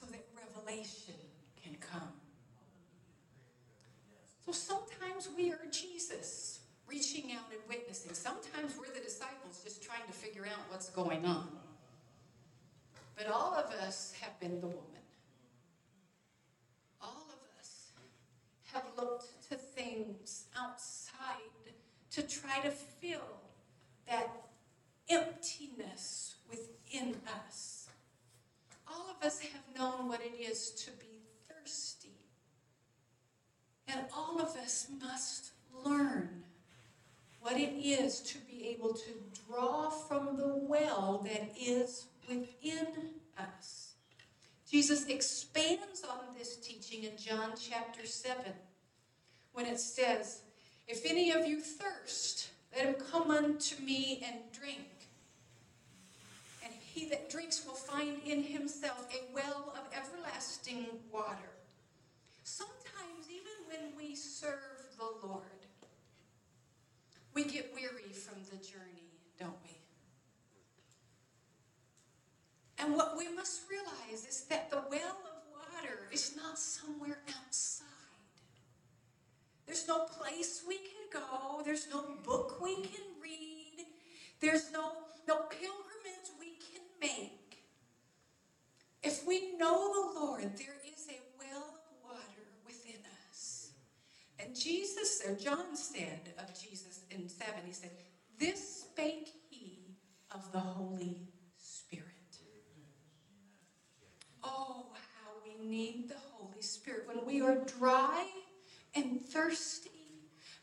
so 0.00 0.06
that 0.06 0.24
revelation 0.34 1.14
can 1.62 1.76
come. 1.76 2.12
So 4.46 4.52
sometimes 4.52 5.28
we 5.36 5.50
are 5.50 5.58
Jesus 5.72 6.60
reaching 6.88 7.32
out 7.32 7.50
and 7.50 7.58
witnessing. 7.68 8.14
Sometimes 8.14 8.76
we're 8.78 8.94
the 8.94 9.00
disciples 9.00 9.60
just 9.64 9.82
trying 9.82 10.06
to 10.06 10.12
figure 10.12 10.46
out 10.46 10.60
what's 10.70 10.88
going 10.90 11.24
on. 11.24 11.48
But 13.16 13.26
all 13.26 13.54
of 13.54 13.72
us 13.74 14.14
have 14.20 14.38
been 14.38 14.60
the 14.60 14.68
woman. 14.68 15.02
All 17.02 17.26
of 17.28 17.58
us 17.58 17.90
have 18.72 18.84
looked 18.96 19.48
to 19.50 19.56
things 19.56 20.44
outside 20.56 21.16
to 22.12 22.22
try 22.22 22.60
to 22.60 22.70
fill 22.70 23.40
that 24.08 24.30
emptiness 25.08 26.36
within 26.48 27.16
us. 27.48 27.88
All 28.86 29.10
of 29.10 29.26
us 29.26 29.40
have 29.40 29.76
known 29.76 30.08
what 30.08 30.20
it 30.20 30.40
is 30.40 30.70
to 30.70 30.92
be. 30.92 31.05
And 33.96 34.06
all 34.14 34.38
of 34.38 34.54
us 34.56 34.88
must 35.00 35.52
learn 35.82 36.42
what 37.40 37.56
it 37.56 37.72
is 37.82 38.20
to 38.20 38.38
be 38.38 38.68
able 38.68 38.92
to 38.92 39.10
draw 39.48 39.88
from 39.88 40.36
the 40.36 40.54
well 40.54 41.24
that 41.24 41.50
is 41.58 42.04
within 42.28 42.88
us. 43.38 43.92
Jesus 44.70 45.06
expands 45.06 46.04
on 46.04 46.36
this 46.36 46.56
teaching 46.56 47.04
in 47.04 47.16
John 47.16 47.52
chapter 47.58 48.04
7 48.04 48.44
when 49.54 49.64
it 49.64 49.80
says, 49.80 50.42
If 50.86 51.06
any 51.06 51.30
of 51.30 51.46
you 51.46 51.60
thirst, 51.60 52.50
let 52.76 52.84
him 52.84 52.96
come 53.10 53.30
unto 53.30 53.82
me 53.82 54.22
and 54.26 54.40
drink. 54.52 54.90
And 56.62 56.74
he 56.92 57.08
that 57.08 57.30
drinks 57.30 57.64
will 57.64 57.74
find 57.74 58.18
in 58.26 58.42
himself 58.42 59.08
a 59.10 59.32
well 59.32 59.72
of 59.74 59.88
everlasting 59.96 60.86
water. 61.10 61.50
Even 62.44 62.75
when 63.76 63.96
we 63.96 64.14
serve 64.14 64.52
the 64.98 65.26
Lord, 65.26 65.42
we 67.34 67.44
get 67.44 67.72
weary 67.74 68.12
from 68.12 68.42
the 68.44 68.56
journey, 68.56 69.10
don't 69.38 69.56
we? 69.64 69.76
And 72.78 72.94
what 72.94 73.16
we 73.16 73.28
must 73.34 73.62
realize 73.70 74.26
is 74.28 74.44
that 74.48 74.70
the 74.70 74.82
well 74.90 75.18
of 75.26 75.42
water 75.50 76.08
is 76.12 76.34
not 76.36 76.58
somewhere 76.58 77.18
outside. 77.28 77.86
There's 79.66 79.88
no 79.88 80.04
place 80.04 80.62
we 80.66 80.76
can 80.76 81.10
go. 81.12 81.62
There's 81.64 81.88
no 81.90 82.04
book 82.24 82.60
we 82.62 82.76
can 82.76 83.04
read. 83.20 83.86
There's 84.40 84.70
no, 84.72 84.92
no 85.26 85.36
pilgrimage 85.50 86.30
we 86.38 86.52
can 86.56 86.82
make. 87.00 87.64
If 89.02 89.26
we 89.26 89.56
know 89.56 89.92
the 89.92 90.20
Lord, 90.20 90.42
there 90.56 90.76
is 90.86 91.08
a 91.08 91.20
well 91.38 91.64
of 91.64 92.10
water 92.10 92.46
within 92.66 93.00
us. 93.30 93.70
And 94.38 94.54
Jesus, 94.54 95.22
or 95.26 95.34
John 95.34 95.76
said 95.76 96.34
of 96.38 96.48
Jesus 96.58 97.04
in 97.10 97.28
7, 97.28 97.54
he 97.64 97.72
said, 97.72 97.90
This 98.38 98.84
spake 98.84 99.28
he 99.48 99.96
of 100.34 100.52
the 100.52 100.58
Holy 100.60 101.28
Spirit. 101.56 102.04
Oh, 104.44 104.86
how 104.92 105.30
we 105.44 105.66
need 105.66 106.08
the 106.08 106.20
Holy 106.32 106.60
Spirit 106.60 107.06
when 107.06 107.24
we 107.26 107.40
are 107.40 107.64
dry 107.78 108.26
and 108.94 109.20
thirsty 109.20 109.90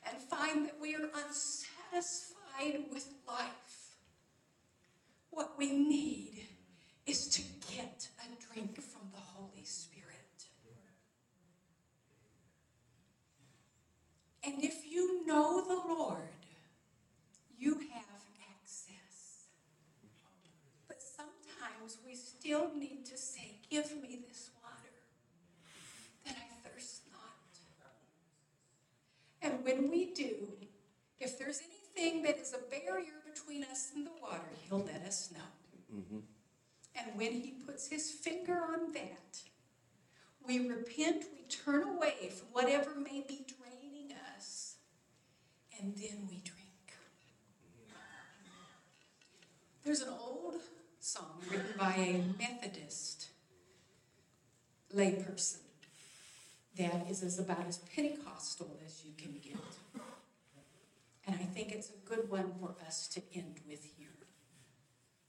and 0.08 0.18
find 0.18 0.66
that 0.66 0.80
we 0.82 0.96
are 0.96 1.10
unsatisfied 1.26 2.86
with 2.92 3.08
life. 3.28 3.98
What 5.32 5.58
we 5.58 5.72
need 5.72 6.48
is 7.06 7.28
to 7.30 7.42
get 7.74 8.08
a 8.20 8.54
drink 8.54 8.80
from 8.82 9.10
the 9.12 9.20
Holy 9.20 9.64
Spirit. 9.64 10.04
And 14.46 14.64
if 14.64 14.86
you 14.90 15.26
know 15.26 15.64
the 15.66 15.94
Lord, 15.94 16.18
you 17.58 17.76
have 17.94 18.22
access. 18.52 19.46
But 20.88 20.98
sometimes 21.02 21.98
we 22.06 22.16
still 22.16 22.70
need 22.78 23.06
to 23.06 23.18
say, 23.18 23.56
Give 23.70 23.90
me 24.02 24.20
this 24.28 24.52
water 24.62 24.94
that 26.26 26.36
I 26.36 26.68
thirst 26.68 27.04
not. 27.12 27.22
And 29.42 29.64
when 29.64 29.90
we 29.90 30.14
do, 30.14 30.36
if 31.20 31.40
there's 31.40 31.62
anything 31.62 32.24
that 32.24 32.38
is 32.38 32.54
a 32.54 32.70
barrier 32.70 33.14
between 33.26 33.64
us 33.64 33.92
and 33.96 34.06
the 34.06 34.12
water, 34.22 34.42
He'll 34.68 34.84
let 34.84 35.04
us 35.08 35.32
know. 35.34 35.98
Mm-hmm. 35.98 36.20
And 36.96 37.18
when 37.18 37.32
He 37.32 37.52
puts 37.66 37.88
His 37.88 38.12
finger 38.12 38.60
on 38.74 38.92
that, 38.94 39.42
we 40.46 40.68
repent, 40.68 41.24
we 41.34 41.44
turn 41.48 41.84
away 41.84 42.30
from 42.30 42.48
whatever 42.52 42.92
may 42.96 43.24
be 43.26 43.46
and 45.84 45.94
then 45.98 46.28
we 46.30 46.38
drink. 46.38 46.60
There's 49.84 50.02
an 50.02 50.14
old 50.18 50.56
song 51.00 51.42
written 51.52 51.74
by 51.78 51.94
a 51.96 52.24
Methodist 52.40 53.28
layperson 54.96 55.58
that 56.78 57.06
is 57.10 57.22
as 57.22 57.38
about 57.38 57.68
as 57.68 57.80
Pentecostal 57.80 58.80
as 58.86 59.04
you 59.06 59.12
can 59.18 59.34
get. 59.44 59.60
And 61.28 61.36
I 61.36 61.44
think 61.44 61.74
it's 61.74 61.90
a 61.90 62.10
good 62.10 62.30
one 62.30 62.54
for 62.62 62.76
us 62.88 63.10
to 63.10 63.22
end 63.36 63.60
with 63.68 63.84
here. 63.98 64.08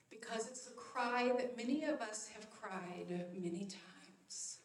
Because 0.08 0.46
it's 0.46 0.68
a 0.68 0.70
cry 0.70 1.32
that 1.36 1.56
many 1.56 1.82
of 1.82 2.00
us 2.00 2.28
have 2.32 2.48
cried 2.50 3.26
many 3.36 3.66
times. 3.66 4.58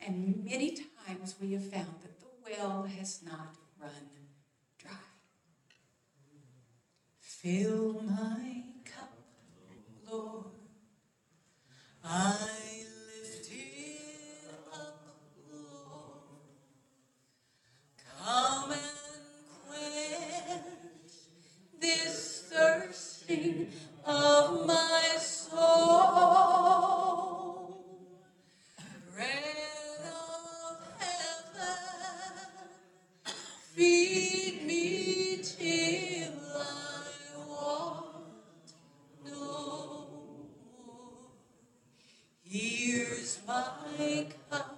And 0.00 0.42
many 0.44 0.78
times 1.06 1.34
we 1.40 1.52
have 1.52 1.70
found 1.70 2.00
that 2.02 2.18
the 2.20 2.26
well 2.50 2.84
has 2.98 3.22
not 3.22 3.56
run 3.78 3.90
dry. 4.78 4.90
Fill 7.42 8.02
my 8.02 8.62
cup, 8.86 9.12
Lord. 10.10 10.46
I 12.02 12.32
lift 13.08 13.52
it 13.52 14.50
up, 14.72 15.04
Lord. 15.52 16.22
Come 18.24 18.72
and 18.72 18.80
quench 19.68 21.12
this 21.78 22.50
thirsting 22.50 23.68
of 24.06 24.66
my 24.66 25.02
soul. 25.18 27.05
My 43.46 44.26
cup. 44.50 44.76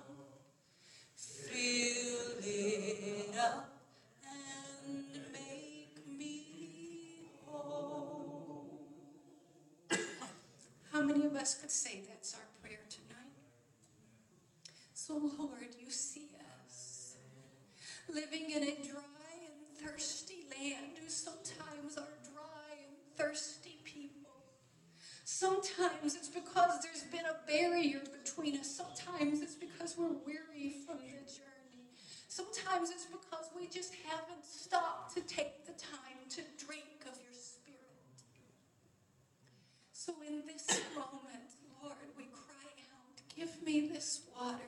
us 11.49 11.55
could 11.55 11.71
say 11.71 12.01
that's 12.07 12.35
our 12.35 12.47
prayer 12.61 12.85
tonight. 12.91 13.33
So, 14.93 15.15
Lord, 15.39 15.73
you 15.81 15.91
see 15.91 16.29
us 16.61 17.17
living 18.13 18.51
in 18.51 18.65
a 18.65 18.75
dry 18.85 19.33
and 19.47 19.89
thirsty 19.89 20.45
land 20.51 20.99
who 21.01 21.09
sometimes 21.09 21.97
are 21.97 22.19
dry 22.35 22.75
and 22.87 23.17
thirsty. 23.17 23.68
Sometimes 25.39 26.17
it's 26.17 26.29
because 26.29 26.83
there's 26.83 27.05
been 27.13 27.25
a 27.25 27.37
barrier 27.47 28.01
between 28.25 28.57
us. 28.59 28.75
Sometimes 28.75 29.41
it's 29.41 29.55
because 29.55 29.95
we're 29.97 30.19
weary 30.27 30.75
from 30.85 30.97
the 30.97 31.23
journey. 31.31 31.87
Sometimes 32.27 32.91
it's 32.91 33.07
because 33.07 33.47
we 33.57 33.69
just 33.69 33.95
haven't 34.11 34.45
stopped 34.45 35.15
to 35.15 35.21
take 35.21 35.65
the 35.65 35.75
time 35.75 36.27
to 36.31 36.41
drink 36.67 37.07
of 37.07 37.17
your 37.23 37.33
spirit. 37.33 38.19
So 39.93 40.13
in 40.27 40.43
this 40.45 40.81
moment, 40.97 41.55
Lord, 41.85 41.95
we 42.17 42.25
cry 42.25 42.73
out, 42.91 43.23
Give 43.37 43.63
me 43.63 43.87
this 43.87 44.23
water. 44.37 44.59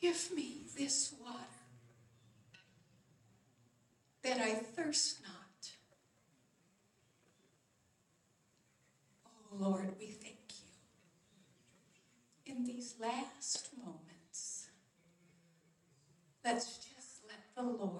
Give 0.00 0.30
me 0.34 0.62
this 0.74 1.12
water 1.22 1.36
that 4.22 4.38
I 4.40 4.54
thirst 4.54 5.20
not. 5.22 5.38
Oh 9.26 9.37
Lord, 9.52 9.94
we 9.98 10.06
thank 10.06 10.36
you. 12.46 12.54
In 12.54 12.64
these 12.64 12.94
last 13.00 13.70
moments, 13.76 14.68
let's 16.44 16.78
just 16.78 17.22
let 17.26 17.54
the 17.56 17.62
Lord 17.62 17.97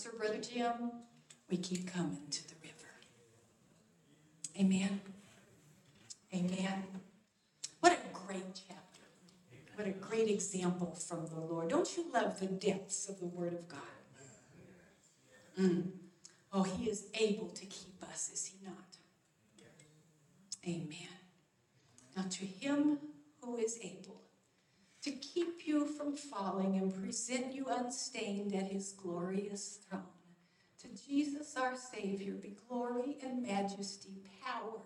answer, 0.00 0.16
Brother 0.16 0.38
Jim? 0.38 0.92
We 1.50 1.58
keep 1.58 1.92
coming 1.92 2.22
to 2.30 2.48
the 2.48 2.54
river. 2.62 2.88
Amen. 4.58 5.00
Amen. 6.32 6.84
What 7.80 7.92
a 7.92 7.98
great 8.14 8.62
chapter. 8.66 9.02
What 9.74 9.86
a 9.86 9.90
great 9.90 10.28
example 10.28 10.94
from 10.94 11.26
the 11.26 11.38
Lord. 11.38 11.68
Don't 11.68 11.96
you 11.98 12.06
love 12.14 12.40
the 12.40 12.46
depths 12.46 13.10
of 13.10 13.18
the 13.18 13.26
Word 13.26 13.52
of 13.52 13.68
God? 13.68 13.80
Mm. 15.60 15.90
Oh, 16.50 16.62
He 16.62 16.88
is 16.88 17.08
able 17.12 17.48
to 17.48 17.66
keep 17.66 18.02
us, 18.02 18.30
is 18.32 18.46
He 18.46 18.64
not? 18.64 18.96
Amen. 20.66 21.08
Now, 22.16 22.24
to 22.30 22.46
Him 22.46 22.98
who 23.42 23.58
is 23.58 23.78
able 23.82 24.19
to 25.02 25.10
keep 25.12 25.66
you 25.66 25.86
from 25.86 26.14
falling 26.14 26.76
and 26.76 26.94
present 27.02 27.54
you 27.54 27.66
unstained 27.66 28.54
at 28.54 28.70
his 28.70 28.92
glorious 28.92 29.78
throne. 29.88 30.02
To 30.82 30.88
Jesus 31.06 31.56
our 31.56 31.74
Savior 31.76 32.32
be 32.32 32.56
glory 32.68 33.16
and 33.22 33.42
majesty, 33.42 34.22
power 34.44 34.80